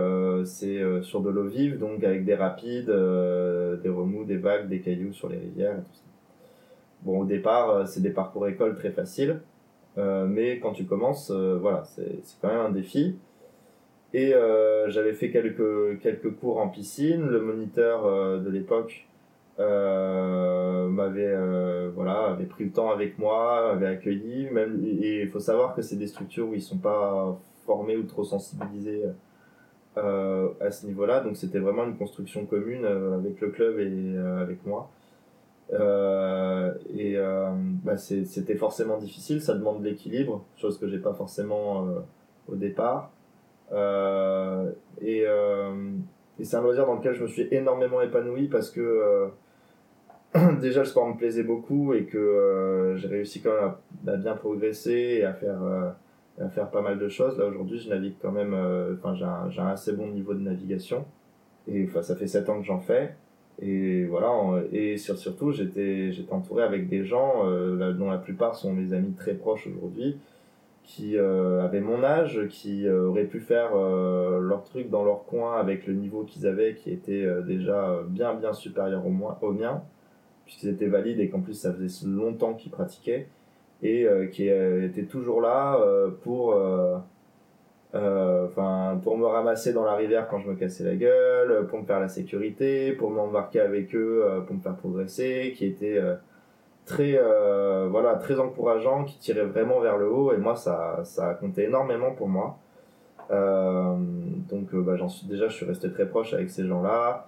c'est 0.45 0.83
sur 1.03 1.21
de 1.23 1.31
l'eau 1.31 1.47
vive, 1.47 1.79
donc 1.79 2.05
avec 2.05 2.25
des 2.25 2.35
rapides, 2.35 2.87
des 2.87 3.89
remous, 3.89 4.25
des 4.25 4.37
vagues, 4.37 4.69
des 4.69 4.81
cailloux 4.81 5.13
sur 5.13 5.29
les 5.29 5.39
rivières 5.39 5.73
et 5.73 5.83
tout 5.83 5.95
ça. 5.95 6.03
Bon, 7.03 7.21
au 7.21 7.25
départ, 7.25 7.89
c'est 7.89 8.01
des 8.01 8.11
parcours 8.11 8.47
école 8.47 8.77
très 8.77 8.91
faciles. 8.91 9.41
Euh, 9.99 10.27
mais 10.27 10.59
quand 10.59 10.73
tu 10.73 10.85
commences, 10.85 11.31
euh, 11.31 11.59
voilà, 11.61 11.85
c'est 11.85 12.23
quand 12.41 12.49
même 12.49 12.61
un 12.61 12.71
défi. 12.71 13.17
Et 14.15 14.35
euh, 14.35 14.91
j'avais 14.91 15.15
fait 15.15 15.31
quelques, 15.31 16.01
quelques 16.01 16.35
cours 16.37 16.59
en 16.59 16.69
piscine. 16.69 17.27
Le 17.27 17.41
moniteur 17.41 18.41
de 18.41 18.51
l'époque 18.51 19.07
m'avait 19.59 21.37
voilà, 21.95 22.31
avait 22.31 22.47
pris 22.47 22.65
le 22.65 22.73
temps 22.73 22.91
avec 22.91 23.19
moi, 23.19 23.73
avait 23.73 23.87
accueilli. 23.87 24.49
Et 25.03 25.23
il 25.23 25.29
faut 25.29 25.41
savoir 25.41 25.75
que 25.75 25.83
c'est 25.83 25.97
des 25.97 26.07
structures 26.07 26.49
où 26.49 26.55
ils 26.55 26.63
sont 26.63 26.79
pas 26.79 27.39
formés 27.65 27.97
ou 27.97 28.03
trop 28.05 28.25
sensibilisés 28.25 29.03
à 29.97 30.71
ce 30.71 30.87
niveau-là. 30.87 31.21
Donc 31.21 31.37
c'était 31.37 31.59
vraiment 31.59 31.85
une 31.85 31.97
construction 31.97 32.47
commune 32.47 32.85
avec 32.85 33.41
le 33.41 33.51
club 33.51 33.79
et 33.79 34.17
avec 34.41 34.65
moi. 34.67 34.91
Euh, 35.73 36.75
et 36.95 37.17
euh, 37.17 37.51
bah 37.83 37.97
c'était 37.97 38.57
forcément 38.57 38.99
difficile, 38.99 39.41
ça 39.41 39.55
demande 39.55 39.81
de 39.81 39.89
l'équilibre, 39.89 40.45
chose 40.57 40.79
que 40.79 40.87
j'ai 40.87 40.99
pas 40.99 41.15
forcément 41.15 41.87
euh, 41.87 42.01
au 42.49 42.57
départ. 42.57 43.11
et, 45.01 45.25
et 46.39 46.45
c'est 46.45 46.57
un 46.57 46.63
loisir 46.63 46.87
dans 46.87 46.97
lequel 46.97 47.15
je 47.15 47.23
me 47.23 47.29
suis 47.29 47.49
énormément 47.51 48.01
épanoui 48.03 48.49
parce 48.49 48.71
que 48.71 49.31
déjà 50.61 50.81
le 50.81 50.87
sport 50.87 51.09
me 51.09 51.17
plaisait 51.17 51.43
beaucoup 51.43 51.95
et 51.95 52.05
que 52.05 52.95
j'ai 52.97 53.09
réussi 53.09 53.41
quand 53.41 53.55
même 53.55 54.15
à, 54.15 54.17
bien 54.17 54.35
progresser 54.35 55.19
et 55.21 55.25
à 55.25 55.33
faire 55.33 55.95
à 56.41 56.49
faire 56.49 56.71
pas 56.71 56.83
mal 56.83 56.99
de 56.99 57.09
choses. 57.09 57.39
Là 57.39 57.47
aujourd'hui, 57.47 57.79
je 57.79 57.89
navigue 57.89 58.15
quand 58.21 58.33
même, 58.33 58.55
enfin 58.95 59.15
j'ai 59.15 59.25
un, 59.25 59.51
un, 59.57 59.69
assez 59.69 59.93
bon 59.93 60.09
niveau 60.09 60.35
de 60.35 60.41
navigation 60.41 61.05
et 61.69 61.85
enfin 61.89 62.03
ça 62.03 62.17
fait 62.17 62.27
7 62.27 62.49
ans 62.49 62.59
que 62.59 62.67
j'en 62.67 62.81
fais. 62.81 63.15
Et 63.61 64.05
voilà, 64.07 64.31
et 64.73 64.97
surtout, 64.97 65.53
j'étais, 65.53 66.11
j'étais 66.11 66.33
entouré 66.33 66.63
avec 66.63 66.89
des 66.89 67.05
gens 67.05 67.47
euh, 67.47 67.93
dont 67.93 68.11
la 68.11 68.19
plupart 68.19 68.57
sont 68.57 68.73
mes 68.73 68.93
amis 68.93 69.13
très 69.13 69.35
proches 69.35 69.67
aujourd'hui, 69.67 70.17
qui 70.83 71.17
euh, 71.17 71.63
avaient 71.63 71.81
mon 71.81 72.03
âge, 72.03 72.49
qui 72.49 72.89
euh, 72.89 73.07
auraient 73.09 73.27
pu 73.27 73.41
faire 73.41 73.77
leur 73.77 74.65
truc 74.65 74.91
dans 74.91 75.05
leur 75.05 75.25
coin 75.27 75.59
avec 75.61 75.87
le 75.87 75.95
niveau 75.95 76.25
qu'ils 76.25 76.47
avaient, 76.47 76.75
qui 76.75 76.91
était 76.91 77.27
déjà 77.47 78.01
bien 78.09 78.35
bien 78.35 78.53
supérieur 78.53 79.07
au, 79.07 79.11
moins, 79.11 79.39
au 79.43 79.53
mien, 79.53 79.83
puisqu'ils 80.45 80.71
étaient 80.71 80.89
valides 80.89 81.21
et 81.21 81.29
qu'en 81.29 81.41
plus 81.41 81.55
ça 81.55 81.73
faisait 81.73 82.09
longtemps 82.09 82.55
qu'ils 82.55 82.73
pratiquaient, 82.73 83.29
et 83.83 84.07
qui 84.31 84.49
étaient 84.49 85.05
toujours 85.05 85.41
là 85.41 85.79
pour 86.23 86.55
enfin 87.95 89.01
pour 89.03 89.19
me 89.19 89.27
ramasser 89.27 89.73
dans 89.73 89.85
la 89.85 89.95
rivière 89.95 90.29
quand 90.29 90.39
je 90.39 90.49
me 90.49 90.55
cassais 90.55 90.85
la 90.85 90.95
gueule, 90.97 91.67
pour 91.67 91.81
me 91.81 91.85
faire 91.85 92.01
la 92.01 92.09
sécurité, 92.09 92.93
pour 92.93 93.11
m'embarquer 93.11 93.61
avec 93.61 93.95
eux, 93.95 94.25
pour 94.47 94.57
me 94.57 94.61
faire 94.61 94.77
progresser, 94.77 95.53
qui 95.57 95.67
étaient 95.67 96.01
très 96.87 97.21
voilà 97.91 98.15
très 98.15 98.39
encourageants, 98.39 99.05
qui 99.05 99.19
tiraient 99.19 99.47
vraiment 99.47 99.81
vers 99.81 99.99
le 99.99 100.09
haut 100.09 100.33
et 100.33 100.39
moi 100.39 100.55
ça 100.55 101.01
ça 101.05 101.31
a 101.31 101.35
compté 101.35 101.65
énormément 101.65 102.13
pour 102.13 102.29
moi. 102.29 102.59
donc 103.31 104.75
bah, 104.75 104.97
j'en 104.97 105.09
suis 105.09 105.27
déjà 105.27 105.49
je 105.49 105.55
suis 105.55 105.67
resté 105.67 105.91
très 105.91 106.07
proche 106.07 106.35
avec 106.35 106.51
ces 106.51 106.67
gens-là. 106.67 107.27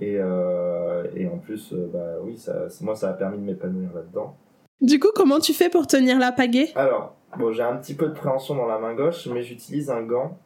Et, 0.00 0.16
euh, 0.18 1.04
et 1.14 1.28
en 1.28 1.36
plus, 1.36 1.72
euh, 1.72 1.90
bah 1.92 2.16
oui, 2.22 2.38
ça, 2.38 2.66
moi, 2.80 2.96
ça 2.96 3.10
a 3.10 3.12
permis 3.12 3.38
de 3.38 3.44
m'épanouir 3.44 3.90
là-dedans. 3.94 4.34
Du 4.80 4.98
coup, 4.98 5.10
comment 5.14 5.38
tu 5.38 5.52
fais 5.52 5.68
pour 5.68 5.86
tenir 5.86 6.18
la 6.18 6.32
pagaie? 6.32 6.70
Alors, 6.74 7.14
bon, 7.38 7.52
j'ai 7.52 7.62
un 7.62 7.76
petit 7.76 7.94
peu 7.94 8.08
de 8.08 8.14
préhension 8.14 8.54
dans 8.54 8.66
la 8.66 8.78
main 8.78 8.94
gauche, 8.94 9.26
mais 9.26 9.42
j'utilise 9.42 9.90
un 9.90 10.02
gant 10.02 10.38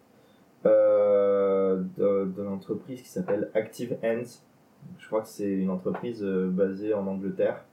euh, 0.67 1.81
de 1.97 2.43
l'entreprise 2.43 3.03
qui 3.03 3.09
s'appelle 3.09 3.51
Active 3.55 3.97
Hands. 4.03 4.41
Je 4.99 5.07
crois 5.07 5.23
que 5.23 5.29
c'est 5.29 5.51
une 5.51 5.71
entreprise 5.71 6.23
euh, 6.23 6.49
basée 6.51 6.95
en 6.95 7.07
Angleterre. 7.07 7.65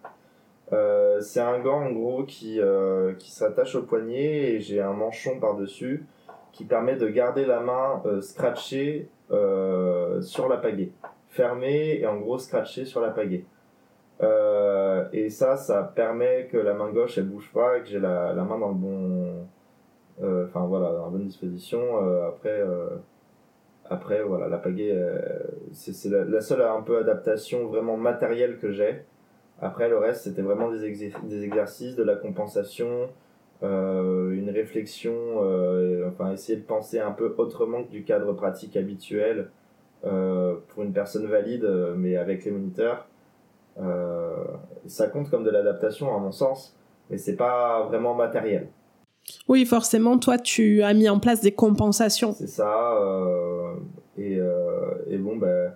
Euh, 0.72 1.20
c'est 1.20 1.42
un 1.42 1.60
gant 1.60 1.82
en 1.82 1.92
gros 1.92 2.24
qui, 2.24 2.62
euh, 2.62 3.14
qui 3.16 3.32
s'attache 3.32 3.76
au 3.76 3.84
poignet 3.84 4.54
et 4.54 4.60
j'ai 4.62 4.80
un 4.82 4.94
manchon 4.94 5.40
par-dessus 5.40 6.06
qui 6.54 6.64
permet 6.66 6.96
de 6.96 7.08
garder 7.10 7.46
la 7.46 7.60
main 7.60 8.02
euh, 8.06 8.22
scratchée 8.22 9.10
sur 10.22 10.50
la 10.50 10.58
pagaie 10.58 10.92
fermé 11.30 12.00
et 12.02 12.06
en 12.06 12.18
gros 12.18 12.38
scratché 12.38 12.84
sur 12.84 13.00
la 13.00 13.10
pagaie. 13.10 13.46
Euh, 14.22 15.06
et 15.14 15.30
ça, 15.30 15.58
ça 15.58 15.84
permet 15.84 16.48
que 16.52 16.58
la 16.58 16.74
main 16.74 16.92
gauche 16.92 17.18
elle 17.18 17.28
bouge 17.28 17.52
pas, 17.54 17.80
que 17.80 17.88
j'ai 17.88 18.00
la, 18.00 18.34
la 18.34 18.44
main 18.44 18.60
dans 18.60 18.70
le 18.70 18.76
bon, 18.76 19.48
euh, 20.22 20.46
enfin 20.46 20.66
voilà, 20.66 20.92
dans 20.92 21.06
la 21.06 21.10
bonne 21.10 21.26
disposition. 21.26 21.80
Euh, 22.04 22.28
après, 22.28 22.64
après 23.90 24.24
voilà, 24.24 24.48
la 24.48 24.58
pagaie, 24.58 24.96
c'est 25.72 26.10
la, 26.10 26.42
seule 26.42 26.62
un 26.62 26.82
peu 26.82 26.98
adaptation 26.98 27.68
vraiment 27.68 27.98
matérielle 27.98 28.58
que 28.58 28.72
j'ai. 28.72 29.04
Après 29.60 29.90
le 29.90 29.98
reste, 29.98 30.24
c'était 30.24 30.42
vraiment 30.42 30.72
des, 30.72 31.12
des 31.24 31.44
exercices, 31.44 31.96
de 31.96 32.04
la 32.04 32.16
compensation, 32.16 33.10
une 33.62 34.50
réflexion, 34.54 35.14
enfin 36.08 36.32
essayer 36.34 36.58
de 36.58 36.66
penser 36.66 37.00
un 37.00 37.12
peu 37.12 37.34
autrement 37.38 37.84
que 37.84 37.90
du 37.90 38.04
cadre 38.04 38.34
pratique 38.34 38.78
habituel. 38.78 39.50
Euh, 40.04 40.56
pour 40.70 40.82
une 40.82 40.94
personne 40.94 41.28
valide, 41.28 41.64
euh, 41.64 41.94
mais 41.96 42.16
avec 42.16 42.44
les 42.44 42.52
moniteurs. 42.52 43.08
Euh, 43.80 44.44
ça 44.88 45.08
compte 45.08 45.30
comme 45.30 45.44
de 45.44 45.50
l'adaptation 45.50 46.14
à 46.16 46.20
mon 46.20 46.32
sens, 46.32 46.76
mais 47.10 47.18
c'est 47.18 47.36
pas 47.36 47.84
vraiment 47.84 48.14
matériel. 48.14 48.68
Oui, 49.48 49.66
forcément, 49.66 50.18
toi, 50.18 50.38
tu 50.38 50.82
as 50.82 50.94
mis 50.94 51.08
en 51.08 51.20
place 51.20 51.42
des 51.42 51.52
compensations. 51.52 52.34
C'est 52.34 52.48
ça. 52.48 52.94
Euh, 53.00 53.76
et, 54.18 54.38
euh, 54.40 54.94
et, 55.08 55.18
bon, 55.18 55.38
ben, 55.38 55.74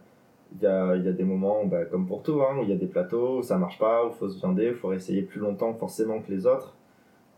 il 0.56 0.64
y 0.64 0.68
a, 0.68 0.96
y 0.96 1.08
a 1.08 1.12
des 1.12 1.24
moments, 1.24 1.66
ben, 1.66 1.86
comme 1.86 2.08
pour 2.08 2.24
tout, 2.24 2.42
hein, 2.42 2.58
où 2.60 2.64
il 2.64 2.70
y 2.70 2.74
a 2.74 2.78
des 2.78 2.88
plateaux 2.88 3.40
où 3.40 3.44
ça 3.44 3.58
marche 3.58 3.78
pas, 3.78 4.06
où 4.06 4.10
il 4.10 4.16
faut 4.16 4.30
se 4.30 4.42
vinder, 4.42 4.68
il 4.68 4.76
faut 4.76 4.94
essayer 4.94 5.22
plus 5.22 5.40
longtemps 5.40 5.74
forcément 5.74 6.20
que 6.22 6.32
les 6.32 6.46
autres. 6.48 6.76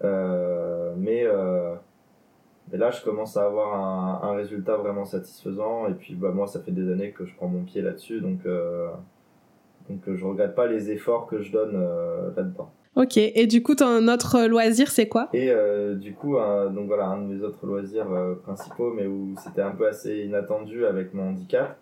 Euh, 0.04 0.94
mais 0.98 1.26
et 2.74 2.78
là, 2.78 2.92
je 2.92 3.02
commence 3.02 3.38
à 3.38 3.46
avoir 3.46 3.74
un, 3.76 4.30
un, 4.30 4.34
résultat 4.34 4.76
vraiment 4.76 5.06
satisfaisant. 5.06 5.88
Et 5.88 5.94
puis, 5.94 6.16
bah, 6.16 6.32
moi, 6.32 6.48
ça 6.48 6.60
fait 6.60 6.72
des 6.72 6.92
années 6.92 7.12
que 7.12 7.26
je 7.26 7.34
prends 7.36 7.48
mon 7.48 7.64
pied 7.64 7.82
là-dessus. 7.82 8.20
Donc, 8.20 8.40
donc 9.90 10.02
je 10.14 10.26
regrette 10.26 10.56
pas 10.56 10.68
les 10.68 10.92
efforts 10.92 11.28
que 11.28 11.42
je 11.42 11.52
donne 11.52 11.76
euh, 11.76 12.30
là-dedans. 12.36 12.72
Ok. 12.96 13.18
Et 13.18 13.46
du 13.46 13.62
coup, 13.62 13.76
ton 13.76 14.08
autre 14.08 14.48
loisir, 14.48 14.90
c'est 14.90 15.08
quoi? 15.08 15.30
Et 15.34 15.52
euh, 15.52 15.96
du 15.96 16.14
coup, 16.14 16.36
donc 16.36 16.88
voilà, 16.88 17.06
un 17.08 17.22
de 17.22 17.34
mes 17.34 17.44
autres 17.44 17.66
loisirs 17.66 18.12
euh, 18.12 18.36
principaux, 18.36 18.92
mais 18.92 19.06
où 19.06 19.36
c'était 19.44 19.62
un 19.62 19.72
peu 19.72 19.88
assez 19.88 20.24
inattendu 20.24 20.86
avec 20.86 21.14
mon 21.14 21.30
handicap, 21.30 21.78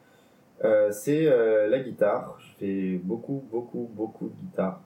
euh, 0.64 0.89
c'est 0.91 1.26
la 1.26 1.80
guitare. 1.80 2.38
Je 2.39 2.51
fais 2.60 2.97
beaucoup, 3.01 3.43
beaucoup, 3.49 3.89
beaucoup 3.93 4.28
de 4.28 4.36
guitare. 4.41 4.82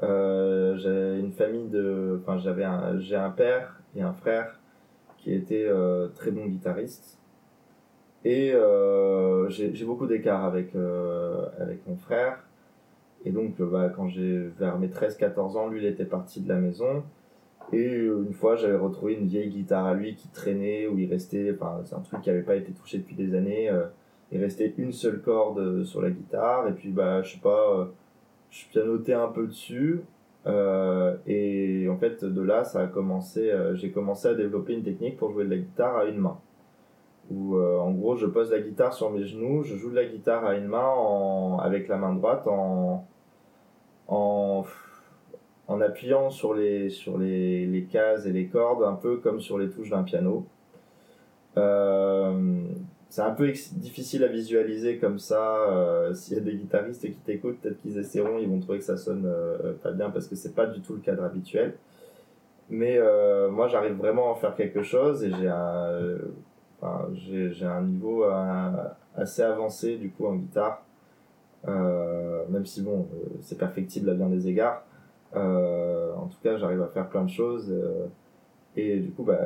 j'ai 0.00 1.18
une 1.18 1.32
famille 1.32 1.68
de... 1.68 2.20
Enfin, 2.22 2.38
j'avais 2.38 2.64
un, 2.64 3.00
j'ai 3.00 3.16
un 3.16 3.30
père 3.30 3.80
et 3.96 4.02
un 4.02 4.12
frère 4.12 4.58
qui 5.18 5.34
était 5.34 5.66
euh, 5.66 6.08
très 6.14 6.30
bon 6.30 6.46
guitariste. 6.46 7.18
Et 8.24 8.52
euh, 8.52 9.48
j'ai 9.48 9.84
beaucoup 9.84 10.06
d'écart 10.06 10.44
avec, 10.44 10.74
euh, 10.74 11.46
frère. 11.98 12.44
Et 13.24 13.30
donc, 13.30 13.60
bah, 13.60 13.90
quand 13.94 14.08
j'ai 14.08 14.48
vers 14.58 14.78
mes 14.78 14.88
13-14 14.88 15.56
ans, 15.56 15.68
lui, 15.68 15.80
il 15.80 15.86
était 15.86 16.04
parti 16.04 16.40
de 16.40 16.48
la 16.48 16.56
maison. 16.56 17.02
Et 17.72 17.84
une 17.84 18.32
fois, 18.32 18.56
j'avais 18.56 18.76
retrouvé 18.76 19.14
une 19.14 19.26
vieille 19.26 19.50
guitare 19.50 19.86
à 19.86 19.94
lui 19.94 20.14
qui 20.14 20.28
traînait, 20.28 20.86
où 20.86 20.98
il 20.98 21.10
restait, 21.10 21.54
c'est 21.84 21.94
un 21.94 22.00
truc 22.00 22.22
qui 22.22 22.30
n'avait 22.30 22.42
pas 22.42 22.56
été 22.56 22.72
touché 22.72 22.98
depuis 22.98 23.14
des 23.14 23.34
années. 23.34 23.70
il 24.32 24.40
restait 24.40 24.72
une 24.78 24.92
seule 24.92 25.20
corde 25.20 25.84
sur 25.84 26.00
la 26.00 26.10
guitare, 26.10 26.68
et 26.68 26.72
puis, 26.72 26.90
bah, 26.90 27.22
je 27.22 27.34
sais 27.34 27.40
pas, 27.40 27.90
je 28.50 28.66
pianotais 28.68 29.12
un 29.12 29.28
peu 29.28 29.46
dessus. 29.46 30.00
Euh, 30.46 31.16
et 31.26 31.88
en 31.88 31.96
fait, 31.98 32.24
de 32.24 32.40
là, 32.40 32.64
ça 32.64 32.80
a 32.80 32.86
commencé. 32.86 33.50
Euh, 33.50 33.74
j'ai 33.74 33.90
commencé 33.90 34.28
à 34.28 34.34
développer 34.34 34.74
une 34.74 34.82
technique 34.82 35.16
pour 35.16 35.30
jouer 35.32 35.44
de 35.44 35.50
la 35.50 35.58
guitare 35.58 35.96
à 35.96 36.04
une 36.06 36.18
main. 36.18 36.38
Où 37.30 37.56
euh, 37.56 37.78
en 37.78 37.90
gros, 37.92 38.16
je 38.16 38.26
pose 38.26 38.50
la 38.50 38.60
guitare 38.60 38.94
sur 38.94 39.10
mes 39.10 39.24
genoux, 39.24 39.62
je 39.62 39.76
joue 39.76 39.90
de 39.90 39.96
la 39.96 40.04
guitare 40.06 40.44
à 40.46 40.56
une 40.56 40.66
main 40.66 41.58
avec 41.58 41.88
la 41.88 41.96
main 41.98 42.14
droite 42.14 42.46
en, 42.46 43.06
en, 44.08 44.64
en 45.66 45.80
appuyant 45.80 46.30
sur 46.30 46.54
les, 46.54 46.88
sur 46.88 47.18
les, 47.18 47.66
les 47.66 47.84
cases 47.84 48.24
et 48.24 48.32
les 48.32 48.46
cordes, 48.46 48.82
un 48.82 48.94
peu 48.94 49.18
comme 49.18 49.40
sur 49.40 49.58
les 49.58 49.68
touches 49.68 49.90
d'un 49.90 50.04
piano. 50.04 50.46
Euh, 51.58 52.62
c'est 53.10 53.22
un 53.22 53.32
peu 53.32 53.46
difficile 53.48 54.22
à 54.24 54.28
visualiser 54.28 54.98
comme 54.98 55.18
ça. 55.18 55.70
Euh, 55.70 56.14
S'il 56.14 56.36
y 56.36 56.40
a 56.40 56.42
des 56.42 56.54
guitaristes 56.54 57.02
qui 57.02 57.12
t'écoutent, 57.12 57.58
peut-être 57.60 57.80
qu'ils 57.80 57.98
essaieront, 57.98 58.38
ils 58.38 58.48
vont 58.48 58.60
trouver 58.60 58.78
que 58.78 58.84
ça 58.84 58.96
sonne 58.96 59.24
euh, 59.26 59.74
pas 59.82 59.92
bien 59.92 60.10
parce 60.10 60.28
que 60.28 60.36
c'est 60.36 60.54
pas 60.54 60.66
du 60.66 60.80
tout 60.80 60.94
le 60.94 61.00
cadre 61.00 61.24
habituel. 61.24 61.74
Mais 62.70 62.98
euh, 62.98 63.50
moi, 63.50 63.66
j'arrive 63.66 63.96
vraiment 63.96 64.28
à 64.28 64.32
en 64.32 64.34
faire 64.34 64.54
quelque 64.54 64.82
chose 64.82 65.24
et 65.24 65.30
j'ai 65.30 65.48
un, 65.48 66.18
enfin, 66.80 67.08
j'ai 67.12 67.66
un 67.66 67.82
niveau 67.82 68.24
euh, 68.24 68.70
assez 69.16 69.42
avancé 69.42 69.96
du 69.96 70.10
coup 70.10 70.26
en 70.26 70.34
guitare. 70.36 70.82
Euh, 71.66 72.44
même 72.48 72.66
si 72.66 72.82
bon, 72.82 73.08
c'est 73.40 73.58
perfectible 73.58 74.10
à 74.10 74.14
bien 74.14 74.28
des 74.28 74.48
égards. 74.48 74.84
en 75.34 76.26
tout 76.30 76.38
cas, 76.42 76.56
j'arrive 76.56 76.82
à 76.82 76.88
faire 76.88 77.08
plein 77.08 77.24
de 77.24 77.30
choses. 77.30 77.74
et 78.76 78.98
du 79.00 79.10
coup, 79.10 79.24
bah, 79.24 79.38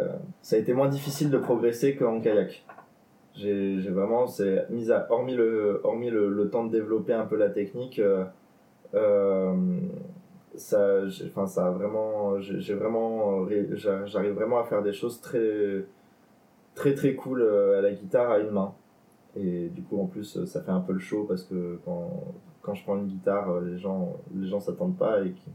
ça 0.42 0.56
a 0.56 0.58
été 0.58 0.74
moins 0.74 0.88
difficile 0.88 1.30
de 1.30 1.38
progresser 1.38 1.96
qu'en 1.96 2.20
kayak 2.20 2.64
j'ai 3.34 3.90
vraiment 3.90 4.26
c'est 4.26 4.66
mis 4.70 4.90
à 4.90 5.06
hormis 5.10 5.34
le 5.34 5.80
hormis 5.84 6.10
le, 6.10 6.48
temps 6.50 6.64
de 6.64 6.70
développer 6.70 7.12
un 7.12 7.24
peu 7.24 7.36
la 7.36 7.48
technique 7.48 7.98
euh, 7.98 8.24
euh 8.94 9.54
ça 10.54 11.00
enfin 11.28 11.46
ça 11.46 11.68
a 11.68 11.70
vraiment 11.70 12.38
j'ai 12.38 12.74
vraiment 12.74 13.46
j'arrive 13.74 14.32
vraiment 14.32 14.58
à 14.58 14.64
faire 14.64 14.82
des 14.82 14.92
choses 14.92 15.22
très 15.22 15.84
très 16.74 16.94
très 16.94 17.14
cool 17.14 17.42
euh, 17.42 17.78
à 17.78 17.82
la 17.82 17.92
guitare 17.92 18.30
à 18.30 18.38
une 18.38 18.50
main. 18.50 18.74
Et 19.36 19.68
du 19.68 19.82
coup 19.82 20.00
en 20.00 20.06
plus 20.06 20.44
ça 20.44 20.60
fait 20.60 20.70
un 20.70 20.80
peu 20.80 20.92
le 20.92 20.98
show 20.98 21.24
parce 21.24 21.42
que 21.44 21.78
quand 21.84 22.34
quand 22.60 22.74
je 22.74 22.82
prends 22.84 22.96
une 22.96 23.06
guitare 23.06 23.50
euh, 23.50 23.60
les 23.62 23.78
gens 23.78 24.16
les 24.34 24.48
gens 24.48 24.60
s'attendent 24.60 24.98
pas 24.98 25.22
et 25.22 25.32
qui, 25.32 25.50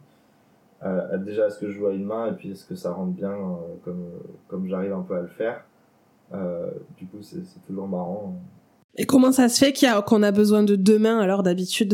à, 0.82 1.18
déjà 1.18 1.45
à 1.45 1.49
ce 1.49 1.59
que 1.59 1.68
je 1.68 1.74
joue 1.74 1.88
à 1.88 1.93
une 1.93 2.05
main 2.05 2.28
et 2.28 2.34
puis 2.34 2.51
à 2.51 2.55
ce 2.55 2.65
que 2.65 2.76
ça 2.76 2.91
rentre 2.91 3.11
bien 3.11 3.36
comme 3.84 4.05
comme 4.47 4.68
j'arrive 4.68 4.93
un 4.93 5.01
peu 5.01 5.15
à 5.15 5.22
le 5.22 5.28
faire. 5.28 5.63
Euh, 6.34 6.70
du 6.97 7.05
coup, 7.05 7.22
c'est 7.22 7.41
toujours 7.65 7.88
marrant. 7.88 8.36
Et 8.95 9.05
comment 9.05 9.32
ça 9.32 9.47
se 9.47 9.63
fait 9.63 9.74
qu'on 9.74 10.24
a, 10.24 10.28
a, 10.28 10.32
besoin 10.32 10.63
de 10.63 10.76
deux 10.76 10.99
mains 10.99 11.20
alors 11.20 11.43
d'habitude? 11.43 11.93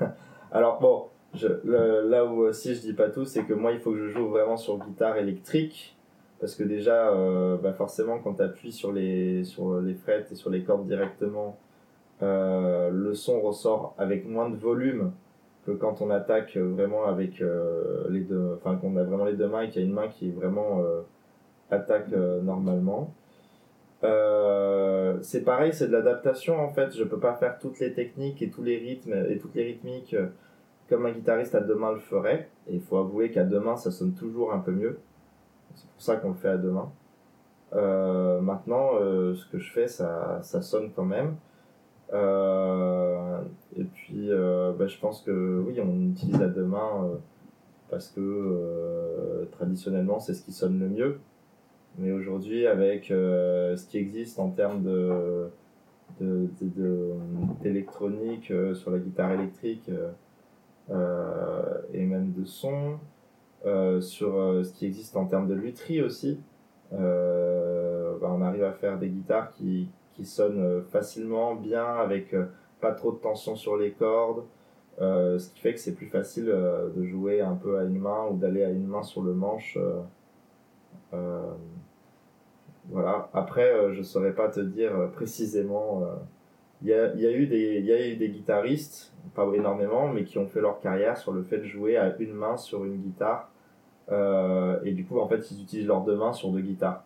Alors 0.52 0.78
bon, 0.80 1.06
je, 1.34 1.48
là 2.08 2.24
où 2.24 2.38
aussi 2.42 2.74
je 2.74 2.80
dis 2.80 2.92
pas 2.92 3.10
tout, 3.10 3.24
c'est 3.24 3.44
que 3.44 3.52
moi 3.52 3.72
il 3.72 3.80
faut 3.80 3.90
que 3.90 3.98
je 3.98 4.08
joue 4.08 4.28
vraiment 4.28 4.56
sur 4.56 4.78
guitare 4.78 5.16
électrique 5.16 5.95
parce 6.40 6.54
que 6.54 6.62
déjà, 6.64 7.10
euh, 7.10 7.56
bah 7.56 7.72
forcément, 7.72 8.18
quand 8.18 8.34
tu 8.34 8.42
appuies 8.42 8.72
sur 8.72 8.92
les, 8.92 9.44
sur 9.44 9.80
les 9.80 9.94
frettes 9.94 10.32
et 10.32 10.34
sur 10.34 10.50
les 10.50 10.62
cordes 10.62 10.86
directement, 10.86 11.58
euh, 12.22 12.90
le 12.90 13.14
son 13.14 13.40
ressort 13.40 13.94
avec 13.98 14.26
moins 14.26 14.48
de 14.48 14.56
volume 14.56 15.12
que 15.66 15.72
quand 15.72 16.00
on 16.00 16.10
attaque 16.10 16.56
vraiment 16.56 17.06
avec 17.06 17.40
euh, 17.40 18.06
les 18.08 18.20
deux, 18.20 18.54
enfin 18.56 18.76
qu'on 18.76 18.96
a 18.96 19.02
vraiment 19.02 19.24
les 19.24 19.34
deux 19.34 19.48
mains 19.48 19.62
et 19.62 19.68
qu'il 19.68 19.82
y 19.82 19.84
a 19.84 19.88
une 19.88 19.94
main 19.94 20.08
qui 20.08 20.30
vraiment 20.30 20.80
euh, 20.80 21.02
attaque 21.70 22.12
euh, 22.12 22.40
normalement. 22.40 23.12
Euh, 24.04 25.16
c'est 25.22 25.42
pareil, 25.42 25.72
c'est 25.72 25.88
de 25.88 25.92
l'adaptation 25.92 26.58
en 26.60 26.68
fait. 26.68 26.96
Je 26.96 27.04
peux 27.04 27.18
pas 27.18 27.34
faire 27.34 27.58
toutes 27.58 27.80
les 27.80 27.92
techniques 27.94 28.42
et 28.42 28.50
tous 28.50 28.62
les 28.62 28.76
rythmes 28.78 29.14
et 29.28 29.38
toutes 29.38 29.54
les 29.54 29.64
rythmiques 29.64 30.14
euh, 30.14 30.26
comme 30.88 31.06
un 31.06 31.12
guitariste 31.12 31.54
à 31.54 31.60
deux 31.60 31.74
mains 31.74 31.92
le 31.92 31.98
ferait. 31.98 32.48
Et 32.68 32.74
il 32.74 32.80
faut 32.80 32.98
avouer 32.98 33.30
qu'à 33.30 33.44
deux 33.44 33.60
mains, 33.60 33.76
ça 33.76 33.90
sonne 33.90 34.12
toujours 34.12 34.52
un 34.52 34.58
peu 34.58 34.70
mieux. 34.70 34.98
C'est 35.76 35.88
pour 35.88 36.02
ça 36.02 36.16
qu'on 36.16 36.30
le 36.30 36.34
fait 36.34 36.48
à 36.48 36.56
deux 36.56 36.70
mains. 36.70 36.90
Euh, 37.74 38.40
maintenant, 38.40 38.90
euh, 39.00 39.34
ce 39.34 39.46
que 39.46 39.58
je 39.58 39.72
fais, 39.72 39.88
ça, 39.88 40.40
ça 40.42 40.62
sonne 40.62 40.90
quand 40.94 41.04
même. 41.04 41.36
Euh, 42.12 43.40
et 43.76 43.84
puis, 43.84 44.30
bah, 44.78 44.86
je 44.86 44.98
pense 44.98 45.22
que 45.22 45.62
oui, 45.66 45.80
on 45.80 46.10
utilise 46.10 46.40
à 46.40 46.48
deux 46.48 46.64
mains 46.64 47.08
parce 47.90 48.08
que 48.08 49.46
traditionnellement, 49.52 50.18
c'est 50.18 50.34
ce 50.34 50.42
qui 50.42 50.52
sonne 50.52 50.78
le 50.78 50.88
mieux. 50.88 51.20
Mais 51.98 52.12
aujourd'hui, 52.12 52.66
avec 52.66 53.06
ce 53.06 53.86
qui 53.86 53.98
existe 53.98 54.38
en 54.38 54.50
termes 54.50 54.82
de 54.82 55.50
d'électronique 57.62 58.52
sur 58.74 58.90
la 58.90 58.98
guitare 58.98 59.32
électrique 59.32 59.90
et 60.90 62.04
même 62.04 62.32
de 62.32 62.44
son, 62.44 62.98
sur 63.64 64.64
ce 64.64 64.72
qui 64.72 64.86
existe 64.86 65.16
en 65.16 65.26
termes 65.26 65.48
de 65.48 65.54
lutherie 65.54 66.02
aussi, 66.02 66.40
bah, 66.92 66.98
on 68.22 68.40
arrive 68.42 68.64
à 68.64 68.72
faire 68.72 68.98
des 68.98 69.08
guitares 69.08 69.52
qui, 69.52 69.88
qui 70.14 70.24
sonnent 70.24 70.82
facilement, 70.90 71.54
bien, 71.54 71.84
avec 71.84 72.34
pas 72.80 72.92
trop 72.92 73.12
de 73.12 73.18
tension 73.18 73.56
sur 73.56 73.76
les 73.76 73.92
cordes. 73.92 74.44
Euh, 75.00 75.38
ce 75.38 75.50
qui 75.50 75.60
fait 75.60 75.74
que 75.74 75.80
c'est 75.80 75.94
plus 75.94 76.06
facile 76.06 76.48
euh, 76.48 76.88
de 76.88 77.04
jouer 77.04 77.42
un 77.42 77.54
peu 77.54 77.78
à 77.78 77.84
une 77.84 77.98
main 77.98 78.28
ou 78.30 78.36
d'aller 78.38 78.64
à 78.64 78.70
une 78.70 78.86
main 78.86 79.02
sur 79.02 79.22
le 79.22 79.34
manche. 79.34 79.78
Euh, 81.12 81.52
voilà. 82.88 83.28
Après, 83.34 83.92
je 83.92 84.02
saurais 84.02 84.34
pas 84.34 84.48
te 84.48 84.60
dire 84.60 85.10
précisément. 85.12 86.02
Il 86.82 86.88
y 86.88 86.94
a, 86.94 87.14
y, 87.14 87.26
a 87.26 87.32
eu 87.32 87.46
des, 87.46 87.80
y 87.80 87.92
a 87.92 88.06
eu 88.06 88.16
des 88.16 88.28
guitaristes, 88.28 89.12
pas 89.34 89.46
énormément, 89.54 90.08
mais 90.08 90.24
qui 90.24 90.38
ont 90.38 90.46
fait 90.46 90.60
leur 90.60 90.80
carrière 90.80 91.16
sur 91.16 91.32
le 91.32 91.42
fait 91.42 91.58
de 91.58 91.64
jouer 91.64 91.96
à 91.96 92.16
une 92.18 92.32
main 92.34 92.56
sur 92.56 92.84
une 92.84 92.96
guitare. 92.96 93.50
et 94.10 94.92
du 94.92 95.04
coup, 95.04 95.18
en 95.20 95.28
fait, 95.28 95.50
ils 95.50 95.62
utilisent 95.62 95.86
leurs 95.86 96.02
deux 96.02 96.16
mains 96.16 96.32
sur 96.32 96.50
deux 96.50 96.60
guitares. 96.60 97.04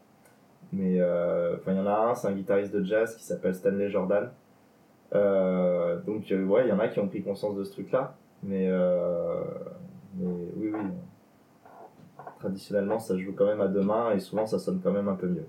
Mais 0.72 1.02
enfin, 1.02 1.72
il 1.72 1.76
y 1.76 1.80
en 1.80 1.86
a 1.86 2.10
un, 2.10 2.14
c'est 2.14 2.28
un 2.28 2.32
guitariste 2.32 2.74
de 2.74 2.84
jazz 2.84 3.16
qui 3.16 3.24
s'appelle 3.24 3.54
Stanley 3.54 3.90
Jordan 3.90 4.30
euh, 5.14 6.00
donc, 6.06 6.30
euh, 6.30 6.44
ouais, 6.44 6.66
il 6.66 6.68
y 6.68 6.72
en 6.72 6.78
a 6.78 6.88
qui 6.88 7.00
ont 7.00 7.08
pris 7.08 7.22
conscience 7.22 7.56
de 7.56 7.64
ce 7.64 7.72
truc-là. 7.72 8.16
Mais, 8.42 8.68
euh, 8.68 9.42
mais 10.16 10.26
oui, 10.56 10.70
oui. 10.72 10.80
Traditionnellement, 12.38 12.98
ça 12.98 13.18
joue 13.18 13.32
quand 13.36 13.46
même 13.46 13.60
à 13.60 13.68
deux 13.68 13.82
mains 13.82 14.12
et 14.12 14.20
souvent, 14.20 14.46
ça 14.46 14.58
sonne 14.58 14.80
quand 14.82 14.92
même 14.92 15.08
un 15.08 15.14
peu 15.14 15.26
mieux. 15.26 15.46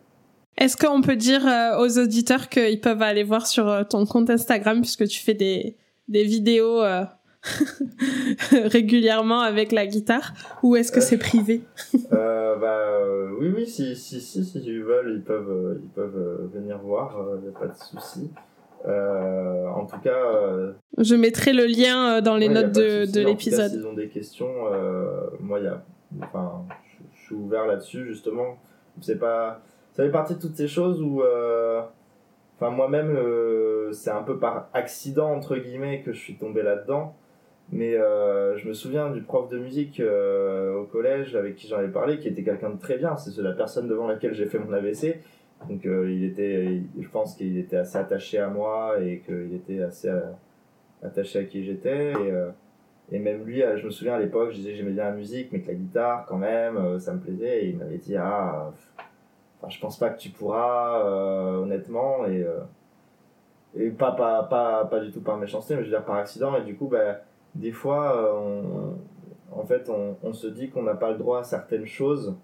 Est-ce 0.58 0.76
qu'on 0.76 1.02
peut 1.02 1.16
dire 1.16 1.42
aux 1.80 1.98
auditeurs 1.98 2.50
qu'ils 2.50 2.82
peuvent 2.82 3.02
aller 3.02 3.24
voir 3.24 3.48
sur 3.48 3.88
ton 3.88 4.06
compte 4.06 4.30
Instagram 4.30 4.82
puisque 4.82 5.08
tu 5.08 5.22
fais 5.22 5.34
des, 5.34 5.78
des 6.12 6.24
vidéos 6.24 6.82
régulièrement 8.52 9.42
avec 9.42 9.72
la 9.72 9.88
guitare 9.88 10.34
ou 10.62 10.76
est-ce 10.76 10.92
que 10.92 11.02
c'est 11.02 11.18
privé? 11.18 11.62
Euh, 12.14 12.56
bah, 12.58 13.00
Oui, 13.40 13.52
oui, 13.56 13.66
si, 13.66 13.96
si, 13.96 14.22
si, 14.22 14.46
si 14.46 14.60
ils 14.60 14.84
veulent, 14.84 15.14
ils 15.16 15.24
peuvent, 15.24 15.80
ils 15.82 15.90
peuvent 15.90 16.50
venir 16.54 16.78
voir, 16.80 17.18
il 17.38 17.50
n'y 17.50 17.56
a 17.56 17.60
pas 17.60 17.68
de 17.68 17.76
souci. 17.76 18.30
Euh, 18.88 19.68
en 19.68 19.86
tout 19.86 20.00
cas. 20.00 20.10
Euh, 20.10 20.74
je 20.98 21.16
mettrai 21.16 21.54
le 21.54 21.66
lien 21.66 22.18
euh, 22.18 22.22
dans 22.22 22.36
les 22.36 22.50
notes 22.50 22.72
de, 22.72 23.12
de 23.12 23.22
l'épisode. 23.26 23.72
S'ils 23.72 23.86
ont 23.86 23.94
des 23.94 24.08
questions, 24.08 24.52
moi, 25.40 25.60
il 25.60 25.66
y 25.66 25.68
a, 25.68 25.84
enfin, 26.22 26.66
je 27.14 27.26
suis 27.26 27.36
ouvert 27.36 27.66
là-dessus 27.68 28.06
justement. 28.08 28.58
C'est 29.02 29.20
pas, 29.20 29.62
ça 29.94 30.04
fait 30.04 30.12
partie 30.12 30.36
de 30.36 30.40
toutes 30.40 30.56
ces 30.56 30.68
choses 30.68 31.02
où, 31.02 31.22
enfin, 32.58 32.70
moi-même, 32.72 33.18
c'est 33.94 34.12
un 34.12 34.24
peu 34.24 34.38
par 34.38 34.70
accident 34.74 35.32
entre 35.32 35.58
guillemets 35.58 36.02
que 36.02 36.14
je 36.14 36.20
suis 36.20 36.36
tombé 36.36 36.62
là-dedans. 36.64 37.16
Mais 37.74 37.94
je 37.94 38.68
me 38.68 38.74
souviens 38.74 39.12
du 39.12 39.22
prof 39.22 39.48
de 39.48 39.58
musique 39.58 40.02
au 40.02 40.84
collège 40.92 41.38
avec 41.38 41.56
qui 41.56 41.70
j'en 41.70 41.78
avais 41.78 41.88
parlé, 41.88 42.20
qui 42.20 42.28
était 42.28 42.44
quelqu'un 42.44 42.72
de 42.72 42.80
très 42.80 42.98
bien. 42.98 43.16
C'est 43.16 43.42
la 43.42 43.54
personne 43.54 43.88
devant 43.88 44.08
laquelle 44.08 44.34
j'ai 44.34 44.46
fait 44.46 44.60
mon 44.60 44.74
AVC 44.74 45.22
donc 45.70 45.86
euh, 45.86 46.12
il 46.12 46.24
était, 46.24 46.82
je 47.00 47.08
pense 47.08 47.36
qu'il 47.36 47.58
était 47.58 47.78
assez 47.78 47.98
attaché 47.98 48.40
à 48.40 48.50
moi 48.50 49.00
et 49.02 49.20
qu'il 49.20 49.54
était 49.54 49.82
assez 49.82 50.10
euh, 50.10 50.22
attaché 51.04 51.40
à 51.40 51.44
qui 51.44 51.64
j'étais. 51.64 52.12
Et, 52.12 52.32
euh, 52.32 52.50
et 53.12 53.20
même 53.20 53.44
lui, 53.44 53.62
je 53.62 53.86
me 53.86 53.92
souviens 53.92 54.16
à 54.16 54.20
l'époque, 54.20 54.52
je 54.52 54.56
disais 54.56 54.76
j'aimais 54.76 54.92
bien 54.92 55.06
la 55.06 55.12
musique, 55.12 55.52
mais 55.52 55.60
que 55.60 55.68
la 55.68 55.74
guitare, 55.74 56.26
quand 56.28 56.38
même, 56.38 56.98
ça 56.98 57.14
me 57.14 57.20
plaisait. 57.20 57.66
Et 57.66 57.70
il 57.70 57.78
m'avait 57.78 57.98
dit, 57.98 58.16
ah, 58.16 58.72
je 59.68 59.80
pense 59.82 60.00
pas 60.00 60.10
que 60.12 60.20
tu 60.20 60.30
pourras, 60.30 61.04
honnêtement. 61.58 62.26
Et, 62.28 62.46
et 63.76 63.90
pas, 63.90 64.12
pas, 64.12 64.44
pas, 64.44 64.86
pas 64.86 65.00
du 65.00 65.12
tout 65.12 65.22
par 65.22 65.38
méchanceté, 65.38 65.76
mais 65.76 65.82
je 65.82 65.86
veux 65.90 65.96
dire 65.96 66.06
par 66.06 66.16
accident. 66.16 66.56
Et 66.58 66.64
du 66.64 66.76
coup, 66.76 66.88
bah, 66.88 67.18
des 67.56 67.72
fois, 67.72 68.36
on, 68.36 68.98
en 69.52 69.66
fait, 69.66 69.90
on, 69.90 70.18
on 70.24 70.34
se 70.34 70.48
dit 70.48 70.70
qu'on 70.70 70.84
n'a 70.84 70.96
pas 70.96 71.12
le 71.12 71.18
droit 71.18 71.40
à 71.40 71.44
certaines 71.44 71.86
choses 71.86 72.36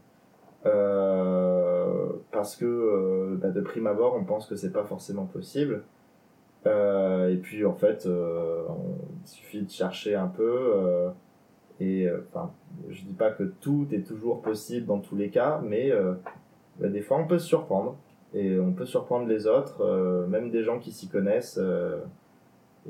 euh, 0.66 2.10
parce 2.32 2.56
que 2.56 2.66
euh, 2.66 3.38
bah, 3.40 3.50
de 3.50 3.62
prime 3.62 3.88
abord, 3.88 4.16
on 4.16 4.24
pense 4.24 4.48
que 4.48 4.56
c'est 4.56 4.72
pas 4.72 4.84
forcément 4.84 5.26
possible. 5.26 5.84
Euh, 6.66 7.32
et 7.32 7.38
puis 7.38 7.66
en 7.66 7.74
fait, 7.74 8.06
il 8.06 9.28
suffit 9.28 9.62
de 9.62 9.70
chercher 9.70 10.16
un 10.16 10.28
peu. 10.28 11.12
et 11.80 12.10
enfin, 12.30 12.52
je 12.90 13.04
dis 13.04 13.14
pas 13.14 13.32
que 13.32 13.44
tout 13.44 13.88
est 13.92 14.06
toujours 14.06 14.42
possible 14.42 14.86
dans 14.88 15.00
tous 15.00 15.16
les 15.16 15.30
cas, 15.30 15.62
mais 15.64 15.92
bah, 16.80 16.90
des 16.90 17.02
fois 17.02 17.18
on 17.18 17.28
peut 17.28 17.40
se 17.40 17.48
surprendre 17.48 17.96
et 18.38 18.60
on 18.60 18.72
peut 18.72 18.86
surprendre 18.86 19.28
les 19.28 19.48
autres, 19.48 19.84
même 20.30 20.52
des 20.52 20.64
gens 20.64 20.80
qui 20.80 20.92
s'y 20.92 21.08
connaissent 21.08 21.60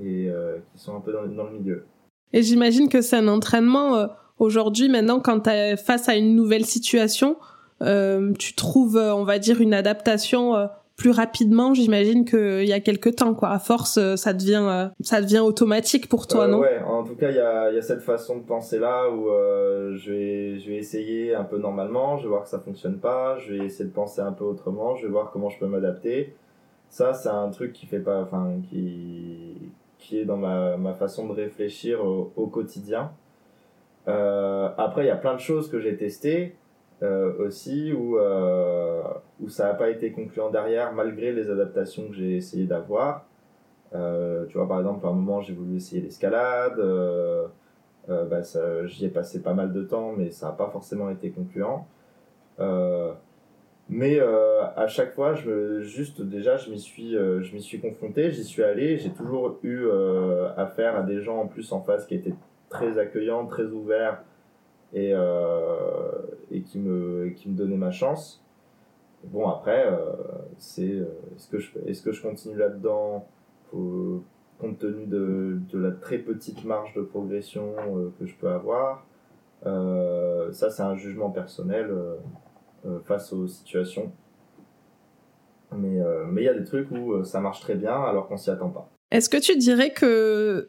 et 0.01 0.29
qui 0.71 0.79
sont 0.79 0.95
un 0.95 0.99
peu 0.99 1.13
dans, 1.13 1.25
dans 1.25 1.45
le 1.45 1.57
milieu. 1.57 1.85
Et 2.33 2.43
j'imagine 2.43 2.89
que 2.89 3.01
c'est 3.01 3.15
un 3.15 3.27
entraînement 3.27 4.09
aujourd'hui, 4.39 4.89
maintenant, 4.89 5.19
quand 5.19 5.41
tu 5.41 5.49
es 5.49 5.77
face 5.77 6.09
à 6.09 6.15
une 6.15 6.35
nouvelle 6.35 6.65
situation, 6.65 7.37
euh, 7.81 8.33
tu 8.33 8.53
trouves, 8.55 8.97
euh, 8.97 9.13
on 9.13 9.23
va 9.23 9.39
dire, 9.39 9.61
une 9.61 9.73
adaptation 9.73 10.55
euh, 10.55 10.67
plus 10.97 11.11
rapidement, 11.11 11.73
j'imagine 11.73 12.25
qu'il 12.25 12.65
y 12.65 12.73
a 12.73 12.79
quelques 12.79 13.15
temps, 13.15 13.33
quoi. 13.33 13.49
À 13.49 13.59
force, 13.59 13.99
ça 14.15 14.33
devient, 14.33 14.89
ça 14.99 15.21
devient 15.21 15.39
automatique 15.39 16.09
pour 16.09 16.27
toi, 16.27 16.47
non? 16.47 16.59
Ouais, 16.59 16.79
en 16.85 17.03
tout 17.03 17.15
cas, 17.15 17.29
il 17.29 17.35
y 17.35 17.39
a, 17.39 17.71
y 17.71 17.77
a 17.77 17.81
cette 17.81 18.01
façon 18.01 18.37
de 18.37 18.43
penser 18.43 18.79
là 18.79 19.09
où 19.09 19.27
je 19.95 20.11
vais, 20.11 20.59
je 20.59 20.69
vais 20.69 20.77
essayer 20.77 21.35
un 21.35 21.43
peu 21.43 21.57
normalement, 21.57 22.17
je 22.17 22.23
vais 22.23 22.29
voir 22.29 22.43
que 22.43 22.49
ça 22.49 22.59
fonctionne 22.59 22.97
pas, 22.97 23.37
je 23.37 23.53
vais 23.53 23.65
essayer 23.65 23.85
de 23.85 23.93
penser 23.93 24.21
un 24.21 24.31
peu 24.31 24.43
autrement, 24.43 24.95
je 24.95 25.05
vais 25.05 25.11
voir 25.11 25.31
comment 25.31 25.49
je 25.49 25.59
peux 25.59 25.67
m'adapter. 25.67 26.33
Ça, 26.89 27.13
c'est 27.13 27.29
un 27.29 27.49
truc 27.49 27.73
qui 27.73 27.85
fait 27.85 27.99
pas, 27.99 28.21
enfin, 28.21 28.53
qui, 28.69 29.55
qui 29.99 30.19
est 30.19 30.25
dans 30.25 30.37
ma, 30.37 30.77
ma 30.77 30.93
façon 30.93 31.27
de 31.27 31.33
réfléchir 31.33 32.03
au, 32.03 32.31
au 32.35 32.47
quotidien. 32.47 33.11
Euh, 34.07 34.69
après, 34.77 35.03
il 35.03 35.07
y 35.07 35.11
a 35.11 35.17
plein 35.17 35.35
de 35.35 35.39
choses 35.39 35.69
que 35.69 35.79
j'ai 35.79 35.97
testées 35.97 36.43
euh, 36.45 36.51
aussi 37.01 37.93
où, 37.93 38.17
euh, 38.17 39.03
où 39.39 39.49
ça 39.49 39.67
n'a 39.67 39.73
pas 39.73 39.89
été 39.89 40.11
concluant 40.11 40.49
derrière 40.49 40.93
malgré 40.93 41.31
les 41.31 41.49
adaptations 41.49 42.07
que 42.09 42.15
j'ai 42.15 42.37
essayé 42.37 42.65
d'avoir. 42.65 43.25
Euh, 43.95 44.45
tu 44.47 44.57
vois, 44.57 44.67
par 44.67 44.79
exemple, 44.79 45.05
à 45.05 45.09
un 45.09 45.13
moment, 45.13 45.41
j'ai 45.41 45.53
voulu 45.53 45.77
essayer 45.77 46.01
l'escalade. 46.01 46.79
Euh, 46.79 47.47
euh, 48.09 48.25
bah, 48.25 48.41
j'y 48.85 49.05
ai 49.05 49.09
passé 49.09 49.41
pas 49.41 49.53
mal 49.53 49.73
de 49.73 49.83
temps, 49.83 50.13
mais 50.17 50.31
ça 50.31 50.47
n'a 50.47 50.53
pas 50.53 50.69
forcément 50.69 51.09
été 51.09 51.29
concluant. 51.29 51.87
mais 53.89 54.19
à 54.19 54.87
chaque 54.87 55.13
fois, 55.13 55.33
je, 55.33 55.81
juste 55.81 56.21
déjà, 56.21 56.57
je 56.57 56.71
m'y 56.71 56.79
suis, 56.79 57.13
je 57.13 57.53
m'y 57.53 57.61
suis 57.61 57.79
confronté, 57.79 58.31
j'y 58.31 58.43
suis 58.43 58.63
allé. 58.63 58.97
J'ai 58.97 59.11
toujours 59.11 59.59
eu 59.63 59.87
affaire 60.57 60.95
à 60.97 61.03
des 61.03 61.21
gens 61.21 61.41
en 61.41 61.47
plus 61.47 61.71
en 61.71 61.81
face 61.81 62.05
qui 62.05 62.15
étaient 62.15 62.35
très 62.69 62.97
accueillants, 62.97 63.45
très 63.45 63.65
ouverts 63.65 64.23
et, 64.93 65.11
euh, 65.13 66.16
et 66.51 66.61
qui, 66.61 66.79
me, 66.79 67.29
qui 67.35 67.49
me 67.49 67.55
donnait 67.55 67.77
ma 67.77 67.91
chance. 67.91 68.43
Bon, 69.23 69.47
après, 69.47 69.85
euh, 69.87 70.13
c'est 70.57 70.89
euh, 70.89 71.05
est-ce 71.35 71.49
que, 71.49 71.59
je, 71.59 71.71
est-ce 71.85 72.01
que 72.01 72.11
je 72.11 72.21
continue 72.21 72.57
là-dedans? 72.57 73.27
Compte 73.71 74.79
tenu 74.79 75.05
de, 75.05 75.59
de, 75.71 75.77
la 75.77 75.91
très 75.91 76.17
petite 76.17 76.63
marge 76.63 76.93
de 76.95 77.01
progression 77.01 77.75
que 78.17 78.25
je 78.25 78.33
peux 78.35 78.47
avoir 78.47 79.05
Ça, 80.51 80.69
c'est 80.71 80.81
un 80.81 80.95
jugement 80.95 81.29
personnel 81.29 81.93
face 83.03 83.33
aux 83.33 83.45
situations. 83.45 84.11
Mais 85.75 85.99
il 86.37 86.43
y 86.43 86.47
a 86.47 86.53
des 86.53 86.63
trucs 86.63 86.89
où 86.91 87.23
ça 87.23 87.41
marche 87.41 87.59
très 87.59 87.75
bien 87.75 88.01
alors 88.01 88.27
qu'on 88.27 88.37
s'y 88.37 88.49
attend 88.49 88.69
pas. 88.69 88.89
Est-ce 89.11 89.29
que 89.29 89.37
tu 89.37 89.57
dirais 89.57 89.91
que 89.91 90.65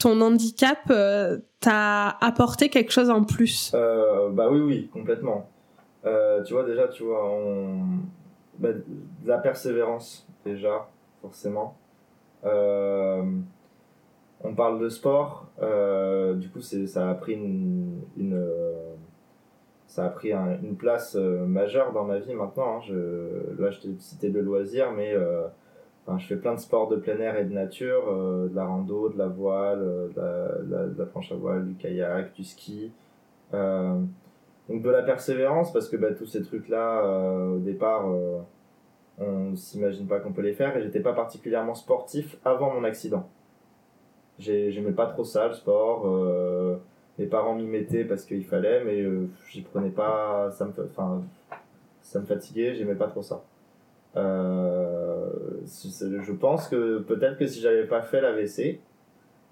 ton 0.00 0.20
handicap 0.22 0.78
euh, 0.90 1.38
t'a 1.60 2.08
apporté 2.08 2.68
quelque 2.70 2.90
chose 2.90 3.10
en 3.10 3.22
plus? 3.22 3.70
Euh, 3.74 4.30
Bah 4.30 4.48
oui, 4.50 4.60
oui, 4.60 4.90
complètement. 4.92 5.48
Euh, 6.04 6.42
tu 6.42 6.54
vois, 6.54 6.64
déjà, 6.64 6.88
tu 6.88 7.04
vois, 7.04 7.30
on... 7.30 7.82
Bah, 8.58 8.72
de 8.72 9.28
la 9.28 9.38
persévérance, 9.38 10.26
déjà, 10.44 10.88
forcément. 11.22 11.76
on 12.42 13.44
parle 14.56 14.80
de 14.80 14.88
sport, 14.88 15.46
du 16.36 16.48
coup, 16.50 16.60
ça 16.60 17.10
a 17.10 17.14
pris 17.14 17.34
une, 17.34 18.00
une 18.16 18.46
ça 19.86 20.04
a 20.04 20.08
pris 20.08 20.32
une 20.32 20.76
place 20.76 21.14
majeure 21.14 21.92
dans 21.92 22.04
ma 22.04 22.18
vie 22.18 22.34
maintenant. 22.34 22.78
Hein. 22.78 22.80
Je, 22.86 23.60
là, 23.62 23.70
je 23.70 23.80
t'ai 23.80 23.88
cité 23.98 24.28
le 24.28 24.40
loisir, 24.40 24.92
mais 24.92 25.14
je 26.18 26.26
fais 26.26 26.36
plein 26.36 26.54
de 26.54 26.60
sports 26.60 26.88
de 26.88 26.96
plein 26.96 27.18
air 27.20 27.36
et 27.38 27.44
de 27.44 27.52
nature, 27.52 28.08
euh, 28.08 28.48
de 28.48 28.56
la 28.56 28.64
rando, 28.64 29.08
de 29.08 29.18
la 29.18 29.28
voile, 29.28 29.80
euh, 29.82 30.08
de 30.08 30.70
la, 30.70 30.86
de, 30.86 30.98
la, 30.98 31.06
planche 31.06 31.30
à 31.32 31.36
voile, 31.36 31.66
du 31.66 31.74
kayak, 31.74 32.34
du 32.34 32.44
ski. 32.44 32.92
Euh, 33.54 34.00
donc 34.68 34.82
de 34.82 34.90
la 34.90 35.02
persévérance 35.02 35.72
parce 35.72 35.88
que 35.88 35.96
bah, 35.96 36.12
tous 36.12 36.26
ces 36.26 36.42
trucs-là, 36.42 37.04
au 37.54 37.58
départ, 37.58 38.06
on 39.18 39.56
s'imagine 39.56 40.06
pas 40.06 40.20
qu'on 40.20 40.32
peut 40.32 40.42
les 40.42 40.52
faire 40.52 40.76
et 40.76 40.82
j'étais 40.82 41.00
pas 41.00 41.12
particulièrement 41.12 41.74
sportif 41.74 42.36
avant 42.44 42.72
mon 42.72 42.84
accident. 42.84 43.28
J'aimais 44.38 44.92
pas 44.92 45.06
trop 45.06 45.24
ça, 45.24 45.48
le 45.48 45.54
sport. 45.54 46.06
mes 47.18 47.26
parents 47.26 47.56
m'y 47.56 47.66
mettaient 47.66 48.04
parce 48.04 48.24
qu'il 48.24 48.44
fallait, 48.44 48.84
mais 48.84 49.04
j'y 49.50 49.62
prenais 49.62 49.90
pas. 49.90 50.52
Ça 50.52 50.66
me, 50.66 50.72
enfin, 50.84 51.24
ça 52.00 52.20
me 52.20 52.26
fatiguait, 52.26 52.76
j'aimais 52.76 52.94
pas 52.94 53.08
trop 53.08 53.22
ça. 53.22 53.42
Euh, 54.16 55.28
je 55.64 56.32
pense 56.32 56.68
que 56.68 56.98
peut-être 56.98 57.38
que 57.38 57.46
si 57.46 57.60
j'avais 57.60 57.86
pas 57.86 58.02
fait 58.02 58.20
l'AVC, 58.20 58.58
et 58.58 58.80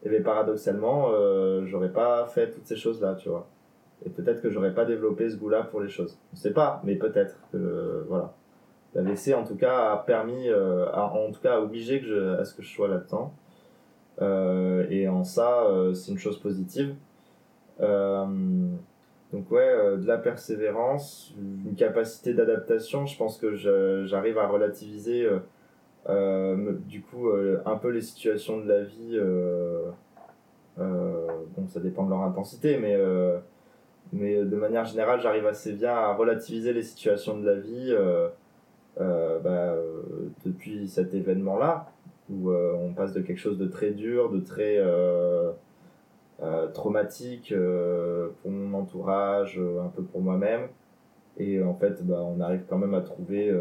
eh 0.05 0.21
paradoxalement, 0.21 1.11
euh, 1.11 1.65
j'aurais 1.67 1.93
pas 1.93 2.27
fait 2.27 2.51
toutes 2.51 2.67
ces 2.67 2.77
choses-là, 2.77 3.17
tu 3.17 3.29
vois. 3.29 3.49
Et 4.07 4.11
peut-être 4.11 4.41
que 4.41 4.51
j'aurais 4.51 4.75
pas 4.75 4.85
développé 4.85 5.29
ce 5.29 5.37
goût-là 5.37 5.65
pour 5.65 5.81
les 5.81 5.89
choses. 5.89 6.19
Je 6.33 6.39
sais 6.39 6.53
pas, 6.53 6.81
mais 6.85 6.95
peut-être 6.95 7.37
que 7.53 8.05
voilà. 8.09 8.35
L'AVC 8.95 9.35
en 9.35 9.45
tout 9.45 9.57
cas 9.57 9.93
a 9.93 9.97
permis, 9.99 10.49
euh, 10.49 10.91
en 10.93 11.31
tout 11.33 11.41
cas 11.41 11.57
a 11.57 11.61
obligé 11.61 12.01
que 12.01 12.07
je, 12.07 12.39
à 12.39 12.45
ce 12.45 12.55
que 12.55 12.63
je 12.63 12.69
sois 12.69 12.89
là-dedans. 12.89 13.33
Et 14.91 15.09
en 15.09 15.25
ça, 15.25 15.67
c'est 15.95 16.11
une 16.11 16.19
chose 16.19 16.41
positive. 16.41 16.95
Euh, 17.81 18.27
donc 19.33 19.51
ouais, 19.51 19.61
euh, 19.61 19.97
de 19.99 20.07
la 20.07 20.17
persévérance, 20.17 21.35
une 21.39 21.75
capacité 21.75 22.33
d'adaptation. 22.33 23.05
Je 23.07 23.17
pense 23.17 23.37
que 23.39 23.55
j'arrive 24.07 24.39
à 24.39 24.47
relativiser 24.47 25.25
euh, 25.25 25.39
euh, 26.09 26.73
du 26.87 27.03
coup 27.03 27.31
un 27.67 27.77
peu 27.77 27.91
les 27.91 28.01
situations 28.01 28.59
de 28.59 28.69
la 28.69 28.83
vie. 28.85 29.21
bon, 30.77 31.69
ça 31.69 31.81
dépend 31.81 32.05
de 32.05 32.11
leur 32.11 32.23
intensité, 32.23 32.79
mais 32.79 32.97
mais 34.13 34.43
de 34.43 34.57
manière 34.57 34.87
générale, 34.87 35.21
j'arrive 35.21 35.47
assez 35.47 35.75
bien 35.75 35.93
à 35.93 36.15
relativiser 36.15 36.73
les 36.73 36.83
situations 36.83 37.39
de 37.39 37.45
la 37.45 37.57
vie 37.57 37.95
bah, 38.97 39.77
depuis 40.47 40.89
cet 40.89 41.13
événement-là, 41.13 41.93
où 42.31 42.51
on 42.51 42.95
passe 42.95 43.13
de 43.13 43.21
quelque 43.21 43.39
chose 43.39 43.59
de 43.59 43.67
très 43.67 43.91
dur, 43.91 44.31
de 44.31 44.41
très 44.41 44.79
euh, 44.79 45.53
traumatique 46.73 47.53
euh, 47.53 48.29
pour 48.43 48.51
mon 48.51 48.79
entourage, 48.79 49.59
euh, 49.59 49.83
un 49.83 49.89
peu 49.89 50.03
pour 50.03 50.21
moi-même. 50.21 50.69
Et 51.37 51.63
en 51.63 51.75
fait, 51.75 52.05
bah, 52.07 52.23
on 52.23 52.41
arrive 52.41 52.63
quand 52.69 52.79
même 52.79 52.95
à 52.95 53.01
trouver 53.01 53.53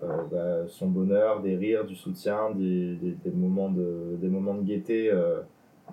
bah, 0.00 0.66
son 0.66 0.88
bonheur, 0.88 1.40
des 1.40 1.56
rires, 1.56 1.84
du 1.84 1.94
soutien, 1.94 2.50
des, 2.50 2.96
des, 2.96 3.12
des 3.12 3.30
moments, 3.30 3.70
de, 3.70 4.16
des 4.20 4.28
moments 4.28 4.54
de 4.54 4.62
gaieté 4.62 5.12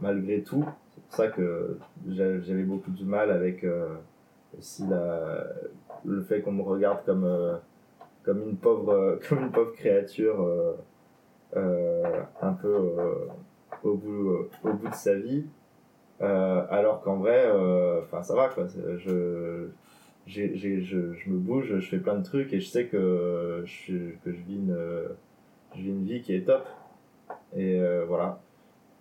malgré 0.02 0.42
tout. 0.42 0.66
C'est 0.90 1.04
pour 1.04 1.14
ça 1.14 1.28
que 1.28 1.78
j'avais 2.08 2.64
beaucoup 2.64 2.90
de 2.90 3.04
mal 3.04 3.30
avec 3.30 3.64
aussi 4.58 4.84
la, 4.88 5.46
le 6.06 6.22
fait 6.22 6.42
qu'on 6.42 6.54
me 6.54 6.64
regarde 6.64 7.06
comme, 7.06 7.60
comme, 8.24 8.42
une 8.42 8.58
pauvre, 8.58 9.20
comme 9.30 9.44
une 9.44 9.52
pauvre 9.52 9.74
créature 9.74 10.44
un 11.56 12.54
peu 12.54 12.76
au, 13.84 13.94
bout, 13.94 14.48
au 14.64 14.74
bout 14.74 14.90
de 14.90 14.96
sa 14.96 15.14
vie. 15.14 15.46
Euh, 16.22 16.66
alors 16.70 17.02
qu'en 17.02 17.18
vrai, 17.18 17.46
euh, 17.46 18.02
enfin 18.02 18.24
ça 18.24 18.36
va 18.36 18.50
quoi. 18.50 18.68
Je, 18.98 19.70
j'ai, 20.28 20.56
j'ai, 20.56 20.82
je, 20.82 21.14
je 21.14 21.30
me 21.30 21.38
bouge, 21.38 21.80
je 21.80 21.90
fais 21.90 22.00
plein 22.00 22.16
de 22.16 22.24
trucs 22.24 22.52
et 22.54 22.60
je 22.60 22.68
sais 22.68 22.88
que 22.88 23.64
je, 23.66 23.94
que 24.24 24.32
je 24.32 24.42
vis 24.42 24.56
une, 24.56 24.78
je 25.76 25.82
vis 25.82 25.90
une 25.90 26.04
vie 26.04 26.22
qui 26.22 26.36
est 26.36 26.46
top. 26.46 26.68
Et 27.56 27.80
euh, 27.80 28.06
voilà. 28.06 28.42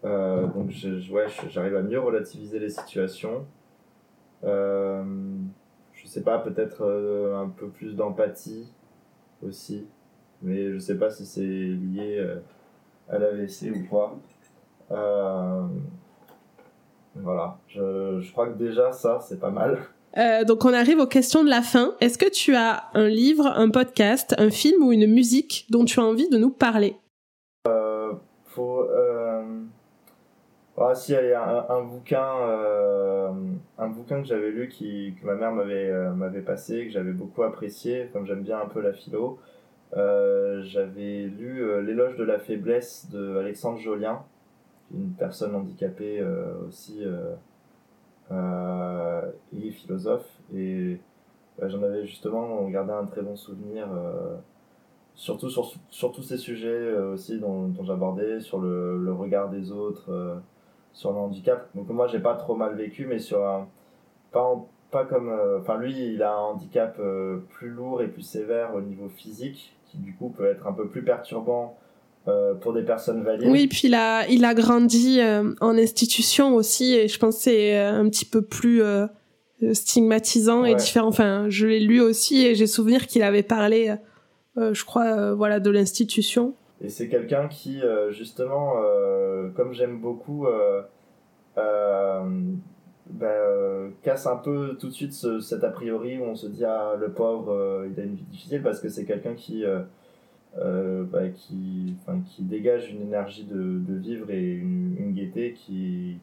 Euh, 0.05 0.47
donc 0.47 0.71
je, 0.71 1.11
ouais, 1.13 1.27
j'arrive 1.51 1.77
à 1.77 1.83
mieux 1.83 1.99
relativiser 1.99 2.59
les 2.59 2.71
situations. 2.71 3.47
Euh, 4.45 5.03
je 5.93 6.07
sais 6.07 6.23
pas, 6.23 6.39
peut-être 6.39 6.85
un 7.37 7.49
peu 7.49 7.69
plus 7.69 7.97
d'empathie 7.97 8.73
aussi. 9.43 9.87
Mais 10.41 10.73
je 10.73 10.79
sais 10.79 10.97
pas 10.97 11.11
si 11.11 11.27
c'est 11.27 11.41
lié 11.43 12.25
à 13.09 13.19
l'AVC 13.19 13.73
ou 13.75 13.91
pas. 13.91 14.17
Euh, 14.91 15.67
voilà, 17.23 17.59
je, 17.69 18.21
je 18.21 18.33
crois 18.33 18.49
que 18.49 18.59
déjà 18.59 18.93
ça, 18.93 19.19
c'est 19.21 19.41
pas 19.41 19.51
mal. 19.51 19.79
Euh, 20.17 20.45
donc 20.45 20.65
on 20.65 20.73
arrive 20.73 20.99
aux 20.99 21.07
questions 21.07 21.45
de 21.45 21.51
la 21.51 21.63
fin. 21.63 21.95
Est-ce 22.01 22.19
que 22.19 22.29
tu 22.29 22.55
as 22.55 22.85
un 22.95 23.09
livre, 23.09 23.47
un 23.47 23.71
podcast, 23.71 24.35
un 24.39 24.51
film 24.51 24.83
ou 24.83 24.93
une 24.93 25.07
musique 25.07 25.67
dont 25.71 25.85
tu 25.85 26.01
as 26.01 26.05
envie 26.05 26.29
de 26.29 26.39
nous 26.39 26.51
parler? 26.51 26.97
Euh, 27.69 28.13
faut, 28.47 28.83
euh... 28.83 29.43
Ah, 30.81 30.95
si, 30.95 31.13
il 31.13 31.29
y 31.29 31.33
a 31.33 31.67
un, 31.71 31.83
bouquin, 31.83 32.25
euh, 32.41 33.33
un 33.79 33.89
bouquin 33.89 34.23
que 34.23 34.29
j'avais 34.29 34.51
lu 34.51 34.69
qui, 34.69 35.15
que 35.21 35.27
ma 35.27 35.35
mère 35.35 35.51
m'avait 35.51 35.91
euh, 35.91 36.13
m'avait 36.13 36.41
passé, 36.41 36.87
que 36.87 36.93
j'avais 36.93 37.13
beaucoup 37.13 37.43
apprécié, 37.43 38.09
comme 38.13 38.27
j'aime 38.27 38.43
bien 38.43 38.61
un 38.61 38.67
peu 38.67 38.81
la 38.81 38.93
philo. 38.93 39.39
J'avais 39.93 41.25
lu 41.25 41.83
L'éloge 41.85 42.17
de 42.17 42.23
la 42.23 42.39
faiblesse 42.39 43.09
de 43.11 43.39
Alexandre 43.39 43.79
Jolien, 43.79 44.23
une 44.95 45.13
personne 45.13 45.55
handicapée 45.55 46.21
euh, 46.21 46.55
aussi 46.67 47.05
euh, 47.05 47.35
euh, 48.31 49.31
et 49.53 49.71
philosophe. 49.71 50.29
Et 50.55 50.99
j'en 51.63 51.83
avais 51.83 52.07
justement 52.07 52.69
gardé 52.69 52.93
un 52.93 53.05
très 53.05 53.23
bon 53.23 53.37
souvenir 53.37 53.89
surtout 55.15 55.51
sur, 55.51 55.73
sur 55.91 56.13
tous 56.13 56.23
ces 56.23 56.37
sujets 56.37 56.93
aussi 56.97 57.41
dont, 57.41 57.73
j'abordais, 57.83 58.39
sur 58.39 58.61
le, 58.61 59.03
le, 59.03 59.13
regard 59.13 59.51
des 59.51 59.73
autres, 59.73 60.41
sur 60.93 61.13
le 61.13 61.19
handicap. 61.19 61.69
Donc 61.75 61.89
moi 61.89 62.07
j'ai 62.07 62.21
pas 62.21 62.35
trop 62.37 62.55
mal 62.55 62.77
vécu, 62.77 63.07
mais 63.07 63.19
sur 63.19 63.45
un 63.45 63.67
pas 64.31 64.55
pas 64.91 65.05
comme 65.05 65.31
enfin 65.59 65.77
lui 65.79 66.15
il 66.15 66.23
a 66.23 66.35
un 66.35 66.43
handicap 66.43 67.01
plus 67.51 67.71
lourd 67.71 68.03
et 68.03 68.09
plus 68.09 68.23
sévère 68.23 68.75
au 68.75 68.81
niveau 68.81 69.09
physique 69.09 69.77
qui 69.87 69.99
du 69.99 70.15
coup 70.15 70.31
peut 70.31 70.47
être 70.47 70.67
un 70.67 70.73
peu 70.73 70.89
plus 70.89 71.03
perturbant 71.03 71.77
euh, 72.29 72.55
pour 72.55 72.75
des 72.75 72.83
personnes 72.83 73.23
valides. 73.23 73.49
Oui, 73.49 73.69
puis 73.69 73.83
il 73.85 73.95
a, 73.95 74.27
il 74.29 74.45
a 74.45 74.53
grandi 74.53 75.19
euh, 75.21 75.55
en 75.63 75.79
institution 75.79 76.57
aussi, 76.57 76.95
et 76.95 77.09
je 77.09 77.19
pense 77.19 77.37
que 77.37 77.43
c'est 77.43 77.79
euh, 77.79 77.93
un 77.93 78.09
petit 78.11 78.27
peu 78.27 78.43
plus 78.43 78.83
stigmatisant 79.73 80.65
et 80.65 80.75
différent. 80.75 81.09
Enfin, 81.09 81.47
je 81.49 81.67
l'ai 81.67 81.81
lu 81.81 82.03
aussi, 82.03 82.45
et 82.45 82.55
j'ai 82.55 82.67
souvenir 82.67 83.07
qu'il 83.07 83.23
avait 83.23 83.43
parlé, 83.43 83.95
je 84.57 84.85
crois, 84.85 85.33
voilà, 85.33 85.59
de 85.59 85.71
l'institution. 85.71 86.55
Et 86.81 86.91
c'est 86.91 87.09
quelqu'un 87.09 87.49
qui, 87.49 87.81
justement, 88.11 88.75
comme 89.57 89.73
j'aime 89.73 89.99
beaucoup, 89.99 90.47
bah, 91.57 92.23
casse 94.03 94.27
un 94.27 94.37
peu 94.37 94.77
tout 94.79 94.89
de 94.89 94.93
suite 94.93 95.15
ce, 95.15 95.41
cet 95.41 95.65
a 95.65 95.71
priori 95.71 96.19
où 96.19 96.25
on 96.25 96.35
se 96.35 96.47
dit 96.47 96.65
ah 96.67 96.93
le 97.01 97.11
pauvre 97.11 97.87
il 97.91 97.99
a 97.99 98.05
une 98.05 98.17
vie 98.17 98.25
difficile 98.25 98.63
parce 98.63 98.81
que 98.81 98.91
c'est 98.91 99.07
quelqu'un 99.07 99.33
qui 99.33 99.65
euh, 100.59 101.05
bah, 101.05 101.29
qui, 101.29 101.97
dégage 102.41 102.91
une 102.91 103.03
énergie 103.03 103.45
de, 103.45 103.95
vivre 103.95 104.31
et 104.31 104.53
une, 104.53 105.13
gaieté 105.13 105.53
qui, 105.55 106.21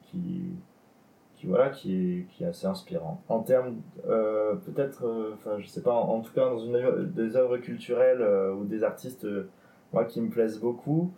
voilà, 1.47 1.69
qui, 1.69 2.25
est, 2.39 2.45
assez 2.45 2.67
inspirant. 2.67 3.21
En 3.29 3.39
termes, 3.41 3.77
euh, 4.07 4.55
peut-être, 4.55 5.05
euh, 5.05 5.33
enfin, 5.33 5.59
je 5.59 5.67
sais 5.67 5.81
pas, 5.81 5.93
en, 5.93 6.21
tout 6.21 6.33
cas, 6.33 6.49
dans 6.49 7.03
des 7.03 7.35
œuvres 7.35 7.57
culturelles 7.57 8.21
euh, 8.21 8.53
ou 8.53 8.65
des 8.65 8.83
artistes, 8.83 9.25
euh, 9.25 9.49
moi, 9.93 10.05
qui 10.05 10.21
me 10.21 10.29
plaisent 10.29 10.59
beaucoup, 10.59 11.11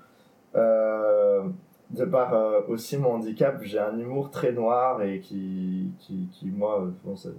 de 0.53 2.03
par 2.03 2.67
aussi 2.67 2.97
mon 2.97 3.13
handicap, 3.13 3.61
j'ai 3.61 3.79
un 3.79 3.97
humour 3.97 4.29
très 4.29 4.51
noir 4.51 5.01
et 5.03 5.19
qui, 5.19 5.89
moi, 6.43 6.91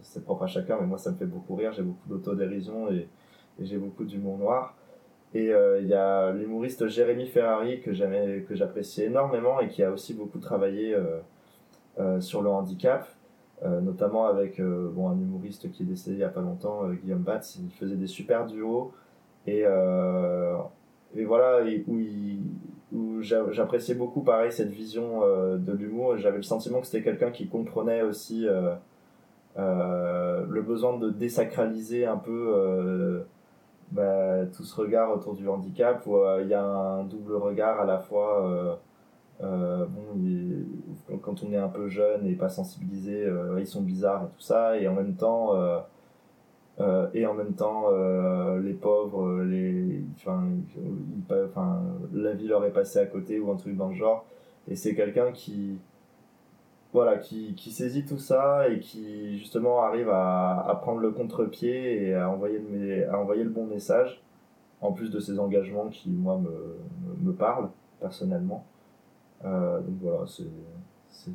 c'est 0.02 0.24
propre 0.24 0.44
à 0.44 0.46
chacun, 0.46 0.78
mais 0.80 0.86
moi, 0.86 0.98
ça 0.98 1.10
me 1.10 1.16
fait 1.16 1.26
beaucoup 1.26 1.54
rire, 1.54 1.72
j'ai 1.72 1.82
beaucoup 1.82 2.08
d'autodérision 2.08 2.90
et 2.90 3.08
j'ai 3.60 3.76
beaucoup 3.76 4.04
d'humour 4.04 4.38
noir. 4.38 4.77
Et 5.34 5.52
euh, 5.52 5.80
il 5.80 5.88
y 5.88 5.94
a 5.94 6.32
l'humoriste 6.32 6.88
Jérémy 6.88 7.26
Ferrari 7.26 7.80
que 7.80 7.92
j'apprécie 7.92 9.02
énormément 9.02 9.60
et 9.60 9.68
qui 9.68 9.82
a 9.82 9.90
aussi 9.90 10.14
beaucoup 10.14 10.38
travaillé 10.38 10.94
euh, 10.94 11.18
euh, 11.98 12.20
sur 12.20 12.42
le 12.42 12.48
handicap, 12.48 13.06
notamment 13.82 14.26
avec 14.26 14.62
bon, 14.62 15.08
un 15.08 15.18
humoriste 15.18 15.70
qui 15.72 15.82
est 15.82 15.86
décédé 15.86 16.16
il 16.16 16.20
y 16.20 16.24
a 16.24 16.28
pas 16.28 16.40
longtemps, 16.40 16.88
Guillaume 16.90 17.22
Batz. 17.22 17.56
Il 17.56 17.72
faisait 17.72 17.96
des 17.96 18.06
super 18.06 18.46
duos 18.46 18.92
et, 19.48 19.64
et 21.16 21.24
voilà, 21.24 21.64
où, 21.88 21.98
où 22.92 23.20
j'appréciais 23.20 23.96
beaucoup 23.96 24.20
pareil 24.20 24.52
cette 24.52 24.70
vision 24.70 25.22
de 25.56 25.72
l'humour. 25.72 26.16
J'avais 26.18 26.36
le 26.36 26.44
sentiment 26.44 26.78
que 26.80 26.86
c'était 26.86 27.02
quelqu'un 27.02 27.32
qui 27.32 27.48
comprenait 27.48 28.02
aussi 28.02 28.46
le 29.56 30.62
besoin 30.62 30.96
de 30.96 31.10
désacraliser 31.10 32.06
un 32.06 32.16
peu 32.16 33.24
bah, 33.90 34.44
tout 34.54 34.64
ce 34.64 34.76
regard 34.76 35.10
autour 35.12 35.34
du 35.34 35.48
handicap 35.48 36.02
euh, 36.06 36.40
il 36.42 36.48
y 36.48 36.54
a 36.54 36.62
un 36.62 37.04
double 37.04 37.36
regard 37.36 37.80
à 37.80 37.86
la 37.86 37.98
fois 37.98 38.46
euh, 38.46 38.74
euh, 39.42 39.86
bon, 39.86 41.18
quand 41.22 41.42
on 41.42 41.52
est 41.52 41.56
un 41.56 41.68
peu 41.68 41.88
jeune 41.88 42.26
et 42.26 42.34
pas 42.34 42.50
sensibilisé 42.50 43.26
ils 43.58 43.66
sont 43.66 43.80
bizarres 43.80 44.24
et 44.24 44.36
tout 44.36 44.42
ça 44.42 44.76
et 44.76 44.86
en 44.88 44.94
même 44.94 45.14
temps 45.14 45.54
et 47.14 47.26
en 47.26 47.34
même 47.34 47.54
temps 47.54 47.86
les 48.56 48.74
pauvres 48.74 49.42
les 49.42 50.02
la 52.12 52.32
vie 52.32 52.48
leur 52.48 52.64
est 52.64 52.72
passée 52.72 52.98
à 52.98 53.06
côté 53.06 53.40
ou 53.40 53.50
un 53.50 53.56
truc 53.56 53.76
dans 53.76 53.88
le 53.88 53.94
genre 53.94 54.26
et 54.68 54.76
c'est 54.76 54.94
quelqu'un 54.94 55.32
qui 55.32 55.78
voilà, 56.92 57.18
qui, 57.18 57.54
qui 57.54 57.70
saisit 57.70 58.04
tout 58.04 58.18
ça 58.18 58.68
et 58.68 58.80
qui 58.80 59.38
justement 59.38 59.82
arrive 59.82 60.08
à, 60.08 60.66
à 60.66 60.74
prendre 60.76 61.00
le 61.00 61.10
contre-pied 61.10 62.08
et 62.08 62.14
à 62.14 62.30
envoyer, 62.30 62.58
le, 62.58 63.10
à 63.10 63.18
envoyer 63.18 63.44
le 63.44 63.50
bon 63.50 63.66
message, 63.66 64.22
en 64.80 64.92
plus 64.92 65.10
de 65.10 65.20
ses 65.20 65.38
engagements 65.38 65.88
qui, 65.88 66.10
moi, 66.10 66.38
me, 66.38 66.78
me, 67.22 67.32
parlent 67.32 67.68
personnellement. 68.00 68.64
Euh, 69.44 69.80
donc 69.80 69.96
voilà, 70.00 70.24
c'est. 70.26 71.30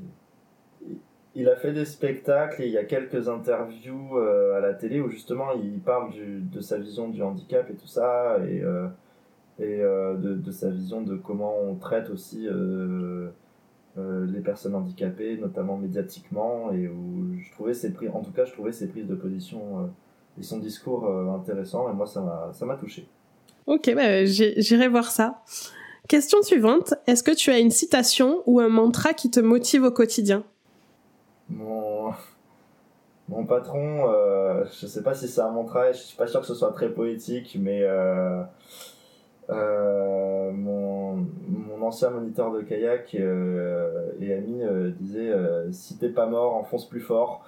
il 1.35 1.47
a 1.47 1.55
fait 1.55 1.71
des 1.71 1.85
spectacles 1.85 2.63
et 2.63 2.67
il 2.67 2.71
y 2.71 2.77
a 2.77 2.85
quelques 2.85 3.29
interviews 3.29 4.17
à 4.17 4.59
la 4.59 4.73
télé 4.73 5.01
où 5.01 5.09
justement 5.09 5.51
il 5.53 5.79
parle 5.79 6.11
du, 6.11 6.41
de 6.41 6.61
sa 6.61 6.77
vision 6.79 7.09
du 7.09 7.21
handicap 7.21 7.69
et 7.69 7.75
tout 7.75 7.87
ça 7.87 8.37
et, 8.45 8.63
et 9.59 9.77
de, 9.77 10.35
de, 10.35 10.51
sa 10.51 10.69
vision 10.69 11.01
de 11.01 11.15
comment 11.15 11.55
on 11.61 11.75
traite 11.75 12.09
aussi 12.09 12.47
les 13.97 14.39
personnes 14.39 14.75
handicapées, 14.75 15.37
notamment 15.37 15.77
médiatiquement, 15.77 16.71
et 16.71 16.87
où 16.87 17.35
je 17.37 17.51
trouvais 17.51 17.73
ses 17.73 17.93
prises, 17.93 18.09
en 18.13 18.21
tout 18.21 18.31
cas 18.31 18.45
je 18.45 18.51
trouvais 18.51 18.71
ses 18.71 18.87
prises 18.87 19.07
de 19.07 19.15
position 19.15 19.89
et 20.39 20.41
son 20.43 20.57
discours 20.57 21.07
intéressant 21.29 21.89
et 21.91 21.93
moi 21.93 22.07
ça 22.07 22.21
m'a 22.21 22.49
ça 22.53 22.65
m'a 22.65 22.75
touché. 22.75 23.07
Ok, 23.67 23.93
bah, 23.95 24.25
j'irai 24.25 24.87
voir 24.87 25.11
ça. 25.11 25.43
Question 26.09 26.41
suivante, 26.41 26.95
est-ce 27.07 27.23
que 27.23 27.31
tu 27.31 27.49
as 27.49 27.59
une 27.59 27.71
citation 27.71 28.43
ou 28.45 28.59
un 28.59 28.67
mantra 28.67 29.13
qui 29.13 29.31
te 29.31 29.39
motive 29.39 29.83
au 29.83 29.91
quotidien? 29.91 30.43
Mon, 31.49 32.11
mon 33.29 33.45
patron, 33.45 34.09
euh, 34.09 34.65
je 34.79 34.85
sais 34.85 35.01
pas 35.01 35.13
si 35.13 35.29
c'est 35.29 35.41
un 35.41 35.51
mantra, 35.51 35.93
je 35.93 35.99
suis 35.99 36.17
pas 36.17 36.27
sûr 36.27 36.41
que 36.41 36.47
ce 36.47 36.55
soit 36.55 36.71
très 36.73 36.89
poétique, 36.89 37.57
mais 37.59 37.83
euh, 37.83 38.43
euh, 39.49 40.51
mon, 40.51 41.25
mon, 41.47 41.72
ancien 41.83 42.09
moniteur 42.09 42.51
de 42.51 42.61
kayak 42.61 43.15
euh, 43.15 44.11
et 44.19 44.33
ami 44.33 44.61
euh, 44.63 44.91
disait 44.99 45.31
si 45.71 45.97
t'es 45.97 46.09
pas 46.09 46.25
mort, 46.25 46.55
enfonce 46.55 46.87
plus 46.87 47.01
fort. 47.01 47.45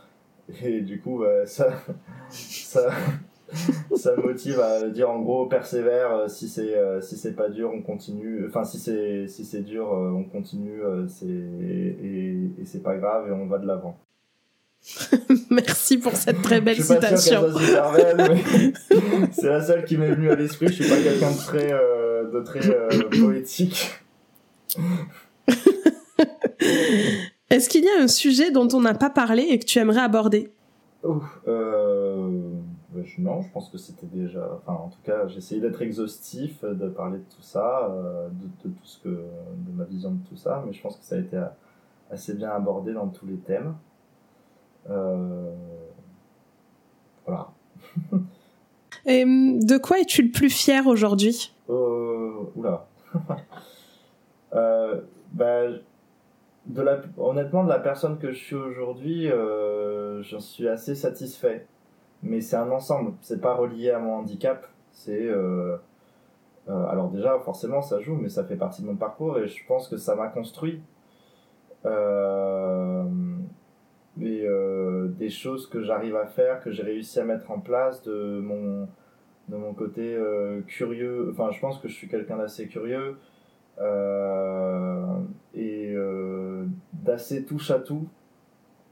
Et 0.64 0.82
du 0.82 1.02
coup, 1.02 1.24
ça, 1.46 1.70
ça, 2.30 2.90
ça 3.96 4.16
me 4.16 4.24
motive 4.24 4.60
à 4.60 4.88
dire 4.90 5.10
en 5.10 5.20
gros 5.20 5.46
persévère 5.46 6.12
euh, 6.12 6.28
si 6.28 6.50
c'est 6.50 6.76
euh, 6.76 7.02
si 7.02 7.18
c'est 7.18 7.34
pas 7.34 7.50
dur 7.50 7.72
on 7.74 7.82
continue 7.82 8.46
enfin 8.48 8.64
si 8.64 8.80
c'est 8.80 9.28
si 9.28 9.46
c'est 9.46 9.62
dur 9.62 9.94
euh, 9.94 10.12
on 10.12 10.24
continue 10.24 10.82
c'est 11.08 11.26
et, 11.28 12.52
et 12.60 12.66
c'est 12.66 12.82
pas 12.82 12.96
grave 12.98 13.28
et 13.30 13.32
on 13.32 13.46
va 13.46 13.58
de 13.60 13.68
l'avant 13.68 13.98
Merci 15.50 15.98
pour 15.98 16.16
cette 16.16 16.44
très 16.44 16.62
belle 16.62 16.80
citation. 16.80 17.48
c'est 19.32 19.48
la 19.48 19.64
seule 19.64 19.84
qui 19.84 19.98
m'est 19.98 20.12
venue 20.12 20.30
à 20.30 20.36
l'esprit. 20.36 20.68
Je 20.68 20.74
suis 20.74 20.88
pas 20.88 21.02
quelqu'un 21.02 21.32
de 21.32 21.38
très, 21.38 21.72
de 21.72 22.40
très 22.44 22.60
poétique. 23.20 24.05
Est-ce 27.50 27.70
qu'il 27.70 27.84
y 27.84 27.90
a 27.90 28.02
un 28.02 28.08
sujet 28.08 28.52
dont 28.52 28.68
on 28.74 28.82
n'a 28.82 28.94
pas 28.94 29.10
parlé 29.10 29.44
et 29.44 29.60
que 29.60 29.66
tu 29.66 29.80
aimerais 29.80 30.02
aborder? 30.02 30.52
Euh, 31.48 32.40
non, 33.18 33.42
je 33.42 33.52
pense 33.52 33.70
que 33.70 33.78
c'était 33.78 34.08
déjà. 34.08 34.60
Enfin, 34.66 34.74
en 34.74 34.90
tout 34.90 35.02
cas, 35.04 35.28
j'ai 35.28 35.38
essayé 35.38 35.62
d'être 35.62 35.82
exhaustif, 35.82 36.64
de 36.64 36.88
parler 36.90 37.20
de 37.20 37.24
tout 37.36 37.42
ça, 37.42 37.90
euh, 37.92 38.28
de, 38.64 38.70
tout 38.70 38.74
ce 38.84 39.00
que, 39.00 39.10
de 39.10 39.72
ma 39.74 39.84
vision 39.84 40.12
de 40.12 40.28
tout 40.28 40.38
ça, 40.38 40.64
mais 40.66 40.74
je 40.74 40.82
pense 40.82 40.98
que 40.98 41.06
ça 41.06 41.16
a 41.16 41.20
été 41.20 41.40
assez 42.12 42.34
bien 42.34 42.50
abordé 42.50 42.94
dans 42.94 43.08
tous 43.08 43.26
les 43.26 43.38
thèmes. 43.38 43.76
Euh, 44.90 45.54
voilà. 47.26 47.50
Et 49.06 49.24
hum, 49.24 49.64
de 49.64 49.78
quoi 49.78 50.00
es-tu 50.00 50.24
le 50.24 50.32
plus 50.32 50.50
fier 50.50 50.88
aujourd'hui? 50.88 51.54
Euh, 51.70 52.32
Oula. 52.56 52.88
euh, 54.56 55.02
bah, 55.34 55.64
honnêtement, 57.18 57.64
de 57.64 57.70
la 57.70 57.80
personne 57.80 58.18
que 58.18 58.32
je 58.32 58.38
suis 58.38 58.56
aujourd'hui, 58.56 59.30
euh, 59.30 60.24
j'en 60.24 60.40
suis 60.40 60.68
assez 60.68 60.96
satisfait 60.96 61.68
mais 62.24 62.42
c'est 62.42 62.56
un 62.56 62.72
ensemble. 62.72 63.14
C'est 63.22 63.40
pas 63.40 63.54
relié 63.54 63.92
à 63.92 64.00
mon 64.00 64.16
handicap. 64.16 64.68
C'est 64.92 65.28
euh, 65.28 65.78
alors 66.68 67.10
déjà 67.12 67.38
forcément 67.40 67.82
ça 67.82 68.00
joue, 68.00 68.16
mais 68.16 68.30
ça 68.30 68.44
fait 68.44 68.56
partie 68.56 68.82
de 68.82 68.88
mon 68.88 68.96
parcours 68.96 69.38
et 69.38 69.48
je 69.48 69.66
pense 69.68 69.88
que 69.88 69.98
ça 69.98 70.16
m'a 70.16 70.28
construit. 70.30 70.82
Des 75.20 75.30
choses 75.30 75.68
que 75.70 75.82
j'arrive 75.82 76.16
à 76.16 76.26
faire, 76.26 76.62
que 76.62 76.72
j'ai 76.72 76.84
réussi 76.84 77.20
à 77.20 77.26
mettre 77.26 77.52
en 77.52 77.60
place, 77.60 78.02
de 78.04 78.40
mon 78.40 78.88
de 79.50 79.56
mon 79.56 79.74
côté 79.74 80.18
curieux. 80.68 81.30
Enfin, 81.32 81.52
je 81.52 81.60
pense 81.60 81.78
que 81.80 81.88
je 81.88 81.94
suis 81.94 82.08
quelqu'un 82.08 82.38
d'assez 82.38 82.68
curieux 82.68 83.18
et 85.54 85.96
d'assez 86.94 87.46
touche 87.46 87.72
à 87.72 87.80
tout. 87.80 88.08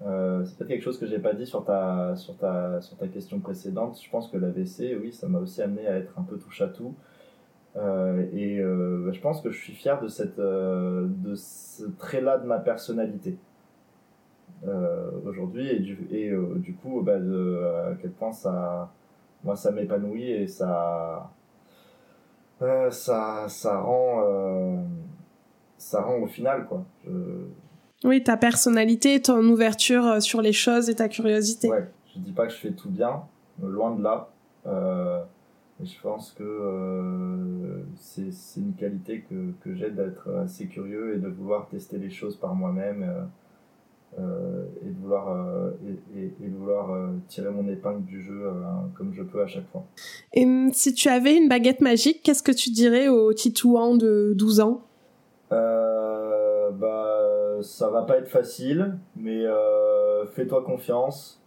Euh, 0.05 0.43
c'est 0.43 0.57
peut-être 0.57 0.69
quelque 0.69 0.83
chose 0.83 0.99
que 0.99 1.05
j'ai 1.05 1.19
pas 1.19 1.33
dit 1.33 1.45
sur 1.45 1.63
ta, 1.63 2.15
sur, 2.15 2.37
ta, 2.37 2.81
sur 2.81 2.97
ta 2.97 3.07
question 3.07 3.39
précédente. 3.39 3.99
Je 4.01 4.09
pense 4.09 4.27
que 4.29 4.37
l'AVC, 4.37 4.97
oui, 5.01 5.13
ça 5.13 5.27
m'a 5.27 5.39
aussi 5.39 5.61
amené 5.61 5.87
à 5.87 5.97
être 5.97 6.17
un 6.19 6.23
peu 6.23 6.37
touche 6.37 6.61
à 6.61 6.67
tout. 6.67 6.93
Euh, 7.75 8.25
et 8.33 8.59
euh, 8.59 9.03
bah, 9.05 9.11
je 9.13 9.19
pense 9.19 9.41
que 9.41 9.49
je 9.49 9.57
suis 9.57 9.73
fier 9.73 9.99
de, 10.01 10.07
cette, 10.07 10.39
euh, 10.39 11.07
de 11.07 11.35
ce 11.35 11.85
trait-là 11.85 12.37
de 12.37 12.45
ma 12.45 12.59
personnalité 12.59 13.35
euh, 14.67 15.09
aujourd'hui 15.25 15.69
et 15.69 15.79
du, 15.79 16.07
et, 16.11 16.31
du 16.57 16.75
coup 16.75 17.01
bah, 17.01 17.15
à 17.15 17.95
quel 17.99 18.11
point 18.11 18.31
ça, 18.31 18.91
moi, 19.43 19.55
ça 19.55 19.71
m'épanouit 19.71 20.29
et 20.29 20.47
ça, 20.47 21.31
ça, 22.89 23.45
ça, 23.49 23.79
rend, 23.79 24.83
ça 25.77 26.01
rend 26.01 26.17
au 26.21 26.27
final 26.27 26.65
quoi. 26.65 26.83
Je, 27.05 27.11
oui, 28.03 28.21
ta 28.21 28.35
personnalité, 28.35 29.21
ton 29.21 29.43
ouverture 29.45 30.05
euh, 30.05 30.19
sur 30.19 30.41
les 30.41 30.51
choses 30.51 30.89
et 30.89 30.95
ta 30.95 31.07
curiosité. 31.07 31.69
Ouais, 31.69 31.89
je 32.13 32.19
dis 32.19 32.33
pas 32.33 32.47
que 32.47 32.53
je 32.53 32.57
fais 32.57 32.71
tout 32.71 32.89
bien, 32.89 33.23
loin 33.61 33.95
de 33.95 34.03
là. 34.03 34.29
Euh, 34.65 35.21
je 35.81 35.93
pense 36.01 36.31
que 36.31 36.43
euh, 36.43 37.83
c'est 37.95 38.59
une 38.59 38.73
qualité 38.73 39.21
que, 39.29 39.53
que 39.61 39.73
j'ai 39.73 39.89
d'être 39.89 40.29
assez 40.43 40.67
curieux 40.67 41.15
et 41.15 41.17
de 41.17 41.27
vouloir 41.27 41.67
tester 41.67 41.97
les 41.97 42.09
choses 42.09 42.35
par 42.37 42.55
moi-même 42.55 43.29
euh, 44.19 44.65
et 44.81 44.89
de 44.89 44.99
vouloir, 44.99 45.29
euh, 45.31 45.71
et, 46.15 46.33
et, 46.41 46.47
de 46.47 46.55
vouloir 46.55 47.09
tirer 47.27 47.49
mon 47.49 47.67
épingle 47.67 48.03
du 48.05 48.21
jeu 48.21 48.51
comme 48.95 49.13
je 49.13 49.23
peux 49.23 49.41
à 49.41 49.47
chaque 49.47 49.69
fois. 49.71 49.85
Et 50.33 50.45
si 50.73 50.93
tu 50.93 51.09
avais 51.09 51.35
une 51.35 51.49
baguette 51.49 51.81
magique, 51.81 52.21
qu'est-ce 52.23 52.43
que 52.43 52.51
tu 52.51 52.69
dirais 52.71 53.07
au 53.07 53.33
Titouan 53.33 53.95
de 53.95 54.33
12 54.35 54.59
ans? 54.61 54.81
Bah, 56.79 57.59
ça 57.61 57.89
va 57.89 58.03
pas 58.03 58.17
être 58.17 58.29
facile, 58.29 58.97
mais 59.15 59.45
euh, 59.45 60.25
fais-toi 60.27 60.63
confiance. 60.63 61.41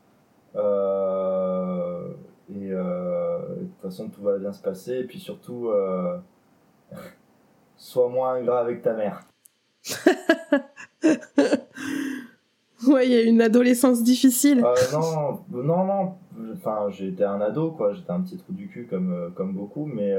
Euh, 0.54 2.08
et 2.48 2.70
euh, 2.72 3.38
de 3.56 3.64
toute 3.66 3.82
façon, 3.82 4.08
tout 4.08 4.22
va 4.22 4.38
bien 4.38 4.52
se 4.52 4.62
passer. 4.62 4.94
Et 5.00 5.04
puis 5.04 5.20
surtout, 5.20 5.70
sois 7.76 8.08
moins 8.08 8.34
ingrat 8.34 8.60
avec 8.60 8.82
ta 8.82 8.94
mère. 8.94 9.24
ouais, 12.92 13.06
il 13.06 13.12
y 13.12 13.16
a 13.16 13.22
une 13.22 13.40
adolescence 13.40 14.02
difficile. 14.02 14.64
non, 14.92 15.40
non, 15.50 15.84
non. 15.84 16.12
Enfin, 16.54 16.86
j'étais 16.90 17.24
un 17.24 17.40
ado, 17.40 17.70
quoi. 17.70 17.92
J'étais 17.92 18.10
un 18.10 18.20
petit 18.20 18.36
trou 18.36 18.52
du 18.52 18.68
cul 18.68 18.86
comme, 18.88 19.32
comme 19.34 19.52
beaucoup, 19.54 19.86
mais, 19.86 20.14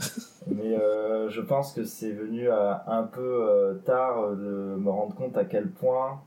mais 0.46 0.76
je 1.28 1.40
pense 1.40 1.72
que 1.72 1.84
c'est 1.84 2.12
venu 2.12 2.48
un 2.50 3.02
peu 3.12 3.80
tard 3.84 4.30
de 4.32 4.76
me 4.78 4.90
rendre 4.90 5.14
compte 5.14 5.36
à 5.36 5.44
quel 5.44 5.68
point 5.70 6.20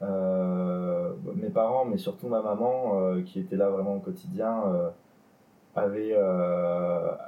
mes 0.00 1.50
parents, 1.50 1.84
mais 1.84 1.98
surtout 1.98 2.28
ma 2.28 2.42
maman, 2.42 3.20
qui 3.24 3.40
était 3.40 3.56
là 3.56 3.68
vraiment 3.68 3.96
au 3.96 4.00
quotidien, 4.00 4.62
avait, 5.74 6.14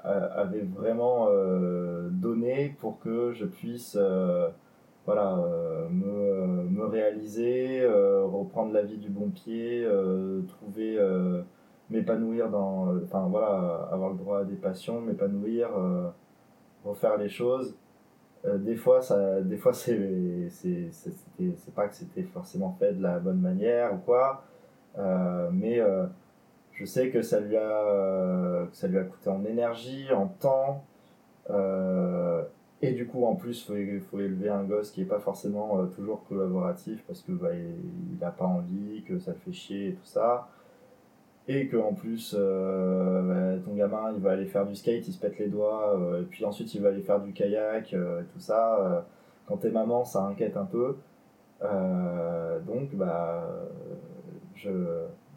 avait 0.05 0.67
vraiment 0.77 1.29
donné 2.11 2.77
pour 2.81 3.01
que 3.01 3.33
je 3.33 3.45
puisse 3.45 3.99
voilà, 5.07 5.37
euh, 5.37 5.89
me, 5.91 6.65
me, 6.71 6.85
réaliser, 6.87 7.83
euh, 7.83 8.25
reprendre 8.25 8.73
la 8.73 8.83
vie 8.83 8.97
du 8.97 9.11
bon 9.11 9.31
pied, 9.31 9.85
euh, 9.85 10.41
trouver, 10.49 10.99
m'épanouir 11.91 12.49
dans, 12.49 12.97
enfin 13.03 13.27
voilà, 13.29 13.89
avoir 13.93 14.11
le 14.11 14.17
droit 14.17 14.41
à 14.41 14.45
des 14.45 14.57
passions, 14.57 15.01
m'épanouir, 15.01 15.69
refaire 16.85 17.19
les 17.19 17.29
choses. 17.29 17.77
des 18.45 18.77
fois, 18.77 19.03
ça, 19.03 19.43
des 19.43 19.59
fois 19.59 19.73
c'est, 19.75 20.49
c'est, 20.51 20.91
c'est 20.93 21.75
pas 21.75 21.89
que 21.89 21.95
c'était 21.95 22.23
forcément 22.23 22.75
fait 22.79 22.95
de 22.95 23.03
la 23.03 23.19
bonne 23.19 23.41
manière 23.41 23.95
ou 23.95 23.99
quoi, 23.99 24.45
mais 25.53 25.81
je 26.73 26.85
sais 26.87 27.11
que 27.11 27.21
ça 27.21 27.41
lui 27.41 27.57
a, 27.57 28.67
que 28.71 28.77
ça 28.77 28.89
lui 28.89 28.99
a 28.99 29.05
coûté 29.05 29.29
en 29.29 29.45
énergie, 29.45 30.11
en 30.13 30.29
temps. 30.29 30.85
Et 32.85 32.93
du 32.93 33.07
coup, 33.07 33.25
en 33.25 33.35
plus, 33.35 33.65
faut, 33.65 33.73
faut, 34.11 34.21
élever 34.21 34.51
un 34.51 34.63
gosse 34.63 34.91
qui 34.91 35.01
est 35.01 35.07
pas 35.07 35.19
forcément 35.19 35.81
euh, 35.81 35.87
toujours 35.87 36.23
collaboratif 36.29 37.03
parce 37.07 37.23
que 37.23 37.33
bah, 37.33 37.49
il, 37.55 38.23
a 38.23 38.31
pas 38.31 38.45
envie, 38.45 39.03
que 39.05 39.19
ça 39.19 39.33
le 39.33 39.39
fait 39.39 39.53
chier 39.53 39.89
et 39.89 39.93
tout 39.95 40.05
ça. 40.05 40.49
Et 41.49 41.67
que 41.69 41.79
en 41.79 41.95
plus, 41.95 42.37
euh, 42.39 43.57
bah, 43.57 43.63
ton 43.65 43.75
gamin, 43.75 44.13
il 44.15 44.21
va 44.21 44.33
aller 44.33 44.45
faire 44.45 44.67
du 44.67 44.75
skate, 44.77 45.09
il 45.09 45.15
se 45.15 45.19
pète 45.19 45.39
les 45.39 45.49
doigts, 45.49 45.99
euh, 45.99 46.21
et 46.21 46.25
puis 46.25 46.45
ensuite 46.45 46.75
il 46.75 46.83
va 46.83 46.91
aller 46.91 47.01
faire 47.01 47.21
du 47.21 47.33
kayak, 47.33 47.95
et 47.95 48.25
tout 48.35 48.41
ça. 48.41 49.07
quand 49.47 49.57
t'es 49.57 49.71
maman, 49.71 50.05
ça 50.05 50.23
inquiète 50.25 50.59
un 50.59 50.67
peu. 50.67 50.97
donc, 52.67 52.95
bah, 52.95 53.49
je, 54.57 54.71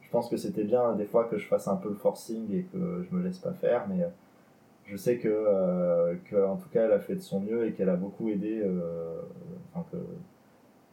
je 0.02 0.10
pense 0.12 0.30
que 0.30 0.36
c'était 0.36 0.66
bien 0.66 0.96
des 0.96 1.06
fois 1.06 1.24
que 1.26 1.38
je 1.38 1.48
fasse 1.48 1.70
un 1.70 1.78
peu 1.78 1.88
le 1.88 1.96
forcing 1.96 2.52
et 2.54 2.64
que 2.64 3.06
je 3.10 3.16
me 3.16 3.24
laisse 3.24 3.40
pas 3.40 3.54
faire, 3.54 3.88
mais 3.88 4.06
je 4.88 4.98
sais 4.98 5.18
que, 5.18 5.28
euh, 5.28 6.16
que, 6.26 6.36
en 6.46 6.58
tout 6.58 6.70
cas 6.70 6.86
elle 6.86 6.94
a 6.94 7.00
fait 7.00 7.16
de 7.16 7.22
son 7.22 7.40
mieux 7.42 7.68
et 7.68 7.74
qu'elle 7.74 7.90
a 7.90 7.96
beaucoup 7.96 8.30
aidé 8.30 8.62
euh, 8.64 9.22
enfin 9.74 9.86
que 9.92 9.98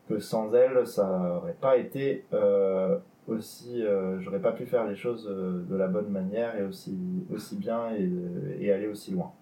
que 0.09 0.19
sans 0.19 0.53
elle, 0.55 0.87
ça 0.87 1.37
aurait 1.39 1.57
pas 1.59 1.79
été 1.79 2.27
aussi, 3.27 3.83
j'aurais 4.19 4.41
pas 4.41 4.53
pu 4.53 4.67
faire 4.67 4.87
les 4.87 4.97
choses 4.97 5.25
de 5.25 5.77
la 5.77 5.89
bonne 5.89 6.09
manière 6.09 6.59
et 6.59 6.63
aussi, 6.63 6.95
aussi 7.35 7.57
bien 7.57 7.91
et, 7.97 8.11
et 8.61 8.71
aller 8.71 8.87
aussi 8.87 9.13
loin. 9.13 9.33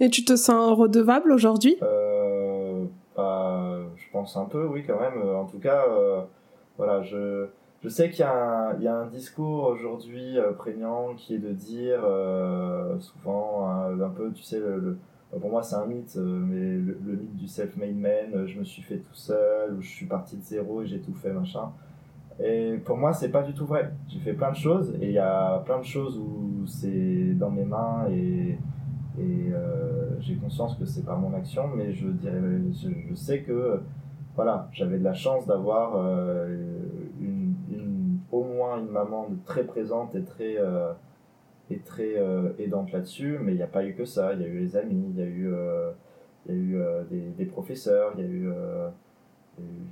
Et 0.00 0.10
tu 0.10 0.24
te 0.24 0.36
sens 0.36 0.78
redevable 0.78 1.32
aujourd'hui? 1.32 1.76
Euh, 1.82 2.84
bah, 3.16 3.80
Je 3.96 4.04
pense 4.12 4.36
un 4.36 4.44
peu, 4.44 4.66
oui, 4.66 4.84
quand 4.86 5.00
même. 5.00 5.22
En 5.22 5.44
tout 5.44 5.58
cas, 5.58 5.84
euh, 5.88 6.22
voilà, 6.76 7.02
je, 7.02 7.46
je 7.82 7.88
sais 7.88 8.10
qu'il 8.10 8.24
y, 8.24 8.82
y, 8.82 8.88
a 8.88 8.94
un 8.94 9.06
discours 9.06 9.64
aujourd'hui 9.64 10.38
euh, 10.38 10.52
prégnant 10.52 11.14
qui 11.16 11.34
est 11.34 11.38
de 11.38 11.52
dire 11.52 12.00
euh, 12.04 12.98
souvent 12.98 13.68
un, 13.68 14.10
peu, 14.10 14.32
tu 14.32 14.42
sais, 14.42 14.58
le, 14.58 14.98
pour 15.30 15.50
moi 15.50 15.62
c'est 15.62 15.76
un 15.76 15.86
mythe, 15.86 16.16
mais 16.16 16.76
le, 16.78 16.98
mythe 17.04 17.36
du 17.36 17.46
self-made 17.46 17.96
man, 17.96 18.46
je 18.46 18.58
me 18.58 18.64
suis 18.64 18.82
fait 18.82 18.98
tout 18.98 19.14
seul, 19.14 19.74
ou 19.74 19.80
je 19.80 19.88
suis 19.88 20.06
parti 20.06 20.36
de 20.36 20.42
zéro 20.42 20.82
et 20.82 20.86
j'ai 20.86 21.00
tout 21.00 21.14
fait, 21.14 21.32
machin. 21.32 21.70
Et 22.40 22.78
pour 22.84 22.96
moi, 22.96 23.12
c'est 23.12 23.30
pas 23.30 23.42
du 23.42 23.52
tout 23.52 23.66
vrai. 23.66 23.92
J'ai 24.06 24.20
fait 24.20 24.32
plein 24.32 24.52
de 24.52 24.56
choses 24.56 24.94
et 25.00 25.06
il 25.06 25.12
y 25.12 25.18
a 25.18 25.58
plein 25.66 25.78
de 25.78 25.84
choses 25.84 26.16
où 26.16 26.64
c'est 26.66 27.34
dans 27.34 27.50
mes 27.50 27.64
mains 27.64 28.06
et 28.10 28.58
et 29.20 29.52
euh, 29.52 30.20
j'ai 30.20 30.36
conscience 30.36 30.76
que 30.76 30.84
c'est 30.84 31.04
pas 31.04 31.16
mon 31.16 31.34
action, 31.34 31.66
mais 31.74 31.92
je 31.92 32.08
dirais, 32.08 32.40
je, 33.08 33.14
sais 33.14 33.42
que 33.42 33.80
voilà, 34.36 34.68
j'avais 34.72 34.98
de 34.98 35.04
la 35.04 35.14
chance 35.14 35.46
d'avoir 35.46 35.96
euh, 35.96 36.56
une, 37.20 37.54
une, 37.68 38.18
au 38.30 38.44
moins 38.44 38.67
une 38.78 38.90
maman 38.90 39.28
très 39.44 39.64
présente 39.64 40.14
et 40.14 40.22
très 40.22 40.56
euh, 40.58 40.92
et 41.70 41.78
très 41.80 42.16
aidante 42.58 42.92
là-dessus, 42.92 43.38
mais 43.42 43.52
il 43.52 43.56
n'y 43.56 43.62
a 43.62 43.66
pas 43.66 43.84
eu 43.84 43.94
que 43.94 44.06
ça. 44.06 44.32
Il 44.32 44.40
y 44.40 44.44
a 44.44 44.48
eu 44.48 44.58
les 44.58 44.76
amis, 44.76 45.04
il 45.10 45.18
y 45.18 45.22
a 45.22 45.26
eu 45.26 45.52
il 46.46 46.54
y 46.54 46.56
a 46.56 46.58
eu 46.58 47.34
des, 47.36 47.44
professeurs, 47.44 48.12
il 48.16 48.20
y 48.22 48.24
a 48.24 48.28
eu 48.28 48.50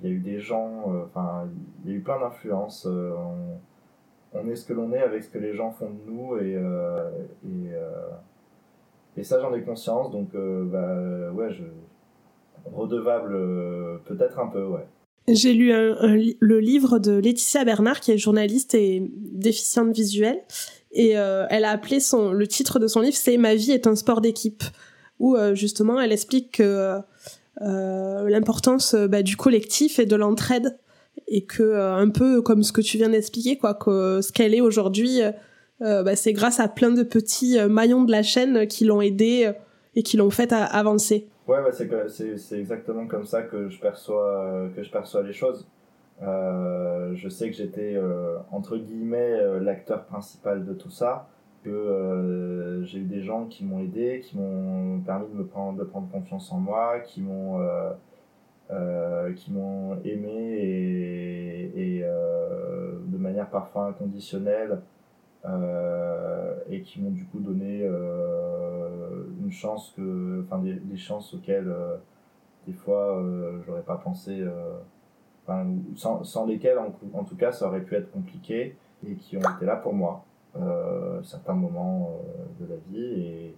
y 0.02 0.06
a 0.06 0.10
eu 0.10 0.20
des 0.20 0.38
gens, 0.38 0.84
enfin 1.04 1.46
il 1.84 1.90
y 1.90 1.94
a 1.94 1.98
eu 1.98 2.00
plein 2.00 2.18
d'influences. 2.18 2.86
On, 2.86 4.48
est 4.48 4.56
ce 4.56 4.64
que 4.64 4.72
l'on 4.72 4.90
est 4.92 5.02
avec 5.02 5.22
ce 5.22 5.30
que 5.30 5.38
les 5.38 5.52
gens 5.52 5.70
font 5.70 5.90
de 5.90 6.10
nous 6.10 6.38
et, 6.38 6.54
et 7.44 7.72
et 9.16 9.24
ça, 9.24 9.40
j'en 9.40 9.54
ai 9.54 9.62
conscience, 9.62 10.10
donc 10.10 10.34
euh, 10.34 10.64
bah, 10.64 11.32
ouais, 11.32 11.50
je 11.50 11.64
redevable 12.74 13.34
euh, 13.34 13.98
peut-être 14.04 14.38
un 14.38 14.48
peu, 14.48 14.64
ouais. 14.64 14.86
J'ai 15.28 15.52
lu 15.54 15.72
le 15.72 16.60
livre 16.60 16.98
de 16.98 17.12
Laetitia 17.12 17.64
Bernard, 17.64 18.00
qui 18.00 18.12
est 18.12 18.18
journaliste 18.18 18.74
et 18.74 19.02
déficiente 19.16 19.94
visuelle, 19.94 20.40
et 20.92 21.18
euh, 21.18 21.46
elle 21.50 21.64
a 21.64 21.70
appelé 21.70 22.00
son 22.00 22.32
le 22.32 22.46
titre 22.46 22.78
de 22.78 22.86
son 22.86 23.00
livre, 23.00 23.16
c'est 23.16 23.36
Ma 23.36 23.54
vie 23.54 23.72
est 23.72 23.86
un 23.86 23.96
sport 23.96 24.20
d'équipe, 24.20 24.62
où 25.18 25.36
justement 25.54 26.00
elle 26.00 26.12
explique 26.12 26.52
que 26.58 26.98
l'importance 27.60 28.94
bah, 28.94 29.22
du 29.22 29.36
collectif 29.36 29.98
et 29.98 30.06
de 30.06 30.16
l'entraide, 30.16 30.78
et 31.26 31.44
que 31.44 31.74
un 31.74 32.08
peu 32.10 32.42
comme 32.42 32.62
ce 32.62 32.72
que 32.72 32.80
tu 32.80 32.96
viens 32.96 33.08
d'expliquer, 33.08 33.58
quoi, 33.58 33.74
que 33.74 34.20
ce 34.22 34.32
qu'elle 34.32 34.54
est 34.54 34.60
aujourd'hui 34.60 35.22
euh, 35.82 36.02
bah, 36.02 36.16
c'est 36.16 36.32
grâce 36.32 36.58
à 36.60 36.68
plein 36.68 36.90
de 36.90 37.02
petits 37.02 37.58
euh, 37.58 37.68
maillons 37.68 38.04
de 38.04 38.10
la 38.10 38.22
chaîne 38.22 38.66
qui 38.66 38.84
l'ont 38.84 39.02
aidé 39.02 39.44
euh, 39.46 39.52
et 39.94 40.02
qui 40.02 40.16
l'ont 40.16 40.30
fait 40.30 40.52
avancer. 40.52 41.28
Ouais, 41.46 41.62
bah, 41.62 41.70
c'est 41.70 42.58
exactement 42.58 43.06
comme 43.06 43.24
ça 43.24 43.42
que 43.42 43.68
je 43.68 43.78
perçois, 43.80 44.68
que 44.74 44.82
je 44.82 44.90
perçois 44.90 45.22
les 45.22 45.32
choses. 45.32 45.68
je 46.20 47.28
sais 47.30 47.50
que 47.50 47.56
j'étais 47.56 47.96
entre 48.50 48.76
guillemets 48.76 49.60
l'acteur 49.60 50.04
principal 50.06 50.64
de 50.64 50.72
tout 50.72 50.90
ça, 50.90 51.28
que 51.64 52.82
j'ai 52.84 52.98
eu 52.98 53.04
des 53.04 53.22
gens 53.22 53.46
qui 53.46 53.64
m'ont 53.64 53.80
aidé, 53.80 54.20
qui 54.24 54.36
m'ont 54.36 55.00
permis 55.00 55.28
de 55.28 55.34
me 55.34 55.46
prendre, 55.46 55.78
de 55.78 55.84
prendre 55.84 56.10
confiance 56.10 56.50
en 56.52 56.58
moi, 56.58 57.00
qui 57.00 57.22
m'ont 57.22 57.60
qui 59.36 59.52
m'ont 59.52 60.00
aimé 60.04 60.58
et, 61.76 61.98
et 61.98 62.02
de 62.02 63.16
manière 63.18 63.48
parfois 63.50 63.86
inconditionnelle 63.86 64.72
euh, 64.72 64.76
et 66.68 66.82
qui 66.82 67.00
m'ont 67.00 67.10
du 67.10 67.24
coup 67.26 67.40
donné 67.40 67.80
euh, 67.82 69.24
une 69.40 69.50
chance 69.50 69.92
que, 69.96 70.44
enfin 70.44 70.58
des, 70.58 70.96
chances 70.96 71.34
auxquelles 71.34 71.68
euh, 71.68 71.96
des 72.66 72.72
fois 72.72 73.22
j'aurais 73.64 73.82
pas 73.82 73.96
pensé, 73.96 74.44
sans, 75.94 76.24
sans, 76.24 76.46
lesquelles 76.46 76.78
en, 76.78 77.24
tout 77.24 77.36
cas 77.36 77.52
ça 77.52 77.68
aurait 77.68 77.82
pu 77.82 77.94
être 77.94 78.10
compliqué 78.10 78.76
et 79.06 79.14
qui 79.14 79.36
ont 79.36 79.50
été 79.56 79.64
là 79.64 79.76
pour 79.76 79.94
moi 79.94 80.24
euh, 80.56 81.22
certains 81.22 81.54
moments 81.54 82.20
de 82.58 82.66
la 82.66 82.76
vie 82.88 83.04
et, 83.04 83.56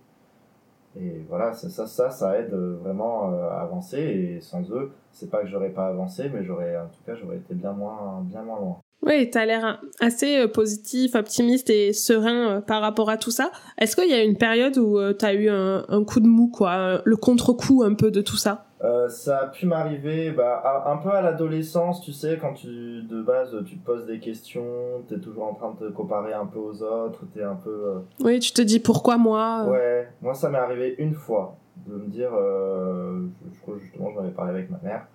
et 1.00 1.24
voilà 1.28 1.52
ça, 1.52 1.86
ça 1.86 2.10
ça 2.10 2.38
aide 2.38 2.54
vraiment 2.54 3.30
à 3.50 3.60
avancer. 3.62 3.98
Et 3.98 4.40
sans 4.40 4.62
eux 4.72 4.90
c'est 5.12 5.30
pas 5.30 5.42
que 5.42 5.48
j'aurais 5.48 5.70
pas 5.70 5.88
avancé 5.88 6.30
mais 6.32 6.44
j'aurais 6.44 6.76
en 6.76 6.86
tout 6.86 7.02
cas 7.06 7.14
j'aurais 7.14 7.36
été 7.36 7.54
bien 7.54 7.72
moins 7.72 8.22
bien 8.24 8.42
moins 8.42 8.60
loin. 8.60 8.80
Oui, 9.02 9.30
tu 9.30 9.38
as 9.38 9.46
l'air 9.46 9.80
assez 10.00 10.38
euh, 10.38 10.48
positif, 10.48 11.14
optimiste 11.14 11.70
et 11.70 11.92
serein 11.92 12.56
euh, 12.56 12.60
par 12.60 12.82
rapport 12.82 13.10
à 13.10 13.16
tout 13.16 13.30
ça. 13.30 13.52
Est-ce 13.78 13.94
qu'il 13.94 14.10
y 14.10 14.14
a 14.14 14.22
une 14.22 14.36
période 14.36 14.76
où 14.76 14.98
euh, 14.98 15.14
tu 15.16 15.24
as 15.24 15.34
eu 15.34 15.48
un, 15.48 16.04
coup 16.04 16.20
de 16.20 16.26
mou, 16.26 16.48
quoi, 16.48 17.00
le 17.04 17.16
contre-coup 17.16 17.84
un 17.84 17.94
peu 17.94 18.10
de 18.10 18.20
tout 18.20 18.36
ça? 18.36 18.67
Ça 19.08 19.38
a 19.38 19.46
pu 19.46 19.66
m'arriver 19.66 20.30
bah, 20.30 20.84
un 20.86 20.96
peu 20.98 21.10
à 21.10 21.20
l'adolescence, 21.20 22.00
tu 22.00 22.12
sais, 22.12 22.38
quand 22.40 22.54
tu, 22.54 23.02
de 23.02 23.22
base, 23.22 23.56
tu 23.66 23.76
te 23.76 23.84
poses 23.84 24.06
des 24.06 24.20
questions, 24.20 25.02
tu 25.08 25.14
es 25.14 25.18
toujours 25.18 25.48
en 25.48 25.54
train 25.54 25.72
de 25.72 25.88
te 25.88 25.92
comparer 25.92 26.32
un 26.32 26.46
peu 26.46 26.60
aux 26.60 26.82
autres, 26.82 27.24
tu 27.32 27.40
es 27.40 27.42
un 27.42 27.56
peu... 27.56 28.02
Oui, 28.20 28.38
tu 28.38 28.52
te 28.52 28.62
dis 28.62 28.78
pourquoi 28.78 29.18
moi 29.18 29.66
Ouais, 29.68 30.08
moi 30.22 30.34
ça 30.34 30.48
m'est 30.48 30.58
arrivé 30.58 30.94
une 30.98 31.14
fois, 31.14 31.56
de 31.88 31.94
me 31.94 32.06
dire, 32.06 32.30
je, 32.32 33.60
crois 33.62 33.74
justement 33.80 34.12
j'en 34.12 34.20
avais 34.20 34.30
parlé 34.30 34.52
avec 34.52 34.70
ma 34.70 34.78
mère, 34.82 35.06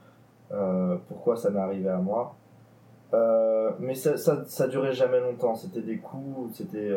pourquoi 1.08 1.38
ça 1.38 1.50
m'est 1.50 1.62
arrivé 1.62 1.88
à 1.88 1.98
moi 1.98 2.36
euh, 3.14 3.72
mais 3.80 3.96
ça, 3.96 4.18
ça, 4.18 4.44
ça, 4.48 4.68
durait 4.68 4.94
jamais 4.94 5.20
longtemps. 5.20 5.56
C'était 5.56 5.82
des 5.82 5.98
coups, 5.98 6.56
c'était. 6.58 6.90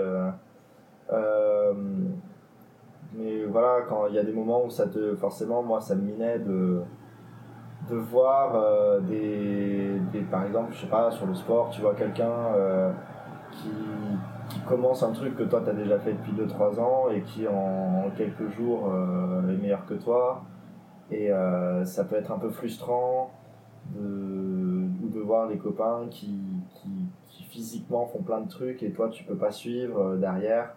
Euh, 3.15 3.19
euh, 3.19 3.23
mais 3.23 3.45
voilà, 3.45 3.85
quand 3.89 4.07
il 4.09 4.15
y 4.15 4.19
a 4.19 4.25
des 4.25 4.33
moments 4.33 4.65
où 4.65 4.71
ça 4.71 4.87
te. 4.87 5.15
Forcément, 5.17 5.63
moi, 5.63 5.81
ça 5.81 5.95
me 5.95 6.03
minait 6.03 6.39
de, 6.39 6.81
de 7.89 7.97
voir 7.97 9.01
des, 9.03 10.01
des, 10.13 10.21
Par 10.21 10.45
exemple, 10.45 10.73
je 10.73 10.81
sais 10.81 10.87
pas, 10.87 11.11
sur 11.11 11.27
le 11.27 11.35
sport, 11.35 11.71
tu 11.71 11.81
vois 11.81 11.95
quelqu'un 11.95 12.35
qui, 13.53 13.69
qui, 14.49 14.61
commence 14.67 15.03
un 15.03 15.13
truc 15.13 15.37
que 15.37 15.45
toi 15.45 15.63
t'as 15.65 15.73
déjà 15.73 15.99
fait 15.99 16.13
depuis 16.13 16.33
2-3 16.33 16.81
ans 16.81 17.05
et 17.11 17.21
qui 17.23 17.47
en, 17.47 18.11
quelques 18.17 18.49
jours 18.57 18.93
est 19.49 19.63
meilleur 19.63 19.85
que 19.87 19.95
toi. 19.95 20.43
Et 21.11 21.31
ça 21.85 22.05
peut 22.05 22.17
être 22.17 22.33
un 22.33 22.39
peu 22.39 22.51
frustrant 22.51 23.31
de 23.95 24.57
de 25.17 25.21
voir 25.21 25.49
les 25.49 25.57
copains 25.57 26.07
qui, 26.11 26.39
qui, 26.75 26.89
qui, 27.29 27.45
physiquement 27.45 28.07
font 28.07 28.23
plein 28.23 28.41
de 28.41 28.49
trucs 28.49 28.83
et 28.83 28.91
toi 28.91 29.09
tu 29.09 29.25
peux 29.25 29.37
pas 29.37 29.51
suivre 29.51 30.01
euh, 30.01 30.17
derrière. 30.17 30.75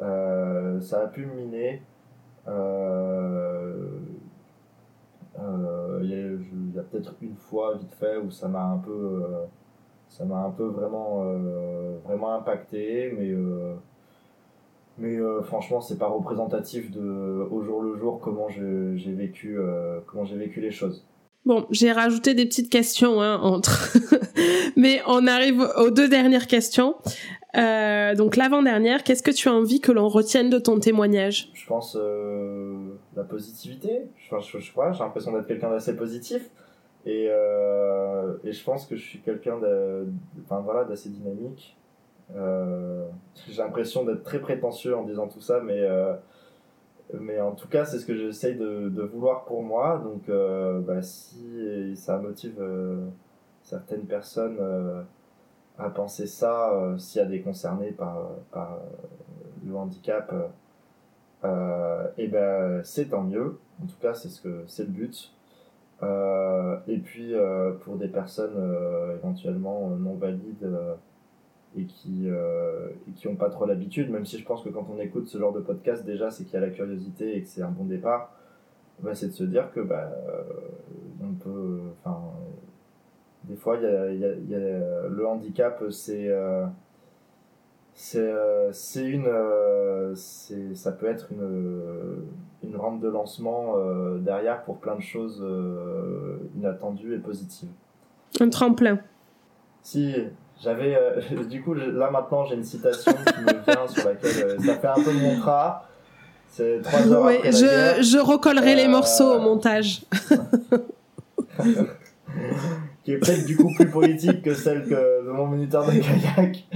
Euh, 0.00 0.80
ça 0.80 1.02
a 1.02 1.06
pu 1.08 1.26
miner. 1.26 1.82
Euh, 2.46 3.98
il 6.00 6.74
y 6.74 6.78
a, 6.78 6.82
peut-être 6.82 7.14
une 7.20 7.34
fois 7.34 7.76
vite 7.76 7.92
fait 7.94 8.16
où 8.16 8.30
ça 8.30 8.48
m'a 8.48 8.62
un 8.62 8.78
peu 8.78 9.24
ça 10.08 10.24
m'a 10.24 10.38
un 10.38 10.50
peu 10.50 10.64
vraiment 10.64 11.24
vraiment 12.04 12.34
impacté 12.34 13.12
mais 13.18 13.34
mais 14.96 15.18
franchement 15.42 15.80
c'est 15.80 15.98
pas 15.98 16.06
représentatif 16.06 16.90
de 16.90 17.46
au 17.50 17.62
jour 17.62 17.82
le 17.82 17.96
jour 17.96 18.20
comment 18.20 18.48
j'ai 18.48 19.12
vécu 19.12 19.58
comment 20.06 20.24
j'ai 20.24 20.36
vécu 20.36 20.60
les 20.60 20.70
choses 20.70 21.04
Bon, 21.48 21.66
j'ai 21.70 21.92
rajouté 21.92 22.34
des 22.34 22.44
petites 22.44 22.68
questions 22.68 23.22
hein, 23.22 23.40
entre, 23.40 23.96
mais 24.76 25.00
on 25.06 25.26
arrive 25.26 25.66
aux 25.78 25.90
deux 25.90 26.08
dernières 26.08 26.46
questions. 26.46 26.94
Euh, 27.58 28.14
donc 28.14 28.36
l'avant-dernière, 28.36 29.02
qu'est-ce 29.02 29.22
que 29.22 29.30
tu 29.30 29.48
as 29.48 29.52
envie 29.52 29.80
que 29.80 29.92
l'on 29.92 30.08
retienne 30.08 30.50
de 30.50 30.58
ton 30.58 30.78
témoignage? 30.78 31.50
Je 31.54 31.66
pense 31.66 31.96
euh, 31.98 32.90
la 33.16 33.24
positivité. 33.24 34.08
Je, 34.16 34.28
crois, 34.70 34.92
j'ai 34.92 35.02
l'impression 35.02 35.32
d'être 35.32 35.46
quelqu'un 35.46 35.70
d'assez 35.70 35.96
positif 35.96 36.50
et, 37.04 37.28
euh, 37.28 38.34
je 38.44 38.64
pense 38.64 38.86
que 38.86 38.96
je 38.96 39.02
suis 39.02 39.20
quelqu'un 39.20 39.58
d'assez 40.88 41.10
dynamique. 41.10 41.76
J'ai 42.34 43.62
l'impression 43.62 44.04
d'être 44.04 44.22
très 44.22 44.40
prétentieux 44.40 44.96
en 44.96 45.04
disant 45.04 45.28
tout 45.28 45.40
ça, 45.40 45.60
mais 45.62 47.40
en 47.40 47.52
tout 47.52 47.68
cas, 47.68 47.84
c'est 47.84 47.98
ce 47.98 48.06
que 48.06 48.14
j'essaye 48.14 48.56
de, 48.56 49.02
vouloir 49.02 49.44
pour 49.44 49.62
moi. 49.62 50.02
Donc, 50.04 50.30
bah, 50.86 51.02
si 51.02 51.96
ça 51.96 52.18
motive 52.18 52.62
certaines 53.62 54.06
personnes 54.06 54.58
à 55.78 55.90
penser 55.90 56.26
ça, 56.26 56.72
euh, 56.72 56.98
s'il 56.98 57.20
y 57.20 57.24
a 57.24 57.28
des 57.28 57.40
concernés 57.40 57.92
par, 57.92 58.30
par 58.52 58.78
le 59.64 59.76
handicap, 59.76 60.34
et 62.16 62.26
ben 62.28 62.82
c'est 62.84 63.10
tant 63.10 63.22
mieux. 63.22 63.58
En 63.82 63.86
tout 63.86 63.98
cas, 64.00 64.14
c'est 64.14 64.28
ce 64.28 64.40
que 64.40 64.64
c'est 64.66 64.84
le 64.84 64.90
but. 64.90 65.32
et 66.88 66.98
puis, 66.98 67.34
pour 67.84 67.96
des 67.96 68.08
personnes 68.08 68.58
éventuellement 69.22 69.90
non 69.90 70.14
valides 70.14 70.68
et 71.76 71.84
qui 71.84 72.28
euh, 72.28 72.88
et 73.08 73.12
qui 73.12 73.28
ont 73.28 73.36
pas 73.36 73.50
trop 73.50 73.66
l'habitude 73.66 74.10
même 74.10 74.24
si 74.24 74.38
je 74.38 74.44
pense 74.44 74.62
que 74.62 74.68
quand 74.68 74.86
on 74.90 74.98
écoute 75.00 75.28
ce 75.28 75.38
genre 75.38 75.52
de 75.52 75.60
podcast 75.60 76.04
déjà 76.04 76.30
c'est 76.30 76.44
qu'il 76.44 76.54
y 76.54 76.56
a 76.56 76.60
la 76.60 76.70
curiosité 76.70 77.36
et 77.36 77.42
que 77.42 77.48
c'est 77.48 77.62
un 77.62 77.70
bon 77.70 77.84
départ 77.84 78.32
bah, 79.00 79.14
c'est 79.14 79.28
de 79.28 79.32
se 79.32 79.44
dire 79.44 79.70
que 79.72 79.80
bah 79.80 80.10
euh, 80.28 80.42
on 81.22 81.34
peut 81.34 81.80
enfin 82.02 82.20
Des 83.48 83.56
fois, 83.56 83.76
il 83.76 83.82
y 83.82 83.86
a, 83.86 84.12
y 84.12 84.24
a, 84.24 84.28
y 84.28 84.54
a, 84.54 85.08
le 85.08 85.26
handicap, 85.26 85.82
c'est 85.90 86.30
c'est 87.94 88.32
c'est 88.72 89.04
une 89.04 89.28
c'est 90.14 90.74
ça 90.74 90.92
peut 90.92 91.06
être 91.06 91.32
une 91.32 92.24
une 92.62 92.76
rampe 92.76 93.00
de 93.00 93.08
lancement 93.08 93.74
derrière 94.18 94.62
pour 94.64 94.78
plein 94.78 94.96
de 94.96 95.00
choses 95.00 95.44
inattendues 96.56 97.14
et 97.14 97.18
positives. 97.18 97.70
Un 98.40 98.50
tremplin. 98.50 98.98
Si 99.82 100.14
j'avais 100.60 100.96
du 101.48 101.62
coup 101.62 101.74
là 101.74 102.10
maintenant 102.10 102.44
j'ai 102.44 102.54
une 102.54 102.64
citation 102.64 103.12
qui 103.12 103.40
me 103.40 103.64
vient 103.64 103.86
sur 103.88 104.08
laquelle 104.08 104.60
ça 104.60 104.74
fait 104.74 104.88
un 104.88 105.02
peu 105.02 105.12
mon 105.12 105.34
contrat 105.36 105.88
c'est 106.50 106.80
trois 106.82 107.12
heures 107.12 107.26
après 107.26 107.52
je, 107.52 107.64
la 107.64 107.70
guerre. 107.70 108.02
je 108.02 108.18
recollerai 108.18 108.74
les 108.74 108.88
morceaux 108.88 109.34
au 109.34 109.40
montage. 109.40 110.04
qui 113.08 113.14
est 113.14 113.18
peut-être 113.18 113.46
du 113.46 113.56
coup 113.56 113.72
plus 113.74 113.88
politique 113.88 114.42
que 114.42 114.52
celle 114.52 114.84
que 114.84 115.24
de 115.24 115.30
mon 115.30 115.46
moniteur 115.46 115.82
de 115.86 115.92
kayak. 115.92 116.68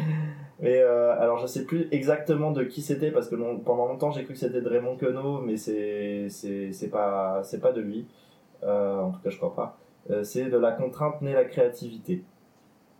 Mais 0.61 0.81
euh, 0.81 1.15
alors 1.21 1.37
je 1.37 1.47
sais 1.47 1.67
plus 1.67 1.89
exactement 1.91 2.53
de 2.53 2.65
qui 2.65 2.81
c'était 2.81 3.11
parce 3.11 3.29
que 3.29 3.35
pendant 3.35 3.87
longtemps 3.87 4.11
j'ai 4.13 4.25
cru 4.25 4.33
que 4.33 4.39
c'était 4.39 4.63
de 4.63 4.69
Raymond 4.69 4.97
Queneau, 4.97 5.43
mais 5.43 5.59
c'est 5.59 6.29
c'est 6.31 6.89
pas 6.91 7.43
c'est 7.43 7.61
pas 7.61 7.73
de 7.73 7.83
lui. 7.83 8.07
Euh, 8.63 9.01
en 9.01 9.11
tout 9.11 9.21
cas 9.21 9.29
je 9.29 9.37
crois 9.37 9.55
pas. 9.55 9.79
Euh, 10.09 10.25
c'est 10.25 10.47
de 10.47 10.57
la 10.57 10.73
contrainte 10.73 11.21
naît 11.21 11.35
la 11.35 11.45
créativité. 11.45 12.25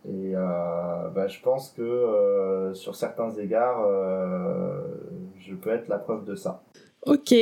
Et 0.07 0.33
bah, 0.35 1.27
je 1.27 1.41
pense 1.41 1.69
que 1.69 2.71
sur 2.75 2.93
certains 2.93 3.31
égards, 3.31 3.87
je 5.39 5.55
peux 5.55 5.71
être 5.71 5.87
la 5.87 5.97
preuve 5.97 6.23
de 6.25 6.35
ça. 6.35 6.61
Ok, 7.07 7.33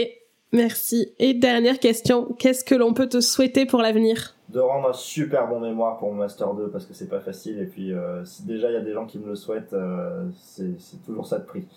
merci. 0.52 1.14
Et 1.20 1.34
dernière 1.34 1.80
question, 1.80 2.26
qu'est-ce 2.38 2.64
que 2.64 2.76
l'on 2.76 2.93
peut 2.93 3.08
te 3.08 3.22
souhaiter 3.22 3.66
pour 3.66 3.82
l'avenir? 3.82 4.36
De 4.49 4.60
rendre 4.60 4.89
un 4.89 4.93
super 4.93 5.47
bon 5.47 5.60
mémoire 5.60 5.97
pour 5.97 6.12
mon 6.12 6.18
master 6.18 6.54
2 6.54 6.70
parce 6.70 6.86
que 6.86 6.93
c'est 6.93 7.08
pas 7.08 7.22
facile. 7.22 7.60
Et 7.60 7.66
puis 7.66 7.93
euh, 7.93 8.24
si 8.26 8.45
déjà 8.45 8.70
il 8.70 8.74
y 8.74 8.78
a 8.78 8.82
des 8.82 8.93
gens 8.93 9.06
qui 9.06 9.18
me 9.18 9.28
le 9.28 9.36
souhaitent 9.36 9.74
euh, 9.74 10.26
c'est 10.36 10.80
c'est 10.80 11.02
toujours 11.06 11.26
ça 11.26 11.39
de 11.39 11.45
prix. 11.45 11.66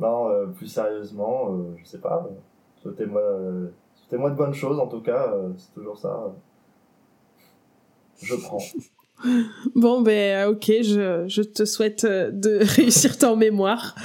Non 0.00 0.30
euh, 0.30 0.46
plus 0.46 0.68
sérieusement 0.68 1.52
euh, 1.52 1.74
je 1.82 1.84
sais 1.84 1.98
pas. 1.98 2.26
Souhaitez-moi 2.80 3.20
euh, 3.20 3.66
souhaitez-moi 3.96 4.30
de 4.30 4.36
bonnes 4.36 4.54
choses 4.54 4.78
en 4.78 4.86
tout 4.86 5.00
cas 5.00 5.32
euh, 5.32 5.50
c'est 5.56 5.74
toujours 5.74 5.98
ça 5.98 6.32
je 8.22 8.36
prends. 8.36 8.58
Bon, 9.74 10.00
ben 10.00 10.48
ok, 10.48 10.66
je, 10.66 11.24
je 11.26 11.42
te 11.42 11.64
souhaite 11.64 12.06
de 12.06 12.58
réussir 12.62 13.18
ton 13.18 13.34
mémoire. 13.34 13.96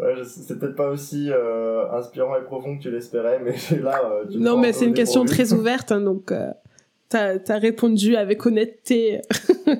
Ouais, 0.00 0.14
c'est 0.24 0.58
peut-être 0.58 0.76
pas 0.76 0.88
aussi 0.88 1.30
euh, 1.30 1.90
inspirant 1.92 2.36
et 2.36 2.42
profond 2.42 2.76
que 2.76 2.82
tu 2.82 2.90
l'espérais 2.90 3.40
mais 3.44 3.54
là 3.82 4.00
euh, 4.04 4.24
tu 4.30 4.38
Non, 4.38 4.58
mais 4.58 4.72
c'est 4.72 4.86
une 4.86 4.94
question 4.94 5.24
très 5.24 5.52
ouverte, 5.52 5.92
hein, 5.92 6.00
donc 6.00 6.32
euh, 6.32 6.50
t'as 7.08 7.36
as 7.48 7.58
répondu 7.58 8.16
avec 8.16 8.44
honnêteté 8.44 9.20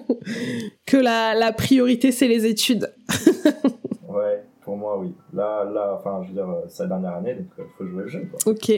que 0.87 0.97
la, 0.97 1.35
la 1.35 1.53
priorité, 1.53 2.13
c'est 2.13 2.29
les 2.29 2.47
études. 2.47 2.93
ouais 4.09 4.43
pour 4.63 4.77
moi 4.77 4.99
oui 4.99 5.13
là 5.33 5.65
là 5.65 5.97
enfin 5.99 6.21
je 6.23 6.29
veux 6.29 6.35
dire 6.35 6.49
euh, 6.49 6.63
c'est 6.69 6.83
la 6.85 6.91
dernière 6.91 7.15
année 7.15 7.35
donc 7.35 7.47
il 7.59 7.65
faut 7.77 7.87
jouer 7.87 8.03
le 8.03 8.09
jeu 8.09 8.29
quoi 8.31 8.53
Ok. 8.53 8.71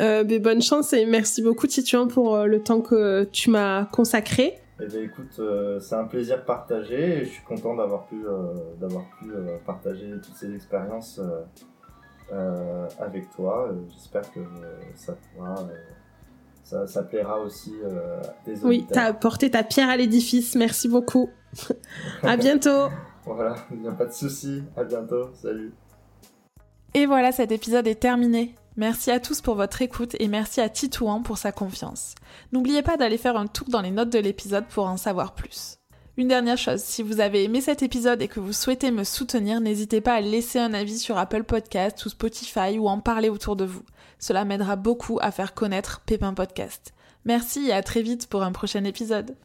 Euh, 0.00 0.22
ben, 0.24 0.40
bonne 0.42 0.62
chance 0.62 0.92
et 0.92 1.06
merci 1.06 1.42
beaucoup, 1.42 1.66
Tituan, 1.66 2.08
pour 2.08 2.34
euh, 2.36 2.46
le 2.46 2.62
temps 2.62 2.80
que 2.80 3.24
tu 3.24 3.50
m'as 3.50 3.86
consacré. 3.86 4.58
Eh 4.80 4.86
bien, 4.86 5.02
écoute, 5.02 5.36
euh, 5.38 5.78
c'est 5.78 5.94
un 5.94 6.04
plaisir 6.04 6.44
partagé 6.44 7.18
et 7.18 7.24
je 7.24 7.30
suis 7.30 7.44
content 7.44 7.76
d'avoir 7.76 8.06
pu, 8.06 8.26
euh, 8.26 8.54
d'avoir 8.80 9.04
pu 9.18 9.30
euh, 9.30 9.56
partager 9.64 10.10
toutes 10.22 10.34
ces 10.34 10.52
expériences 10.54 11.20
avec 12.98 13.30
toi. 13.30 13.70
J'espère 13.90 14.22
que 14.32 14.40
ça 14.96 15.14
pourra, 15.14 15.54
ça, 16.64 16.86
ça 16.86 17.02
plaira 17.04 17.38
aussi 17.38 17.72
des 18.44 18.64
Oui, 18.64 18.78
auditeurs. 18.78 18.88
t'as 18.94 19.04
apporté 19.04 19.50
ta 19.50 19.62
pierre 19.62 19.90
à 19.90 19.96
l'édifice. 19.96 20.56
Merci 20.56 20.88
beaucoup. 20.88 21.30
à 22.22 22.36
bientôt. 22.36 22.88
Voilà, 23.24 23.54
il 23.70 23.80
n'y 23.80 23.88
a 23.88 23.92
pas 23.92 24.06
de 24.06 24.12
souci. 24.12 24.64
À 24.76 24.82
bientôt. 24.82 25.30
Salut. 25.34 25.72
Et 26.94 27.06
voilà, 27.06 27.30
cet 27.30 27.52
épisode 27.52 27.86
est 27.86 28.00
terminé. 28.00 28.54
Merci 28.76 29.12
à 29.12 29.20
tous 29.20 29.40
pour 29.40 29.54
votre 29.54 29.82
écoute 29.82 30.16
et 30.18 30.26
merci 30.26 30.60
à 30.60 30.68
Titouan 30.68 31.22
pour 31.22 31.38
sa 31.38 31.52
confiance. 31.52 32.16
N'oubliez 32.50 32.82
pas 32.82 32.96
d'aller 32.96 33.18
faire 33.18 33.36
un 33.36 33.46
tour 33.46 33.68
dans 33.68 33.80
les 33.80 33.92
notes 33.92 34.10
de 34.10 34.18
l'épisode 34.18 34.66
pour 34.66 34.86
en 34.86 34.96
savoir 34.96 35.34
plus. 35.34 35.78
Une 36.16 36.26
dernière 36.26 36.58
chose, 36.58 36.80
si 36.80 37.04
vous 37.04 37.20
avez 37.20 37.44
aimé 37.44 37.60
cet 37.60 37.84
épisode 37.84 38.20
et 38.20 38.26
que 38.26 38.40
vous 38.40 38.52
souhaitez 38.52 38.90
me 38.90 39.04
soutenir, 39.04 39.60
n'hésitez 39.60 40.00
pas 40.00 40.14
à 40.14 40.20
laisser 40.20 40.58
un 40.58 40.74
avis 40.74 40.98
sur 40.98 41.18
Apple 41.18 41.44
Podcast 41.44 42.04
ou 42.04 42.08
Spotify 42.08 42.78
ou 42.78 42.88
en 42.88 42.98
parler 42.98 43.28
autour 43.28 43.54
de 43.54 43.64
vous. 43.64 43.84
Cela 44.18 44.44
m'aidera 44.44 44.74
beaucoup 44.74 45.20
à 45.22 45.30
faire 45.30 45.54
connaître 45.54 46.00
Pépin 46.04 46.34
Podcast. 46.34 46.94
Merci 47.24 47.68
et 47.68 47.72
à 47.72 47.82
très 47.82 48.02
vite 48.02 48.26
pour 48.28 48.42
un 48.42 48.52
prochain 48.52 48.82
épisode. 48.82 49.36